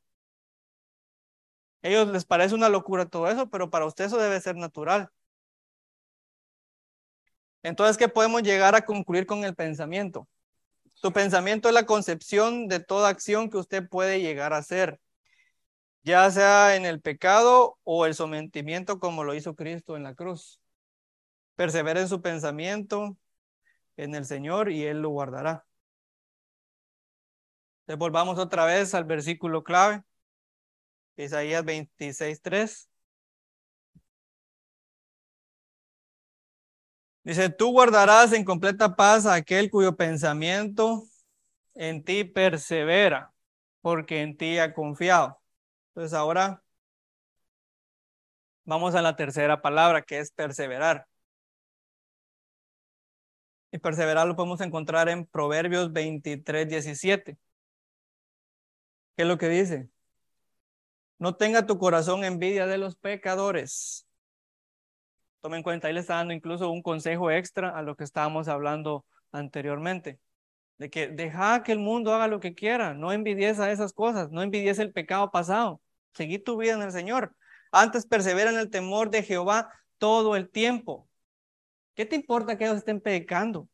Ellos 1.83 2.07
les 2.09 2.25
parece 2.25 2.55
una 2.55 2.69
locura 2.69 3.07
todo 3.07 3.29
eso, 3.29 3.51
pero 3.51 3.71
para 3.71 3.87
usted 3.87 4.05
eso 4.05 4.19
debe 4.19 4.41
ser 4.41 4.55
natural. 4.55 5.11
Entonces, 7.67 7.97
¿qué 7.97 8.09
podemos 8.09 8.45
llegar 8.45 8.77
a 8.77 8.85
concluir 8.85 9.27
con 9.27 9.43
el 9.43 9.57
pensamiento? 9.57 10.29
Su 10.95 11.13
pensamiento 11.13 11.67
es 11.67 11.75
la 11.75 11.85
concepción 11.85 12.69
de 12.69 12.79
toda 12.79 13.09
acción 13.09 13.51
que 13.51 13.57
usted 13.57 13.89
puede 13.89 14.21
llegar 14.21 14.53
a 14.53 14.59
hacer, 14.59 15.01
ya 16.05 16.31
sea 16.31 16.77
en 16.77 16.87
el 16.87 17.01
pecado 17.01 17.77
o 17.83 18.07
el 18.07 18.15
sometimiento 18.15 19.01
como 19.01 19.25
lo 19.25 19.35
hizo 19.35 19.57
Cristo 19.57 19.97
en 19.97 20.05
la 20.05 20.15
cruz. 20.15 20.61
Persevera 21.57 22.01
en 22.01 22.09
su 22.09 22.23
pensamiento, 22.23 23.17
en 23.97 24.15
el 24.15 24.27
Señor 24.27 24.71
y 24.71 24.85
Él 24.85 25.03
lo 25.03 25.09
guardará. 25.09 25.67
volvamos 27.99 28.39
otra 28.39 28.65
vez 28.65 28.95
al 28.95 29.07
versículo 29.07 29.65
clave. 29.65 30.05
Isaías 31.17 31.65
26, 31.65 32.41
3. 32.43 32.89
Dice, 37.27 37.51
tú 37.51 37.73
guardarás 37.73 38.33
en 38.33 38.45
completa 38.45 38.95
paz 38.95 39.27
a 39.27 39.35
aquel 39.35 39.69
cuyo 39.69 39.97
pensamiento 39.97 41.03
en 41.75 42.05
ti 42.05 42.23
persevera, 42.23 43.35
porque 43.81 44.23
en 44.23 44.37
ti 44.37 44.59
ha 44.59 44.73
confiado. 44.73 45.37
Entonces 45.89 46.15
ahora 46.15 46.63
vamos 48.65 48.95
a 48.95 49.03
la 49.03 49.17
tercera 49.17 49.61
palabra, 49.61 50.03
que 50.03 50.21
es 50.21 50.31
perseverar. 50.31 51.09
Y 53.73 53.79
perseverar 53.79 54.29
lo 54.29 54.37
podemos 54.37 54.61
encontrar 54.61 55.09
en 55.09 55.27
Proverbios 55.27 55.93
23, 55.93 56.69
17. 56.69 57.37
¿Qué 59.17 59.23
es 59.23 59.27
lo 59.27 59.37
que 59.37 59.49
dice? 59.49 59.89
No 61.19 61.35
tenga 61.35 61.67
tu 61.67 61.77
corazón 61.77 62.23
envidia 62.23 62.67
de 62.67 62.79
los 62.79 62.95
pecadores. 62.95 64.06
Tome 65.41 65.59
en 65.59 65.63
cuenta, 65.63 65.89
ahí 65.89 65.95
le 65.95 66.01
está 66.01 66.17
dando 66.17 66.35
incluso 66.35 66.71
un 66.71 66.83
consejo 66.83 67.31
extra 67.31 67.71
a 67.71 67.83
lo 67.83 67.97
que 67.97 68.05
estábamos 68.05 68.49
hablando 68.49 69.05
anteriormente. 69.33 70.19
De 70.79 70.91
que 70.91 71.09
deja 71.09 71.63
que 71.63 71.73
el 71.73 71.79
mundo 71.79 72.15
haga 72.15 72.29
lo 72.29 72.41
que 72.41 72.55
quiera, 72.55 72.95
no 72.95 73.13
envidies 73.13 73.61
a 73.61 73.71
esas 73.71 73.93
cosas, 73.93 74.31
no 74.31 74.43
envidies 74.43 74.79
el 74.79 74.93
pecado 74.93 75.31
pasado. 75.31 75.81
Seguí 76.15 76.39
tu 76.39 76.57
vida 76.57 76.75
en 76.75 76.83
el 76.83 76.93
Señor. 76.93 77.35
Antes 77.73 78.07
persevera 78.07 78.51
en 78.51 78.59
el 78.59 78.71
temor 78.71 79.11
de 79.11 79.23
Jehová 79.23 79.71
todo 79.99 80.37
el 80.37 80.51
tiempo. 80.51 81.09
¿Qué 81.95 82.05
te 82.05 82.17
importa 82.17 82.59
que 82.59 82.65
ellos 82.65 82.79
estén 82.79 83.01
pecando? 83.01 83.69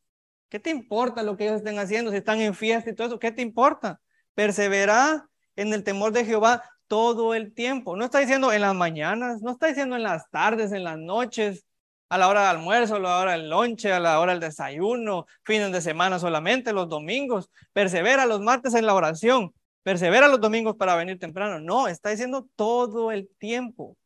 ¿Qué 0.49 0.59
te 0.59 0.69
importa 0.69 1.23
lo 1.23 1.35
que 1.35 1.45
ellos 1.45 1.57
estén 1.57 1.79
haciendo? 1.79 2.11
Si 2.11 2.17
están 2.17 2.39
en 2.39 2.53
fiesta 2.53 2.89
y 2.89 2.95
todo 2.95 3.07
eso, 3.07 3.19
¿qué 3.19 3.31
te 3.31 3.41
importa? 3.41 3.99
Persevera 4.33 5.27
en 5.55 5.73
el 5.73 5.83
temor 5.83 6.11
de 6.11 6.25
Jehová 6.25 6.63
todo 6.93 7.33
el 7.33 7.55
tiempo. 7.55 7.95
No 7.95 8.05
está 8.05 8.19
diciendo 8.19 8.53
en 8.53 8.61
las 8.61 8.75
mañanas, 8.75 9.41
no 9.41 9.53
está 9.53 9.65
diciendo 9.65 9.95
en 9.95 10.03
las 10.03 10.29
tardes, 10.29 10.71
en 10.71 10.83
las 10.83 10.99
noches, 10.99 11.65
a 12.07 12.19
la 12.19 12.27
hora 12.27 12.41
del 12.41 12.57
almuerzo, 12.57 12.97
a 12.97 12.99
la 12.99 13.17
hora 13.17 13.31
del 13.31 13.49
lonche, 13.49 13.91
a 13.91 13.99
la 13.99 14.19
hora 14.19 14.33
del 14.33 14.39
desayuno, 14.39 15.25
fines 15.43 15.71
de 15.71 15.81
semana 15.81 16.19
solamente, 16.19 16.71
los 16.71 16.87
domingos. 16.87 17.49
Persevera 17.73 18.27
los 18.27 18.41
martes 18.41 18.75
en 18.75 18.85
la 18.85 18.93
oración. 18.93 19.55
Persevera 19.81 20.27
los 20.27 20.39
domingos 20.39 20.75
para 20.75 20.95
venir 20.95 21.17
temprano. 21.17 21.59
No, 21.59 21.87
está 21.87 22.11
diciendo 22.11 22.47
todo 22.55 23.11
el 23.11 23.27
tiempo. 23.39 23.97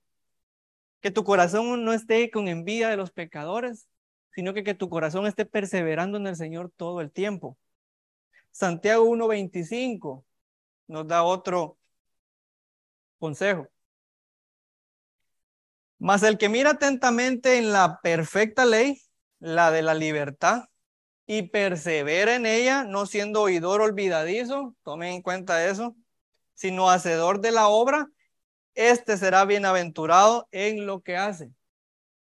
Que 1.01 1.11
tu 1.11 1.25
corazón 1.25 1.83
no 1.83 1.91
esté 1.91 2.31
con 2.31 2.47
envidia 2.47 2.87
de 2.87 2.95
los 2.95 3.11
pecadores, 3.11 3.89
sino 4.33 4.53
que, 4.53 4.63
que 4.63 4.75
tu 4.75 4.87
corazón 4.87 5.27
esté 5.27 5.45
perseverando 5.45 6.17
en 6.17 6.27
el 6.27 6.37
Señor 6.37 6.71
todo 6.77 7.01
el 7.01 7.11
tiempo. 7.11 7.57
Santiago 8.51 9.03
1.25 9.09 10.23
nos 10.87 11.05
da 11.05 11.23
otro 11.23 11.77
consejo. 13.17 13.67
Mas 15.99 16.23
el 16.23 16.37
que 16.37 16.49
mira 16.49 16.71
atentamente 16.71 17.57
en 17.57 17.71
la 17.71 17.99
perfecta 18.01 18.65
ley, 18.65 19.01
la 19.39 19.71
de 19.71 19.81
la 19.81 19.93
libertad, 19.93 20.65
y 21.25 21.43
persevera 21.43 22.35
en 22.35 22.45
ella, 22.45 22.83
no 22.83 23.05
siendo 23.05 23.41
oidor 23.41 23.81
olvidadizo, 23.81 24.75
tomen 24.83 25.15
en 25.15 25.21
cuenta 25.21 25.67
eso, 25.67 25.95
sino 26.53 26.89
hacedor 26.89 27.41
de 27.41 27.51
la 27.51 27.67
obra, 27.67 28.07
este 28.75 29.17
será 29.17 29.43
bienaventurado 29.45 30.47
en 30.51 30.85
lo 30.85 31.01
que 31.01 31.17
hace. 31.17 31.51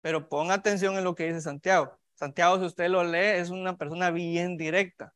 Pero 0.02 0.30
ponga 0.30 0.56
atención 0.56 0.98
en 0.98 1.04
lo 1.04 1.16
que 1.16 1.28
dice 1.28 1.42
Santiago. 1.42 1.98
Santiago, 2.16 2.60
si 2.60 2.66
usted 2.66 2.90
lo 2.90 3.04
lee, 3.04 3.40
es 3.40 3.50
una 3.50 3.78
persona 3.78 4.12
bien 4.12 4.58
directa. 4.58 5.14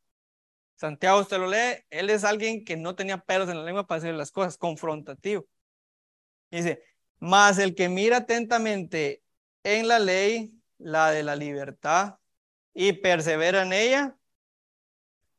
Santiago, 0.76 1.20
usted 1.20 1.38
lo 1.38 1.48
lee, 1.48 1.84
él 1.90 2.10
es 2.10 2.24
alguien 2.24 2.64
que 2.64 2.78
no 2.78 2.96
tenía 2.96 3.18
pelos 3.18 3.50
en 3.50 3.58
la 3.58 3.64
lengua 3.64 3.86
para 3.86 4.00
hacer 4.00 4.14
las 4.16 4.32
cosas, 4.32 4.58
confrontativo. 4.58 5.46
Dice, 6.54 6.84
más 7.20 7.58
el 7.58 7.74
que 7.74 7.90
mira 7.90 8.18
atentamente 8.18 9.24
en 9.64 9.88
la 9.88 9.98
ley, 9.98 10.54
la 10.78 11.10
de 11.10 11.24
la 11.24 11.36
libertad, 11.36 12.18
y 12.76 12.94
persevera 12.94 13.64
en 13.64 13.74
ella, 13.74 14.16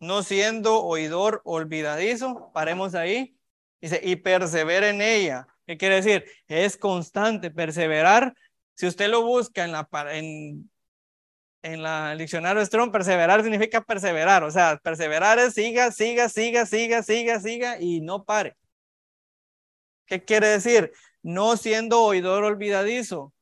no 0.01 0.25
siendo 0.25 0.83
oidor 0.83 1.41
olvidadizo, 1.45 2.51
paremos 2.53 2.95
ahí. 2.97 3.39
Dice, 3.81 4.01
y 4.03 4.17
persevera 4.17 4.89
en 4.89 5.03
ella. 5.03 5.47
¿Qué 5.67 5.77
quiere 5.77 5.97
decir? 5.97 6.25
Es 6.49 6.77
constante, 6.77 7.51
perseverar. 7.51 8.35
Si 8.75 8.87
usted 8.87 9.09
lo 9.09 9.23
busca 9.23 9.65
en 9.65 9.73
la, 9.73 9.89
en, 10.11 10.71
en 11.63 11.87
el 11.87 12.19
diccionario 12.19 12.65
Strong, 12.65 12.91
perseverar 12.91 13.43
significa 13.43 13.81
perseverar. 13.83 14.43
O 14.43 14.51
sea, 14.51 14.81
perseverar 14.83 15.39
es 15.39 15.55
siga, 15.55 15.93
siga, 15.93 16.29
siga, 16.29 16.67
siga, 16.67 17.03
siga, 17.03 17.41
siga 17.41 17.81
y 17.81 18.01
no 18.01 18.25
pare. 18.25 18.57
¿Qué 20.07 20.25
quiere 20.25 20.49
decir? 20.49 20.93
No 21.23 21.57
siendo 21.57 22.03
oidor 22.03 22.45
olvidadizo. 22.45 23.21
O 23.21 23.33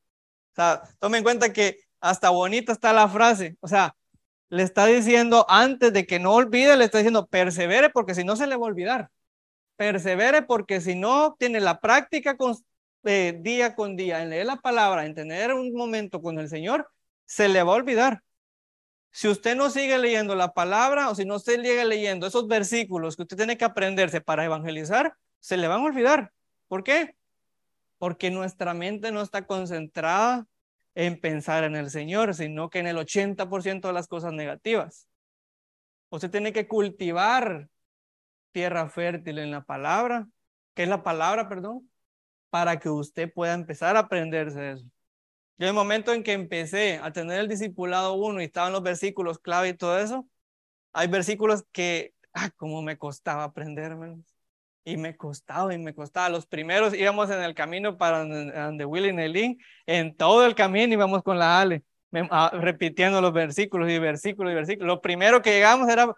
sea, 0.55 0.83
tome 0.99 1.17
en 1.17 1.23
cuenta 1.23 1.53
que 1.53 1.79
hasta 1.99 2.29
bonita 2.29 2.71
está 2.73 2.93
la 2.93 3.07
frase. 3.07 3.57
O 3.61 3.67
sea, 3.67 3.95
le 4.49 4.63
está 4.63 4.85
diciendo 4.85 5.45
antes 5.49 5.91
de 5.93 6.05
que 6.05 6.19
no 6.19 6.33
olvide, 6.33 6.77
le 6.77 6.85
está 6.85 6.99
diciendo 6.99 7.25
persevere 7.27 7.89
porque 7.89 8.15
si 8.15 8.23
no 8.23 8.35
se 8.35 8.47
le 8.47 8.55
va 8.55 8.65
a 8.65 8.69
olvidar. 8.69 9.09
Persevere 9.77 10.43
porque 10.43 10.81
si 10.81 10.95
no 10.95 11.35
tiene 11.39 11.59
la 11.59 11.79
práctica 11.79 12.37
con, 12.37 12.55
eh, 13.03 13.37
día 13.41 13.75
con 13.75 13.95
día 13.95 14.21
en 14.21 14.29
leer 14.29 14.45
la 14.45 14.57
palabra, 14.57 15.05
en 15.05 15.15
tener 15.15 15.53
un 15.53 15.73
momento 15.73 16.21
con 16.21 16.39
el 16.39 16.49
Señor, 16.49 16.87
se 17.25 17.49
le 17.49 17.63
va 17.63 17.73
a 17.73 17.77
olvidar. 17.77 18.21
Si 19.11 19.27
usted 19.27 19.55
no 19.55 19.69
sigue 19.69 19.97
leyendo 19.97 20.35
la 20.35 20.53
palabra 20.53 21.09
o 21.09 21.15
si 21.15 21.25
no 21.25 21.39
se 21.39 21.55
sigue 21.55 21.85
leyendo 21.85 22.27
esos 22.27 22.47
versículos 22.47 23.15
que 23.15 23.23
usted 23.23 23.37
tiene 23.37 23.57
que 23.57 23.65
aprenderse 23.65 24.21
para 24.21 24.45
evangelizar, 24.45 25.15
se 25.39 25.57
le 25.57 25.67
van 25.67 25.81
a 25.81 25.85
olvidar. 25.85 26.31
¿Por 26.73 26.83
qué? 26.83 27.15
Porque 27.99 28.31
nuestra 28.31 28.73
mente 28.73 29.11
no 29.11 29.21
está 29.21 29.45
concentrada 29.45 30.47
en 30.95 31.21
pensar 31.21 31.63
en 31.65 31.75
el 31.75 31.91
Señor, 31.91 32.33
sino 32.33 32.71
que 32.71 32.79
en 32.79 32.87
el 32.87 32.97
80% 32.97 33.89
de 33.89 33.93
las 33.93 34.07
cosas 34.07 34.33
negativas. 34.33 35.07
Usted 36.09 36.31
tiene 36.31 36.51
que 36.51 36.67
cultivar 36.67 37.69
tierra 38.53 38.89
fértil 38.89 39.37
en 39.37 39.51
la 39.51 39.63
palabra, 39.63 40.27
que 40.73 40.81
es 40.81 40.89
la 40.89 41.03
palabra, 41.03 41.47
perdón, 41.47 41.87
para 42.49 42.79
que 42.79 42.89
usted 42.89 43.31
pueda 43.31 43.53
empezar 43.53 43.95
a 43.95 43.99
aprenderse 43.99 44.71
eso. 44.71 44.85
Yo 45.59 45.67
en 45.67 45.67
el 45.67 45.73
momento 45.75 46.11
en 46.11 46.23
que 46.23 46.33
empecé 46.33 46.97
a 47.03 47.13
tener 47.13 47.39
el 47.39 47.47
discipulado 47.47 48.15
uno 48.15 48.41
y 48.41 48.45
estaban 48.45 48.73
los 48.73 48.81
versículos 48.81 49.37
clave 49.37 49.69
y 49.69 49.73
todo 49.75 49.99
eso, 49.99 50.27
hay 50.91 51.07
versículos 51.07 51.65
que, 51.71 52.15
ah, 52.33 52.49
como 52.57 52.81
me 52.81 52.97
costaba 52.97 53.43
aprenderme. 53.43 54.23
Y 54.85 54.97
me 54.97 55.15
costaba 55.15 55.73
y 55.73 55.77
me 55.77 55.93
costaba. 55.93 56.29
Los 56.29 56.45
primeros 56.45 56.93
íbamos 56.93 57.29
en 57.29 57.41
el 57.41 57.55
camino 57.55 57.97
para 57.97 58.19
donde 58.25 58.85
Willy 58.85 59.13
Nelín, 59.13 59.59
en 59.85 60.15
todo 60.15 60.45
el 60.45 60.55
camino 60.55 60.93
íbamos 60.93 61.23
con 61.23 61.39
la 61.39 61.61
Ale. 61.61 61.83
ah, 62.31 62.51
repitiendo 62.53 63.21
los 63.21 63.33
versículos 63.33 63.89
y 63.89 63.97
versículos 63.99 64.51
y 64.51 64.55
versículos. 64.55 64.87
Lo 64.87 65.01
primero 65.01 65.41
que 65.41 65.51
llegamos 65.51 65.89
era 65.89 66.13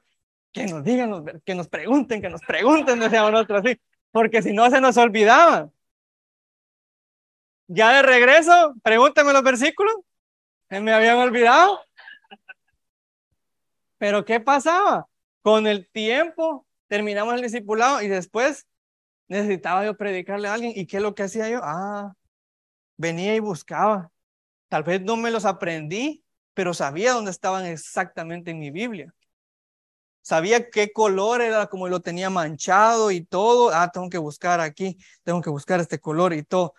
que 0.52 0.66
nos 0.68 0.84
digan, 0.84 1.42
que 1.46 1.54
nos 1.54 1.68
pregunten, 1.68 2.22
que 2.22 2.30
nos 2.30 2.42
pregunten, 2.42 3.00
decíamos 3.00 3.32
nosotros 3.32 3.62
así, 3.66 3.80
porque 4.12 4.42
si 4.42 4.54
no 4.54 4.70
se 4.70 4.82
nos 4.82 4.98
olvidaba. 4.98 5.70
Ya 7.68 7.94
de 7.94 8.02
regreso, 8.04 8.74
pregúntame 8.84 9.34
los 9.34 9.44
versículos. 9.44 9.94
Me 10.70 10.94
habían 10.94 11.18
olvidado. 11.18 11.80
Pero 13.98 14.24
¿qué 14.26 14.40
pasaba? 14.40 15.08
Con 15.42 15.68
el 15.68 15.90
tiempo 15.90 16.65
terminamos 16.88 17.36
el 17.36 17.42
discipulado 17.42 18.02
y 18.02 18.08
después 18.08 18.68
necesitaba 19.28 19.86
yo 19.86 19.98
predicarle 19.98 20.48
a 20.48 20.54
alguien. 20.54 20.74
¿Y 20.76 20.86
qué 20.88 20.98
es 20.98 21.04
lo 21.04 21.16
que 21.16 21.24
hacía 21.24 21.50
yo? 21.50 21.60
Ah, 21.64 22.14
venía 22.98 23.36
y 23.36 23.40
buscaba. 23.40 24.12
Tal 24.70 24.84
vez 24.84 25.02
no 25.02 25.16
me 25.18 25.32
los 25.32 25.46
aprendí, 25.46 26.24
pero 26.54 26.74
sabía 26.74 27.14
dónde 27.14 27.32
estaban 27.32 27.66
exactamente 27.66 28.52
en 28.52 28.60
mi 28.60 28.72
Biblia. 28.72 29.14
Sabía 30.22 30.70
qué 30.72 30.92
color 30.92 31.42
era 31.42 31.68
como 31.68 31.88
lo 31.88 32.00
tenía 32.02 32.30
manchado 32.30 33.12
y 33.12 33.24
todo. 33.24 33.70
Ah, 33.74 33.92
tengo 33.92 34.10
que 34.10 34.18
buscar 34.18 34.60
aquí, 34.60 34.98
tengo 35.24 35.42
que 35.42 35.52
buscar 35.52 35.80
este 35.80 36.00
color 36.00 36.34
y 36.34 36.44
todo. 36.44 36.74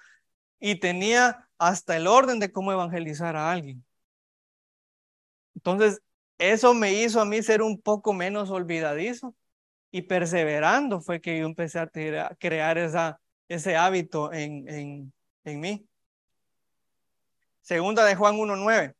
Y 0.58 0.80
tenía 0.80 1.48
hasta 1.58 1.96
el 1.96 2.06
orden 2.08 2.40
de 2.40 2.52
cómo 2.52 2.72
evangelizar 2.72 3.36
a 3.36 3.52
alguien. 3.52 3.84
Entonces, 5.54 6.00
eso 6.38 6.74
me 6.74 6.92
hizo 6.92 7.20
a 7.20 7.24
mí 7.24 7.42
ser 7.42 7.62
un 7.62 7.80
poco 7.80 8.12
menos 8.12 8.50
olvidadizo 8.50 9.34
y 9.96 10.02
perseverando 10.02 11.00
fue 11.00 11.22
que 11.22 11.38
yo 11.38 11.46
empecé 11.46 11.78
a 11.78 11.88
crear 12.38 12.76
ese 13.48 13.76
hábito 13.76 14.30
en, 14.30 14.68
en, 14.68 15.12
en 15.44 15.60
mí. 15.60 15.88
Segunda 17.62 18.04
de 18.04 18.14
Juan 18.14 18.36
1.9. 18.36 18.94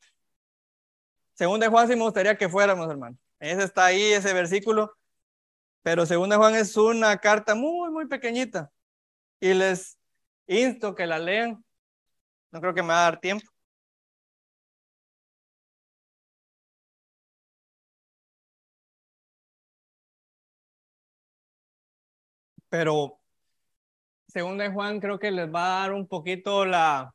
Segunda 1.34 1.66
de 1.66 1.70
Juan 1.70 1.86
sí 1.86 1.97
me 1.97 2.03
gustaría 2.03 2.38
que 2.38 2.49
fuéramos, 2.49 2.88
hermano. 2.88 3.18
Ese 3.38 3.64
está 3.64 3.84
ahí, 3.84 4.05
ese 4.05 4.32
versículo. 4.32 4.97
Pero 5.82 6.07
segunda 6.07 6.36
de 6.36 6.38
Juan 6.38 6.55
es 6.55 6.74
una 6.78 7.18
carta 7.18 7.55
muy, 7.55 7.90
muy 7.90 8.07
pequeñita. 8.07 8.70
Y 9.38 9.53
les 9.53 9.99
insto 10.47 10.94
que 10.94 11.07
la 11.07 11.18
lean. 11.18 11.62
No 12.51 12.62
creo 12.62 12.72
que 12.72 12.80
me 12.80 12.88
va 12.88 13.01
a 13.01 13.11
dar 13.11 13.20
tiempo. 13.20 13.47
Pero 22.68 23.18
segunda 24.28 24.64
de 24.64 24.70
Juan 24.70 25.00
creo 25.00 25.18
que 25.18 25.30
les 25.30 25.52
va 25.52 25.64
a 25.64 25.80
dar 25.80 25.92
un 25.92 26.06
poquito 26.06 26.64
la, 26.64 27.14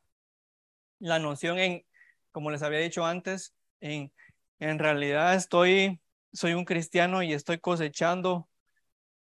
la 0.98 1.18
noción 1.18 1.58
en, 1.58 1.84
como 2.30 2.50
les 2.50 2.62
había 2.62 2.78
dicho 2.78 3.04
antes, 3.04 3.54
en, 3.80 4.12
en 4.58 4.78
realidad 4.78 5.34
estoy, 5.34 6.00
soy 6.32 6.54
un 6.54 6.64
cristiano 6.64 7.22
y 7.22 7.32
estoy 7.32 7.58
cosechando 7.58 8.48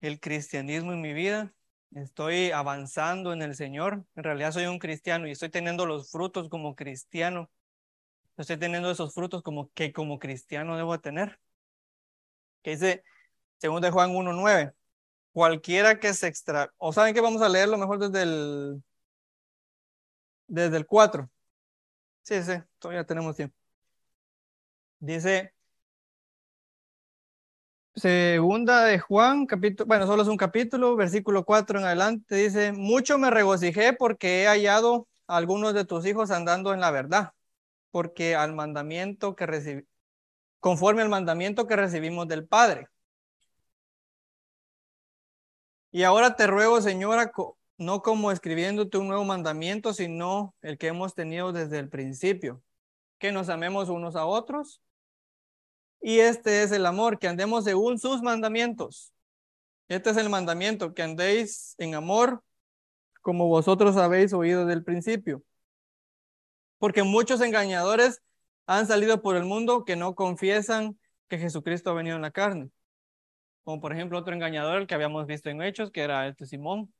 el 0.00 0.20
cristianismo 0.20 0.92
en 0.92 1.00
mi 1.00 1.12
vida. 1.12 1.52
Estoy 1.94 2.52
avanzando 2.52 3.32
en 3.32 3.42
el 3.42 3.54
Señor. 3.54 4.04
En 4.14 4.24
realidad 4.24 4.52
soy 4.52 4.66
un 4.66 4.78
cristiano 4.78 5.26
y 5.26 5.32
estoy 5.32 5.50
teniendo 5.50 5.86
los 5.86 6.10
frutos 6.10 6.48
como 6.48 6.76
cristiano. 6.76 7.50
Estoy 8.36 8.58
teniendo 8.58 8.90
esos 8.90 9.12
frutos 9.12 9.42
como 9.42 9.70
que 9.72 9.92
como 9.92 10.18
cristiano 10.18 10.76
debo 10.76 10.98
tener. 11.00 11.40
Que 12.62 12.72
dice, 12.72 13.04
según 13.58 13.82
de 13.82 13.90
Juan 13.90 14.10
1.9, 14.12 14.74
cualquiera 15.32 15.98
que 16.00 16.14
se 16.14 16.26
extra... 16.28 16.72
¿O 16.78 16.92
saben 16.92 17.14
que 17.14 17.20
vamos 17.20 17.42
a 17.42 17.48
leerlo 17.48 17.78
mejor 17.78 17.98
desde 17.98 18.22
el, 18.22 18.82
desde 20.46 20.76
el 20.76 20.86
4? 20.86 21.30
Sí, 22.22 22.42
sí, 22.42 22.52
todavía 22.78 23.04
tenemos 23.04 23.36
tiempo. 23.36 23.56
Dice, 25.00 25.52
segunda 27.94 28.84
de 28.84 28.98
Juan, 28.98 29.46
capítulo, 29.46 29.86
bueno, 29.86 30.06
solo 30.06 30.22
es 30.22 30.28
un 30.28 30.36
capítulo, 30.36 30.96
versículo 30.96 31.44
4 31.44 31.78
en 31.78 31.84
adelante, 31.84 32.36
dice, 32.36 32.72
mucho 32.72 33.18
me 33.18 33.30
regocijé 33.30 33.92
porque 33.92 34.42
he 34.42 34.46
hallado 34.46 35.08
a 35.26 35.36
algunos 35.36 35.74
de 35.74 35.84
tus 35.84 36.06
hijos 36.06 36.30
andando 36.30 36.72
en 36.74 36.80
la 36.80 36.90
verdad, 36.90 37.32
porque 37.90 38.34
al 38.36 38.54
mandamiento 38.54 39.36
que 39.36 39.46
recibí, 39.46 39.86
conforme 40.60 41.02
al 41.02 41.08
mandamiento 41.08 41.66
que 41.66 41.76
recibimos 41.76 42.28
del 42.28 42.46
Padre. 42.46 42.88
Y 45.90 46.04
ahora 46.04 46.36
te 46.36 46.46
ruego, 46.46 46.80
Señora, 46.80 47.32
no 47.78 48.02
como 48.02 48.30
escribiéndote 48.30 48.98
un 48.98 49.08
nuevo 49.08 49.24
mandamiento, 49.24 49.92
sino 49.92 50.54
el 50.62 50.78
que 50.78 50.88
hemos 50.88 51.14
tenido 51.14 51.52
desde 51.52 51.78
el 51.78 51.88
principio, 51.88 52.62
que 53.18 53.32
nos 53.32 53.48
amemos 53.48 53.88
unos 53.88 54.14
a 54.14 54.24
otros. 54.24 54.80
Y 56.00 56.20
este 56.20 56.62
es 56.62 56.72
el 56.72 56.86
amor, 56.86 57.18
que 57.18 57.28
andemos 57.28 57.64
según 57.64 57.98
sus 57.98 58.22
mandamientos. 58.22 59.12
Este 59.88 60.10
es 60.10 60.16
el 60.16 60.30
mandamiento, 60.30 60.94
que 60.94 61.02
andéis 61.02 61.74
en 61.78 61.94
amor 61.94 62.42
como 63.20 63.48
vosotros 63.48 63.96
habéis 63.96 64.32
oído 64.32 64.66
del 64.66 64.84
principio. 64.84 65.42
Porque 66.78 67.02
muchos 67.02 67.40
engañadores 67.40 68.22
han 68.66 68.86
salido 68.86 69.20
por 69.20 69.36
el 69.36 69.44
mundo 69.44 69.84
que 69.84 69.96
no 69.96 70.14
confiesan 70.14 70.98
que 71.28 71.38
Jesucristo 71.38 71.90
ha 71.90 71.94
venido 71.94 72.16
en 72.16 72.22
la 72.22 72.30
carne. 72.30 72.70
Como 73.64 73.80
por 73.80 73.92
ejemplo 73.92 74.18
otro 74.18 74.34
engañador, 74.34 74.78
el 74.80 74.86
que 74.86 74.94
habíamos 74.94 75.26
visto 75.26 75.50
en 75.50 75.62
Hechos, 75.62 75.90
que 75.90 76.02
era 76.02 76.26
este 76.26 76.46
Simón, 76.46 76.92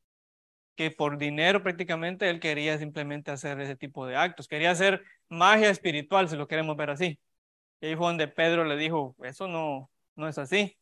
que 0.77 0.91
por 0.91 1.19
dinero 1.19 1.63
prácticamente 1.63 2.29
él 2.31 2.41
quería 2.41 2.79
simplemente 2.79 3.31
hacer 3.31 3.61
ese 3.61 3.77
tipo 3.77 4.07
de 4.07 4.17
actos, 4.17 4.49
quería 4.49 4.71
hacer 4.71 5.03
magia 5.29 5.71
espiritual, 5.71 6.29
si 6.29 6.37
lo 6.37 6.49
queremos 6.49 6.77
ver 6.77 6.91
así. 6.91 7.19
Y 7.81 7.87
ahí 7.89 7.97
fue 7.97 8.07
donde 8.09 8.29
Pedro 8.29 8.65
le 8.65 8.77
dijo, 8.77 9.17
eso 9.23 9.49
no, 9.49 9.91
no 10.17 10.29
es 10.29 10.39
así. 10.39 10.77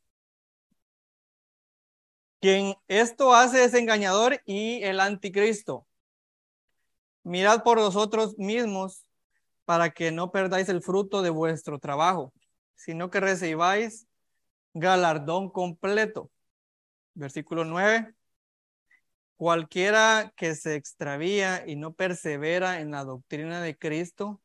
Quien 2.41 2.75
esto 2.87 3.35
hace 3.35 3.65
es 3.65 3.75
engañador 3.75 4.41
y 4.47 4.83
el 4.85 5.01
anticristo. 5.01 5.87
Mirad 7.25 7.63
por 7.63 7.79
vosotros 7.79 8.39
mismos 8.39 9.05
para 9.65 9.91
que 9.91 10.13
no 10.13 10.33
perdáis 10.33 10.69
el 10.69 10.83
fruto 10.83 11.23
de 11.23 11.31
vuestro 11.31 11.79
trabajo, 11.79 12.33
sino 12.75 13.11
que 13.11 13.21
recibáis 13.21 14.08
galardón 14.79 15.51
completo. 15.51 16.31
Versículo 17.15 17.65
9. 17.65 18.15
Cualquiera 19.37 20.33
que 20.37 20.55
se 20.55 20.75
extravía 20.75 21.65
y 21.67 21.77
no 21.77 21.93
persevera 21.93 22.81
en 22.81 22.91
la 22.91 23.05
doctrina 23.05 23.61
de 23.63 23.77
Cristo, 23.79 24.41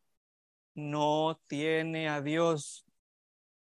no 0.76 1.42
tiene 1.48 2.10
a 2.10 2.22
Dios. 2.22 2.86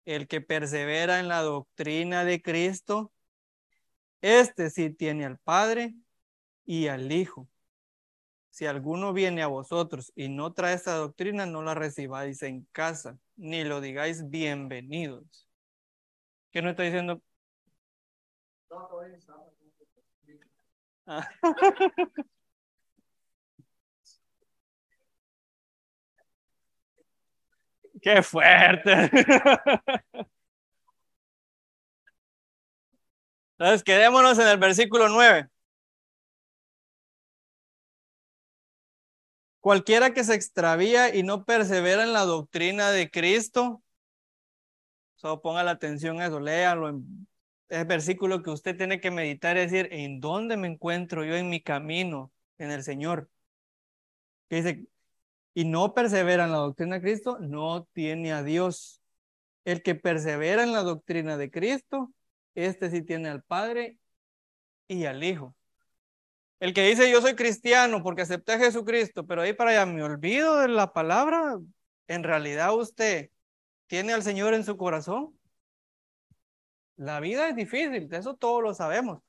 El 0.04 0.26
que 0.26 0.40
persevera 0.40 1.20
en 1.20 1.28
la 1.28 1.42
doctrina 1.42 2.24
de 2.24 2.42
Cristo, 2.42 3.12
este 4.20 4.70
sí 4.70 4.90
tiene 4.90 5.24
al 5.24 5.38
Padre 5.38 5.94
y 6.64 6.88
al 6.88 7.12
Hijo. 7.12 7.48
Si 8.50 8.66
alguno 8.66 9.12
viene 9.12 9.42
a 9.42 9.46
vosotros 9.46 10.12
y 10.14 10.28
no 10.28 10.52
trae 10.52 10.74
esta 10.74 10.94
doctrina, 10.94 11.46
no 11.46 11.62
la 11.62 11.74
recibáis 11.74 12.42
en 12.42 12.66
casa, 12.72 13.18
ni 13.36 13.64
lo 13.64 13.80
digáis 13.80 14.28
bienvenidos. 14.28 15.48
¿Qué 16.52 16.62
no 16.62 16.70
está 16.70 16.82
diciendo? 16.82 17.22
Qué 28.02 28.22
fuerte. 28.22 29.10
Entonces, 33.58 33.82
quedémonos 33.84 34.38
en 34.38 34.48
el 34.48 34.58
versículo 34.58 35.08
9. 35.08 35.48
Cualquiera 39.60 40.12
que 40.12 40.24
se 40.24 40.34
extravía 40.34 41.14
y 41.14 41.22
no 41.22 41.44
persevera 41.44 42.02
en 42.02 42.12
la 42.12 42.24
doctrina 42.24 42.90
de 42.90 43.10
Cristo, 43.10 43.82
solo 45.22 45.40
ponga 45.40 45.62
la 45.62 45.70
atención 45.70 46.20
a 46.20 46.26
eso, 46.26 46.40
léalo 46.40 46.88
el 46.88 47.84
versículo 47.86 48.42
que 48.42 48.50
usted 48.50 48.76
tiene 48.76 49.00
que 49.00 49.10
meditar 49.10 49.56
es 49.56 49.70
decir, 49.70 49.88
¿en 49.92 50.20
dónde 50.20 50.56
me 50.56 50.68
encuentro 50.68 51.24
yo 51.24 51.36
en 51.36 51.48
mi 51.48 51.62
camino 51.62 52.32
en 52.58 52.70
el 52.72 52.82
Señor? 52.82 53.30
Que 54.48 54.56
dice, 54.56 54.86
y 55.54 55.64
no 55.64 55.94
persevera 55.94 56.44
en 56.44 56.52
la 56.52 56.58
doctrina 56.58 56.96
de 56.96 57.02
Cristo, 57.02 57.38
no 57.40 57.84
tiene 57.92 58.32
a 58.32 58.42
Dios. 58.42 59.00
El 59.64 59.82
que 59.82 59.94
persevera 59.94 60.64
en 60.64 60.72
la 60.72 60.82
doctrina 60.82 61.36
de 61.36 61.50
Cristo, 61.50 62.12
este 62.54 62.90
sí 62.90 63.02
tiene 63.02 63.28
al 63.28 63.42
Padre 63.44 63.98
y 64.88 65.04
al 65.04 65.22
Hijo. 65.22 65.54
El 66.60 66.74
que 66.74 66.86
dice 66.86 67.10
yo 67.10 67.20
soy 67.20 67.36
cristiano 67.36 68.02
porque 68.02 68.22
acepté 68.22 68.52
a 68.52 68.58
Jesucristo, 68.58 69.26
pero 69.26 69.42
ahí 69.42 69.52
para 69.52 69.70
allá 69.70 69.86
me 69.86 70.02
olvido 70.02 70.58
de 70.58 70.68
la 70.68 70.92
palabra, 70.92 71.58
en 72.08 72.22
realidad 72.24 72.74
usted 72.74 73.30
tiene 73.92 74.14
al 74.14 74.22
Señor 74.22 74.54
en 74.54 74.64
su 74.64 74.78
corazón. 74.78 75.38
La 76.96 77.20
vida 77.20 77.50
es 77.50 77.54
difícil, 77.54 78.08
de 78.08 78.16
eso 78.16 78.34
todos 78.34 78.62
lo 78.62 78.72
sabemos, 78.72 79.20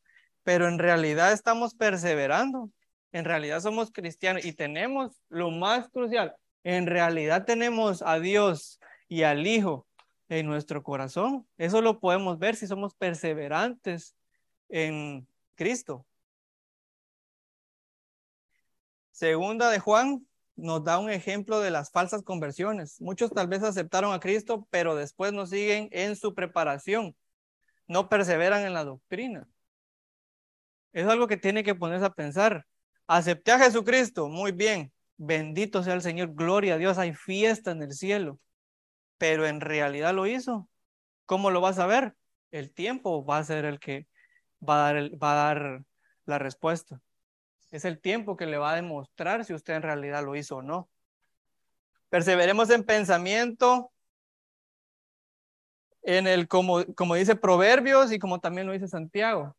pero 0.43 0.69
en 0.69 0.79
realidad 0.79 1.33
estamos 1.33 1.75
perseverando, 1.75 2.71
en 3.11 3.25
realidad 3.25 3.59
somos 3.59 3.91
cristianos 3.91 4.45
y 4.45 4.53
tenemos 4.53 5.21
lo 5.27 5.51
más 5.51 5.89
crucial, 5.89 6.37
en 6.63 6.87
realidad 6.87 7.43
tenemos 7.43 8.01
a 8.03 8.21
Dios 8.21 8.79
y 9.09 9.23
al 9.23 9.45
Hijo 9.45 9.85
en 10.29 10.45
nuestro 10.45 10.81
corazón. 10.81 11.45
Eso 11.57 11.81
lo 11.81 11.99
podemos 11.99 12.39
ver 12.39 12.55
si 12.55 12.65
somos 12.65 12.95
perseverantes 12.95 14.15
en 14.69 15.27
Cristo. 15.55 16.05
Segunda 19.11 19.69
de 19.69 19.79
Juan 19.79 20.25
nos 20.55 20.83
da 20.83 20.99
un 20.99 21.09
ejemplo 21.09 21.59
de 21.59 21.71
las 21.71 21.91
falsas 21.91 22.23
conversiones. 22.23 23.01
Muchos 23.01 23.31
tal 23.31 23.47
vez 23.47 23.63
aceptaron 23.63 24.13
a 24.13 24.19
Cristo, 24.19 24.67
pero 24.69 24.95
después 24.95 25.33
no 25.33 25.45
siguen 25.45 25.89
en 25.91 26.15
su 26.15 26.33
preparación, 26.33 27.15
no 27.87 28.09
perseveran 28.09 28.65
en 28.65 28.73
la 28.73 28.83
doctrina. 28.83 29.47
Es 30.91 31.07
algo 31.07 31.27
que 31.27 31.37
tiene 31.37 31.63
que 31.63 31.75
ponerse 31.75 32.05
a 32.05 32.13
pensar. 32.13 32.65
Acepté 33.07 33.51
a 33.51 33.59
Jesucristo, 33.59 34.29
muy 34.29 34.51
bien, 34.51 34.93
bendito 35.17 35.83
sea 35.83 35.93
el 35.95 36.01
Señor, 36.01 36.33
gloria 36.33 36.75
a 36.75 36.77
Dios, 36.77 36.97
hay 36.97 37.13
fiesta 37.13 37.71
en 37.71 37.81
el 37.81 37.93
cielo, 37.93 38.39
pero 39.17 39.47
en 39.47 39.59
realidad 39.59 40.13
lo 40.13 40.27
hizo. 40.27 40.69
¿Cómo 41.25 41.51
lo 41.51 41.61
vas 41.61 41.79
a 41.79 41.87
ver? 41.87 42.15
El 42.51 42.71
tiempo 42.71 43.25
va 43.25 43.39
a 43.39 43.43
ser 43.43 43.65
el 43.65 43.79
que 43.79 44.07
va 44.67 44.89
a 44.89 44.93
dar, 44.93 45.23
va 45.23 45.31
a 45.31 45.53
dar 45.53 45.83
la 46.25 46.39
respuesta. 46.39 47.01
Es 47.73 47.85
el 47.85 47.99
tiempo 47.99 48.37
que 48.37 48.45
le 48.45 48.59
va 48.59 48.73
a 48.73 48.75
demostrar 48.75 49.43
si 49.45 49.53
usted 49.55 49.73
en 49.73 49.81
realidad 49.81 50.23
lo 50.23 50.35
hizo 50.35 50.57
o 50.57 50.61
no. 50.61 50.91
Perseveremos 52.09 52.69
en 52.69 52.83
pensamiento, 52.83 53.91
en 56.03 56.27
el, 56.27 56.47
como, 56.47 56.85
como 56.93 57.15
dice 57.15 57.35
Proverbios 57.35 58.11
y 58.11 58.19
como 58.19 58.39
también 58.39 58.67
lo 58.67 58.73
dice 58.73 58.87
Santiago. 58.87 59.57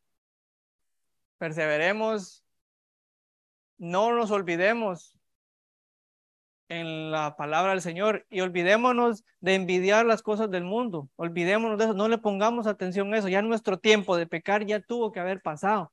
Perseveremos, 1.39 2.41
no 3.77 4.13
nos 4.13 4.31
olvidemos 4.31 5.17
en 6.69 7.11
la 7.11 7.35
palabra 7.35 7.71
del 7.71 7.81
Señor 7.81 8.25
y 8.29 8.39
olvidémonos 8.39 9.25
de 9.41 9.55
envidiar 9.55 10.05
las 10.05 10.21
cosas 10.21 10.49
del 10.49 10.63
mundo, 10.63 11.09
olvidémonos 11.17 11.77
de 11.77 11.83
eso, 11.83 11.93
no 11.93 12.07
le 12.07 12.17
pongamos 12.17 12.65
atención 12.65 13.13
a 13.13 13.17
eso, 13.17 13.27
ya 13.27 13.41
nuestro 13.41 13.77
tiempo 13.77 14.15
de 14.15 14.25
pecar 14.25 14.65
ya 14.65 14.79
tuvo 14.79 15.11
que 15.11 15.19
haber 15.19 15.41
pasado. 15.41 15.91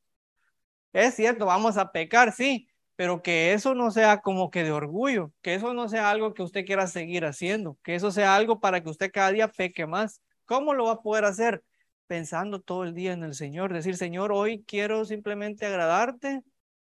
Es 0.93 1.15
cierto, 1.15 1.47
vamos 1.47 1.77
a 1.79 1.91
pecar, 1.91 2.33
sí, 2.33 2.69
pero 2.97 3.23
que 3.23 3.55
eso 3.55 3.75
no 3.75 3.91
sea 3.91 4.21
como 4.21 4.51
que 4.51 4.63
de 4.65 4.73
orgullo, 4.73 5.33
que 5.41 5.55
eso 5.55 5.73
no 5.73 5.89
sea 5.89 6.11
algo 6.11 6.35
que 6.35 6.43
usted 6.43 6.67
quiera 6.67 6.87
seguir 6.87 7.25
haciendo, 7.25 7.79
que 7.83 7.95
eso 7.95 8.11
sea 8.11 8.37
algo 8.37 8.61
para 8.61 8.83
que 8.83 8.91
usted 8.91 9.11
cada 9.13 9.33
día 9.33 9.49
peque 9.49 9.87
más. 9.87 10.21
¿Cómo 10.45 10.75
lo 10.75 10.85
va 10.85 10.93
a 10.93 11.03
poder 11.03 11.25
hacer? 11.25 11.65
Pensando 12.07 12.61
todo 12.61 12.85
el 12.85 12.95
día 12.95 13.13
en 13.13 13.23
el 13.23 13.35
Señor, 13.35 13.73
decir, 13.73 13.97
Señor, 13.97 14.33
hoy 14.33 14.65
quiero 14.67 15.05
simplemente 15.07 15.65
agradarte, 15.65 16.43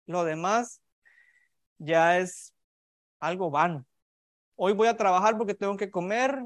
lo 0.07 0.24
demás 0.24 0.80
ya 1.78 2.18
es 2.18 2.55
algo 3.20 3.51
vano. 3.51 3.84
Hoy 4.57 4.72
voy 4.74 4.88
a 4.88 4.96
trabajar 4.96 5.36
porque 5.38 5.55
tengo 5.55 5.76
que 5.76 5.90
comer, 5.90 6.44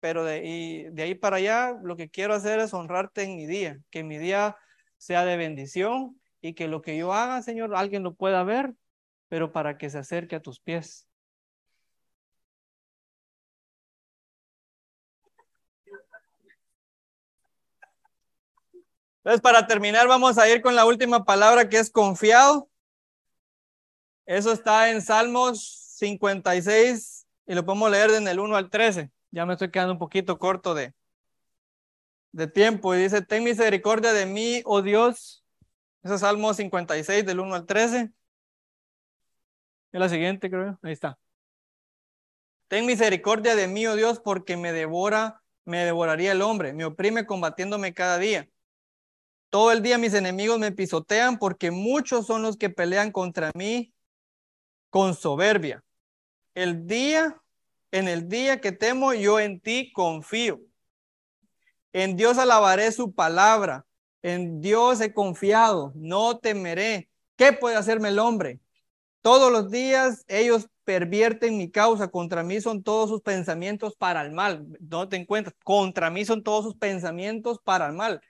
pero 0.00 0.24
de, 0.24 0.90
de 0.92 1.02
ahí 1.02 1.14
para 1.14 1.36
allá 1.36 1.74
lo 1.82 1.96
que 1.96 2.10
quiero 2.10 2.34
hacer 2.34 2.60
es 2.60 2.74
honrarte 2.74 3.24
en 3.24 3.36
mi 3.36 3.46
día, 3.46 3.80
que 3.90 4.04
mi 4.04 4.18
día 4.18 4.56
sea 4.98 5.24
de 5.24 5.36
bendición 5.36 6.21
y 6.42 6.54
que 6.54 6.68
lo 6.68 6.82
que 6.82 6.96
yo 6.96 7.14
haga, 7.14 7.40
Señor, 7.40 7.74
alguien 7.74 8.02
lo 8.02 8.14
pueda 8.14 8.42
ver, 8.42 8.74
pero 9.28 9.52
para 9.52 9.78
que 9.78 9.88
se 9.88 9.98
acerque 9.98 10.36
a 10.36 10.42
tus 10.42 10.60
pies. 10.60 11.08
Entonces, 19.18 19.40
para 19.40 19.68
terminar, 19.68 20.08
vamos 20.08 20.36
a 20.36 20.48
ir 20.48 20.60
con 20.60 20.74
la 20.74 20.84
última 20.84 21.24
palabra 21.24 21.68
que 21.68 21.78
es 21.78 21.90
confiado. 21.90 22.68
Eso 24.26 24.52
está 24.52 24.90
en 24.90 25.00
Salmos 25.00 25.94
56 25.98 27.26
y 27.46 27.54
lo 27.54 27.64
podemos 27.64 27.88
leer 27.88 28.10
en 28.10 28.26
el 28.26 28.40
1 28.40 28.56
al 28.56 28.68
13. 28.68 29.12
Ya 29.30 29.46
me 29.46 29.52
estoy 29.52 29.70
quedando 29.70 29.92
un 29.92 30.00
poquito 30.00 30.40
corto 30.40 30.74
de, 30.74 30.92
de 32.32 32.48
tiempo. 32.48 32.96
Y 32.96 32.98
dice, 32.98 33.22
ten 33.22 33.44
misericordia 33.44 34.12
de 34.12 34.26
mí, 34.26 34.62
oh 34.64 34.82
Dios, 34.82 35.41
ese 36.02 36.14
es 36.14 36.20
Salmo 36.20 36.52
56 36.52 37.24
del 37.24 37.40
1 37.40 37.54
al 37.54 37.66
13. 37.66 38.12
Es 39.92 40.00
la 40.00 40.08
siguiente, 40.08 40.50
creo. 40.50 40.78
Ahí 40.82 40.92
está. 40.92 41.18
Ten 42.68 42.86
misericordia 42.86 43.54
de 43.54 43.68
mí, 43.68 43.86
oh 43.86 43.94
Dios, 43.94 44.18
porque 44.18 44.56
me 44.56 44.72
devora, 44.72 45.42
me 45.64 45.84
devoraría 45.84 46.32
el 46.32 46.40
hombre, 46.40 46.72
me 46.72 46.86
oprime 46.86 47.26
combatiéndome 47.26 47.92
cada 47.92 48.18
día. 48.18 48.48
Todo 49.50 49.70
el 49.70 49.82
día 49.82 49.98
mis 49.98 50.14
enemigos 50.14 50.58
me 50.58 50.72
pisotean 50.72 51.38
porque 51.38 51.70
muchos 51.70 52.26
son 52.26 52.40
los 52.40 52.56
que 52.56 52.70
pelean 52.70 53.12
contra 53.12 53.50
mí 53.54 53.92
con 54.88 55.14
soberbia. 55.14 55.84
El 56.54 56.86
día, 56.86 57.40
en 57.90 58.08
el 58.08 58.28
día 58.30 58.60
que 58.62 58.72
temo, 58.72 59.12
yo 59.12 59.38
en 59.38 59.60
ti 59.60 59.92
confío. 59.92 60.60
En 61.92 62.16
Dios 62.16 62.38
alabaré 62.38 62.90
su 62.92 63.14
palabra. 63.14 63.84
En 64.22 64.60
Dios 64.60 65.00
he 65.00 65.12
confiado, 65.12 65.92
no 65.94 66.38
temeré. 66.38 67.10
¿Qué 67.36 67.52
puede 67.52 67.76
hacerme 67.76 68.08
el 68.08 68.18
hombre? 68.20 68.60
Todos 69.20 69.50
los 69.52 69.70
días 69.70 70.24
ellos 70.28 70.68
pervierten 70.84 71.58
mi 71.58 71.70
causa, 71.70 72.08
contra 72.08 72.42
mí 72.42 72.60
son 72.60 72.82
todos 72.82 73.08
sus 73.10 73.20
pensamientos 73.22 73.96
para 73.96 74.22
el 74.22 74.32
mal. 74.32 74.66
No 74.80 75.08
te 75.08 75.16
encuentras, 75.16 75.54
contra 75.64 76.10
mí 76.10 76.24
son 76.24 76.42
todos 76.42 76.64
sus 76.64 76.76
pensamientos 76.76 77.58
para 77.62 77.86
el 77.86 77.92
mal. 77.94 78.20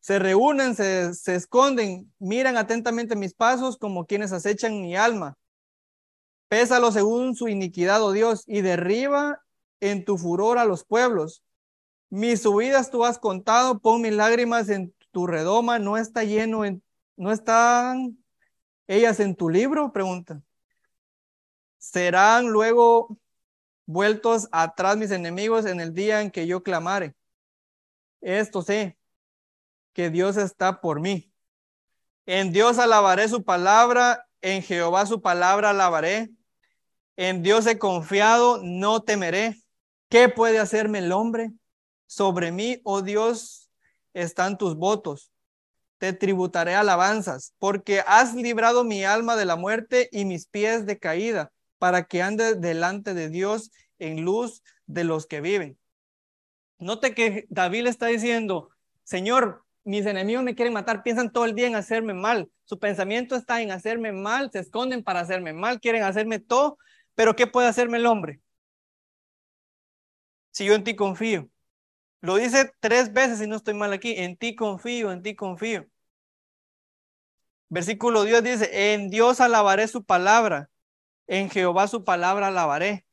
Se 0.00 0.18
reúnen, 0.18 0.74
se, 0.74 1.14
se 1.14 1.34
esconden, 1.34 2.12
miran 2.18 2.56
atentamente 2.56 3.14
mis 3.16 3.34
pasos 3.34 3.76
como 3.76 4.06
quienes 4.06 4.32
acechan 4.32 4.80
mi 4.80 4.96
alma. 4.96 5.36
Pésalo 6.48 6.90
según 6.90 7.36
su 7.36 7.48
iniquidad, 7.48 8.02
oh 8.02 8.12
Dios, 8.12 8.42
y 8.46 8.60
derriba 8.62 9.40
en 9.78 10.04
tu 10.04 10.18
furor 10.18 10.58
a 10.58 10.64
los 10.64 10.84
pueblos. 10.84 11.44
Mis 12.10 12.42
subidas 12.42 12.90
tú 12.90 13.04
has 13.04 13.18
contado, 13.18 13.78
pon 13.78 14.02
mis 14.02 14.12
lágrimas 14.12 14.68
en 14.68 14.92
tu 15.12 15.26
redoma, 15.26 15.78
no 15.78 15.96
está 15.96 16.24
lleno 16.24 16.64
en, 16.64 16.82
no 17.16 17.32
están 17.32 18.18
ellas 18.88 19.20
en 19.20 19.36
tu 19.36 19.48
libro, 19.48 19.92
pregunta. 19.92 20.42
Serán 21.78 22.48
luego 22.48 23.16
vueltos 23.86 24.48
atrás 24.52 24.96
mis 24.96 25.12
enemigos 25.12 25.66
en 25.66 25.80
el 25.80 25.94
día 25.94 26.20
en 26.20 26.30
que 26.30 26.46
yo 26.46 26.62
clamare. 26.62 27.14
Esto 28.20 28.62
sé, 28.62 28.98
que 29.92 30.10
Dios 30.10 30.36
está 30.36 30.80
por 30.80 31.00
mí. 31.00 31.32
En 32.26 32.52
Dios 32.52 32.78
alabaré 32.78 33.28
su 33.28 33.44
palabra, 33.44 34.26
en 34.40 34.62
Jehová 34.62 35.06
su 35.06 35.22
palabra 35.22 35.70
alabaré. 35.70 36.30
En 37.16 37.42
Dios 37.42 37.66
he 37.66 37.78
confiado, 37.78 38.60
no 38.62 39.02
temeré. 39.02 39.56
¿Qué 40.08 40.28
puede 40.28 40.58
hacerme 40.58 40.98
el 40.98 41.12
hombre? 41.12 41.52
Sobre 42.10 42.50
mí, 42.50 42.80
oh 42.82 43.02
Dios, 43.02 43.70
están 44.14 44.58
tus 44.58 44.74
votos. 44.74 45.30
Te 45.98 46.12
tributaré 46.12 46.74
alabanzas, 46.74 47.54
porque 47.60 48.02
has 48.04 48.34
librado 48.34 48.82
mi 48.82 49.04
alma 49.04 49.36
de 49.36 49.44
la 49.44 49.54
muerte 49.54 50.08
y 50.10 50.24
mis 50.24 50.48
pies 50.48 50.86
de 50.86 50.98
caída, 50.98 51.52
para 51.78 52.06
que 52.06 52.20
ande 52.20 52.56
delante 52.56 53.14
de 53.14 53.28
Dios 53.28 53.70
en 54.00 54.24
luz 54.24 54.64
de 54.86 55.04
los 55.04 55.26
que 55.28 55.40
viven. 55.40 55.78
Note 56.80 57.14
que 57.14 57.46
David 57.48 57.86
está 57.86 58.06
diciendo, 58.06 58.70
Señor, 59.04 59.64
mis 59.84 60.04
enemigos 60.04 60.42
me 60.42 60.56
quieren 60.56 60.74
matar, 60.74 61.04
piensan 61.04 61.30
todo 61.30 61.44
el 61.44 61.54
día 61.54 61.68
en 61.68 61.76
hacerme 61.76 62.12
mal. 62.12 62.50
Su 62.64 62.80
pensamiento 62.80 63.36
está 63.36 63.62
en 63.62 63.70
hacerme 63.70 64.10
mal, 64.10 64.50
se 64.50 64.58
esconden 64.58 65.04
para 65.04 65.20
hacerme 65.20 65.52
mal, 65.52 65.78
quieren 65.78 66.02
hacerme 66.02 66.40
todo, 66.40 66.76
pero 67.14 67.36
¿qué 67.36 67.46
puede 67.46 67.68
hacerme 67.68 67.98
el 67.98 68.06
hombre? 68.06 68.40
Si 70.50 70.64
yo 70.64 70.74
en 70.74 70.82
ti 70.82 70.96
confío. 70.96 71.48
Lo 72.20 72.36
dice 72.36 72.72
tres 72.80 73.12
veces 73.12 73.40
y 73.40 73.46
no 73.46 73.56
estoy 73.56 73.74
mal 73.74 73.92
aquí. 73.92 74.14
En 74.16 74.36
ti 74.36 74.54
confío, 74.54 75.10
en 75.12 75.22
ti 75.22 75.34
confío. 75.34 75.86
Versículo 77.68 78.24
Dios 78.24 78.42
dice, 78.42 78.92
en 78.94 79.10
Dios 79.10 79.40
alabaré 79.40 79.86
su 79.86 80.04
palabra, 80.04 80.70
en 81.28 81.48
Jehová 81.50 81.86
su 81.86 82.04
palabra 82.04 82.48
alabaré. 82.48 83.06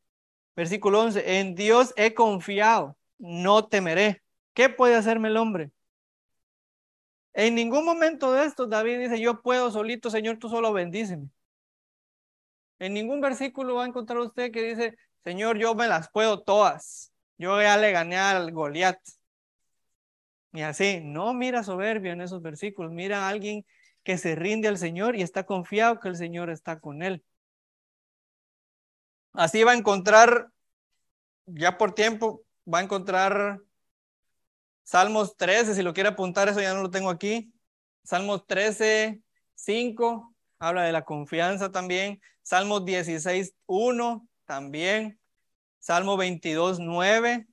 Versículo 0.56 1.02
11, 1.02 1.40
en 1.40 1.54
Dios 1.54 1.94
he 1.96 2.16
confiado, 2.16 2.98
no 3.20 3.68
temeré. 3.68 4.24
¿Qué 4.56 4.70
puede 4.70 4.96
hacerme 4.96 5.28
el 5.28 5.38
hombre? 5.38 5.72
En 7.34 7.54
ningún 7.54 7.86
momento 7.86 8.34
de 8.34 8.46
esto 8.46 8.66
David 8.66 8.98
dice, 8.98 9.20
yo 9.20 9.44
puedo 9.44 9.70
solito, 9.70 10.10
Señor, 10.10 10.40
tú 10.40 10.50
solo 10.50 10.74
bendíceme. 10.74 11.30
En 12.80 12.96
ningún 12.96 13.22
versículo 13.22 13.76
va 13.76 13.84
a 13.84 13.88
encontrar 13.88 14.18
usted 14.20 14.52
que 14.52 14.64
dice, 14.64 14.98
Señor, 15.24 15.60
yo 15.60 15.76
me 15.76 15.88
las 15.88 16.10
puedo 16.10 16.42
todas. 16.42 17.12
Yo 17.38 17.62
ya 17.62 17.78
le 17.78 17.92
gané 17.92 18.18
al 18.18 18.52
Goliat. 18.52 19.00
Y 20.54 20.62
así, 20.62 21.02
no 21.04 21.34
mira 21.34 21.64
soberbia 21.64 22.14
en 22.14 22.22
esos 22.22 22.42
versículos, 22.42 22.92
mira 22.92 23.26
a 23.26 23.30
alguien 23.30 23.66
que 24.04 24.18
se 24.18 24.36
rinde 24.36 24.68
al 24.68 24.78
Señor 24.78 25.16
y 25.16 25.22
está 25.22 25.46
confiado 25.46 26.00
que 26.00 26.08
el 26.08 26.16
Señor 26.16 26.50
está 26.50 26.80
con 26.80 27.04
él. 27.04 27.24
Así 29.34 29.64
va 29.64 29.74
a 29.74 29.76
encontrar, 29.76 30.50
ya 31.46 31.78
por 31.78 31.94
tiempo, 31.94 32.44
va 32.72 32.80
a 32.80 32.84
encontrar 32.84 33.60
Salmos 34.88 35.36
13, 35.36 35.76
si 35.76 35.84
lo 35.84 35.94
quiere 35.94 36.08
apuntar, 36.08 36.48
eso 36.48 36.62
ya 36.62 36.74
no 36.74 36.82
lo 36.82 36.90
tengo 36.90 37.10
aquí. 37.10 37.54
Salmos 38.06 38.48
13, 38.48 39.22
5. 39.54 40.34
habla 40.60 40.84
de 40.84 40.94
la 40.94 41.04
confianza 41.04 41.74
también. 41.74 42.22
Salmo 42.42 42.80
16, 42.80 43.54
1 43.66 44.28
también. 44.46 45.20
Salmo 45.80 46.18
22, 46.18 46.80
9. 46.80 47.48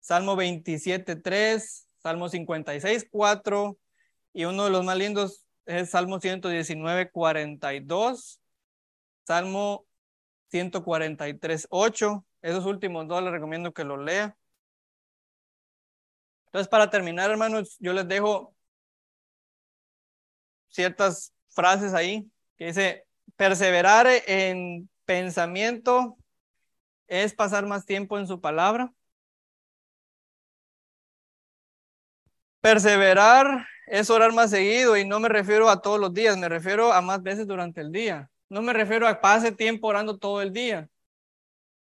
Salmo 0.00 0.36
27, 0.36 1.16
3. 1.16 1.88
Salmo 1.98 2.28
56, 2.28 3.06
4. 3.10 3.78
Y 4.32 4.44
uno 4.44 4.64
de 4.64 4.70
los 4.70 4.84
más 4.84 4.96
lindos 4.96 5.44
es 5.66 5.90
Salmo 5.90 6.20
119, 6.20 7.10
42. 7.10 8.40
Salmo 9.24 9.86
143, 10.48 11.66
8. 11.70 12.24
Esos 12.42 12.66
últimos 12.66 13.06
dos 13.08 13.22
les 13.22 13.32
recomiendo 13.32 13.72
que 13.72 13.84
los 13.84 13.98
lea. 13.98 14.36
Entonces, 16.46 16.68
para 16.68 16.90
terminar, 16.90 17.30
hermanos, 17.30 17.76
yo 17.78 17.92
les 17.92 18.08
dejo 18.08 18.54
ciertas 20.68 21.32
frases 21.48 21.94
ahí 21.94 22.28
que 22.56 22.66
dice, 22.66 23.06
perseverar 23.36 24.06
en 24.26 24.90
pensamiento 25.04 26.18
es 27.10 27.34
pasar 27.34 27.66
más 27.66 27.84
tiempo 27.84 28.18
en 28.18 28.26
su 28.26 28.40
palabra. 28.40 28.92
Perseverar 32.60 33.66
es 33.86 34.10
orar 34.10 34.32
más 34.32 34.50
seguido 34.50 34.96
y 34.96 35.04
no 35.06 35.20
me 35.20 35.28
refiero 35.28 35.68
a 35.68 35.82
todos 35.82 35.98
los 36.00 36.14
días, 36.14 36.36
me 36.38 36.48
refiero 36.48 36.92
a 36.92 37.00
más 37.02 37.22
veces 37.22 37.46
durante 37.46 37.80
el 37.80 37.90
día. 37.92 38.30
No 38.48 38.62
me 38.62 38.72
refiero 38.72 39.08
a 39.08 39.20
pase 39.20 39.52
tiempo 39.52 39.88
orando 39.88 40.18
todo 40.18 40.40
el 40.42 40.52
día. 40.52 40.88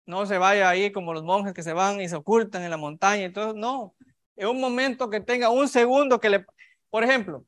No 0.06 0.26
se 0.26 0.38
vaya 0.38 0.68
ahí 0.68 0.92
como 0.92 1.12
los 1.12 1.24
monjes 1.24 1.52
que 1.54 1.62
se 1.62 1.72
van 1.72 2.00
y 2.00 2.08
se 2.08 2.16
ocultan 2.16 2.62
en 2.62 2.70
la 2.70 2.76
montaña 2.76 3.32
todo. 3.32 3.54
No, 3.54 3.94
en 4.36 4.48
un 4.48 4.60
momento 4.60 5.10
que 5.10 5.20
tenga 5.20 5.50
un 5.50 5.68
segundo 5.68 6.20
que 6.20 6.30
le, 6.30 6.46
por 6.90 7.02
ejemplo, 7.04 7.44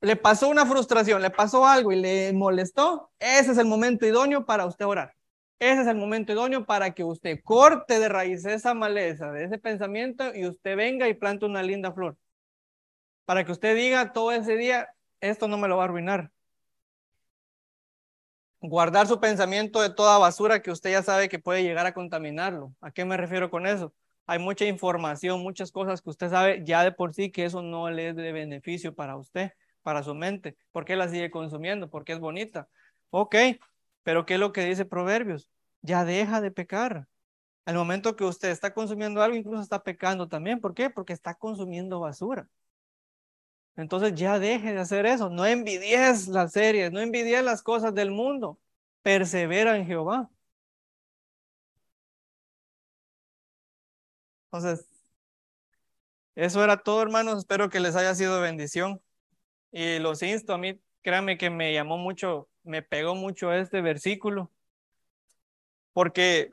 le 0.00 0.16
pasó 0.16 0.48
una 0.48 0.66
frustración, 0.66 1.22
le 1.22 1.30
pasó 1.30 1.66
algo 1.66 1.92
y 1.92 1.96
le 1.96 2.32
molestó, 2.32 3.10
ese 3.18 3.52
es 3.52 3.58
el 3.58 3.66
momento 3.66 4.06
idóneo 4.06 4.44
para 4.46 4.66
usted 4.66 4.86
orar. 4.86 5.17
Ese 5.58 5.82
es 5.82 5.86
el 5.88 5.96
momento 5.96 6.32
idóneo 6.32 6.64
para 6.66 6.92
que 6.94 7.02
usted 7.02 7.40
corte 7.42 7.98
de 7.98 8.08
raíz 8.08 8.44
esa 8.44 8.74
maleza, 8.74 9.32
de 9.32 9.44
ese 9.44 9.58
pensamiento 9.58 10.34
y 10.34 10.46
usted 10.46 10.76
venga 10.76 11.08
y 11.08 11.14
plante 11.14 11.46
una 11.46 11.62
linda 11.62 11.92
flor. 11.92 12.16
Para 13.24 13.44
que 13.44 13.52
usted 13.52 13.76
diga 13.76 14.12
todo 14.12 14.32
ese 14.32 14.56
día, 14.56 14.88
esto 15.20 15.48
no 15.48 15.58
me 15.58 15.68
lo 15.68 15.76
va 15.76 15.82
a 15.82 15.86
arruinar. 15.86 16.30
Guardar 18.60 19.06
su 19.06 19.20
pensamiento 19.20 19.80
de 19.82 19.90
toda 19.90 20.18
basura 20.18 20.62
que 20.62 20.70
usted 20.70 20.90
ya 20.90 21.02
sabe 21.02 21.28
que 21.28 21.38
puede 21.38 21.62
llegar 21.62 21.86
a 21.86 21.94
contaminarlo. 21.94 22.74
¿A 22.80 22.90
qué 22.90 23.04
me 23.04 23.16
refiero 23.16 23.50
con 23.50 23.66
eso? 23.66 23.92
Hay 24.26 24.38
mucha 24.38 24.64
información, 24.64 25.42
muchas 25.42 25.70
cosas 25.72 26.02
que 26.02 26.10
usted 26.10 26.30
sabe 26.30 26.62
ya 26.64 26.84
de 26.84 26.92
por 26.92 27.14
sí 27.14 27.30
que 27.30 27.44
eso 27.44 27.62
no 27.62 27.90
le 27.90 28.10
es 28.10 28.16
de 28.16 28.32
beneficio 28.32 28.94
para 28.94 29.16
usted, 29.16 29.52
para 29.82 30.02
su 30.02 30.14
mente. 30.14 30.56
¿Por 30.72 30.84
qué 30.84 30.96
la 30.96 31.08
sigue 31.08 31.30
consumiendo? 31.30 31.88
Porque 31.88 32.12
es 32.12 32.20
bonita. 32.20 32.68
Ok, 33.10 33.36
pero 34.08 34.24
¿qué 34.24 34.34
es 34.34 34.40
lo 34.40 34.52
que 34.52 34.64
dice 34.64 34.86
Proverbios? 34.86 35.50
Ya 35.82 36.06
deja 36.06 36.40
de 36.40 36.50
pecar. 36.50 37.06
Al 37.66 37.76
momento 37.76 38.16
que 38.16 38.24
usted 38.24 38.48
está 38.48 38.72
consumiendo 38.72 39.22
algo, 39.22 39.36
incluso 39.36 39.60
está 39.62 39.82
pecando 39.82 40.28
también. 40.28 40.60
¿Por 40.62 40.72
qué? 40.74 40.88
Porque 40.88 41.12
está 41.12 41.34
consumiendo 41.34 42.00
basura. 42.00 42.48
Entonces 43.76 44.14
ya 44.14 44.38
deje 44.38 44.72
de 44.72 44.80
hacer 44.80 45.04
eso. 45.04 45.28
No 45.28 45.44
envidies 45.44 46.26
las 46.28 46.52
series, 46.52 46.90
no 46.90 47.00
envidies 47.00 47.42
las 47.44 47.62
cosas 47.62 47.94
del 47.94 48.10
mundo. 48.10 48.58
Persevera 49.02 49.76
en 49.76 49.86
Jehová. 49.86 50.30
Entonces, 54.50 54.86
eso 56.34 56.64
era 56.64 56.78
todo, 56.78 57.02
hermanos. 57.02 57.38
Espero 57.40 57.68
que 57.68 57.80
les 57.80 57.94
haya 57.96 58.14
sido 58.14 58.40
bendición. 58.40 59.02
Y 59.72 59.98
los 59.98 60.22
insto 60.22 60.54
a 60.54 60.58
mí, 60.58 60.80
créanme 61.08 61.38
que 61.38 61.48
me 61.48 61.72
llamó 61.72 61.96
mucho, 61.96 62.50
me 62.64 62.82
pegó 62.82 63.14
mucho 63.14 63.50
este 63.52 63.80
versículo. 63.80 64.52
Porque 65.92 66.50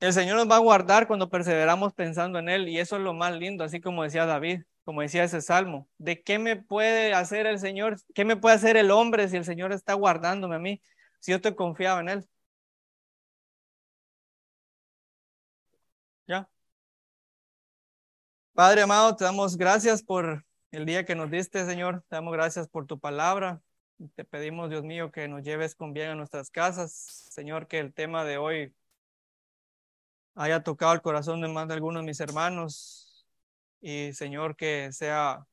el 0.00 0.12
Señor 0.12 0.36
nos 0.36 0.50
va 0.50 0.56
a 0.56 0.58
guardar 0.58 1.06
cuando 1.06 1.30
perseveramos 1.30 1.94
pensando 1.94 2.38
en 2.40 2.48
Él. 2.48 2.68
Y 2.68 2.78
eso 2.80 2.96
es 2.96 3.02
lo 3.02 3.14
más 3.14 3.34
lindo, 3.36 3.62
así 3.64 3.80
como 3.80 4.02
decía 4.02 4.26
David, 4.26 4.64
como 4.84 5.02
decía 5.02 5.24
ese 5.24 5.40
salmo. 5.40 5.88
¿De 5.98 6.22
qué 6.22 6.38
me 6.40 6.56
puede 6.56 7.14
hacer 7.14 7.46
el 7.46 7.58
Señor? 7.60 7.98
¿Qué 8.14 8.24
me 8.24 8.36
puede 8.36 8.56
hacer 8.56 8.76
el 8.76 8.90
hombre 8.90 9.28
si 9.28 9.36
el 9.36 9.44
Señor 9.44 9.72
está 9.72 9.94
guardándome 9.94 10.56
a 10.56 10.58
mí? 10.58 10.82
Si 11.20 11.30
yo 11.32 11.40
te 11.40 11.54
confiaba 11.54 12.00
en 12.00 12.08
Él. 12.08 12.28
Ya. 16.28 16.48
Padre 18.52 18.82
amado, 18.82 19.14
te 19.16 19.24
damos 19.24 19.56
gracias 19.56 20.02
por 20.02 20.44
el 20.74 20.86
día 20.86 21.04
que 21.04 21.14
nos 21.14 21.30
diste, 21.30 21.64
Señor. 21.66 22.02
Te 22.08 22.16
damos 22.16 22.32
gracias 22.32 22.68
por 22.68 22.86
tu 22.86 22.98
palabra. 22.98 23.62
Te 24.16 24.24
pedimos, 24.24 24.70
Dios 24.70 24.82
mío, 24.82 25.12
que 25.12 25.28
nos 25.28 25.42
lleves 25.42 25.74
con 25.74 25.92
bien 25.92 26.10
a 26.10 26.14
nuestras 26.14 26.50
casas. 26.50 26.92
Señor, 27.30 27.68
que 27.68 27.78
el 27.78 27.94
tema 27.94 28.24
de 28.24 28.38
hoy 28.38 28.74
haya 30.34 30.62
tocado 30.62 30.92
el 30.92 31.02
corazón 31.02 31.40
de 31.40 31.48
más 31.48 31.68
de 31.68 31.74
algunos 31.74 32.02
de 32.02 32.06
mis 32.06 32.20
hermanos. 32.20 33.26
Y, 33.80 34.12
Señor, 34.14 34.56
que 34.56 34.92
sea 34.92 35.46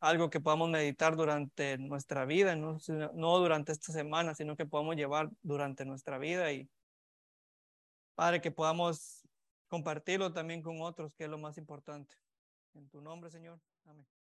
algo 0.00 0.30
que 0.30 0.40
podamos 0.40 0.70
meditar 0.70 1.16
durante 1.16 1.76
nuestra 1.78 2.24
vida, 2.24 2.56
no, 2.56 2.78
no 3.14 3.38
durante 3.38 3.72
esta 3.72 3.92
semana, 3.92 4.34
sino 4.34 4.56
que 4.56 4.66
podamos 4.66 4.96
llevar 4.96 5.30
durante 5.42 5.84
nuestra 5.84 6.18
vida. 6.18 6.52
Y, 6.52 6.68
Padre, 8.14 8.40
que 8.40 8.50
podamos 8.50 9.26
compartirlo 9.68 10.32
también 10.32 10.62
con 10.62 10.80
otros, 10.80 11.14
que 11.14 11.24
es 11.24 11.30
lo 11.30 11.38
más 11.38 11.58
importante. 11.58 12.14
En 12.74 12.88
tu 12.88 13.00
nombre, 13.00 13.30
Señor. 13.30 13.58
Amén. 13.84 14.19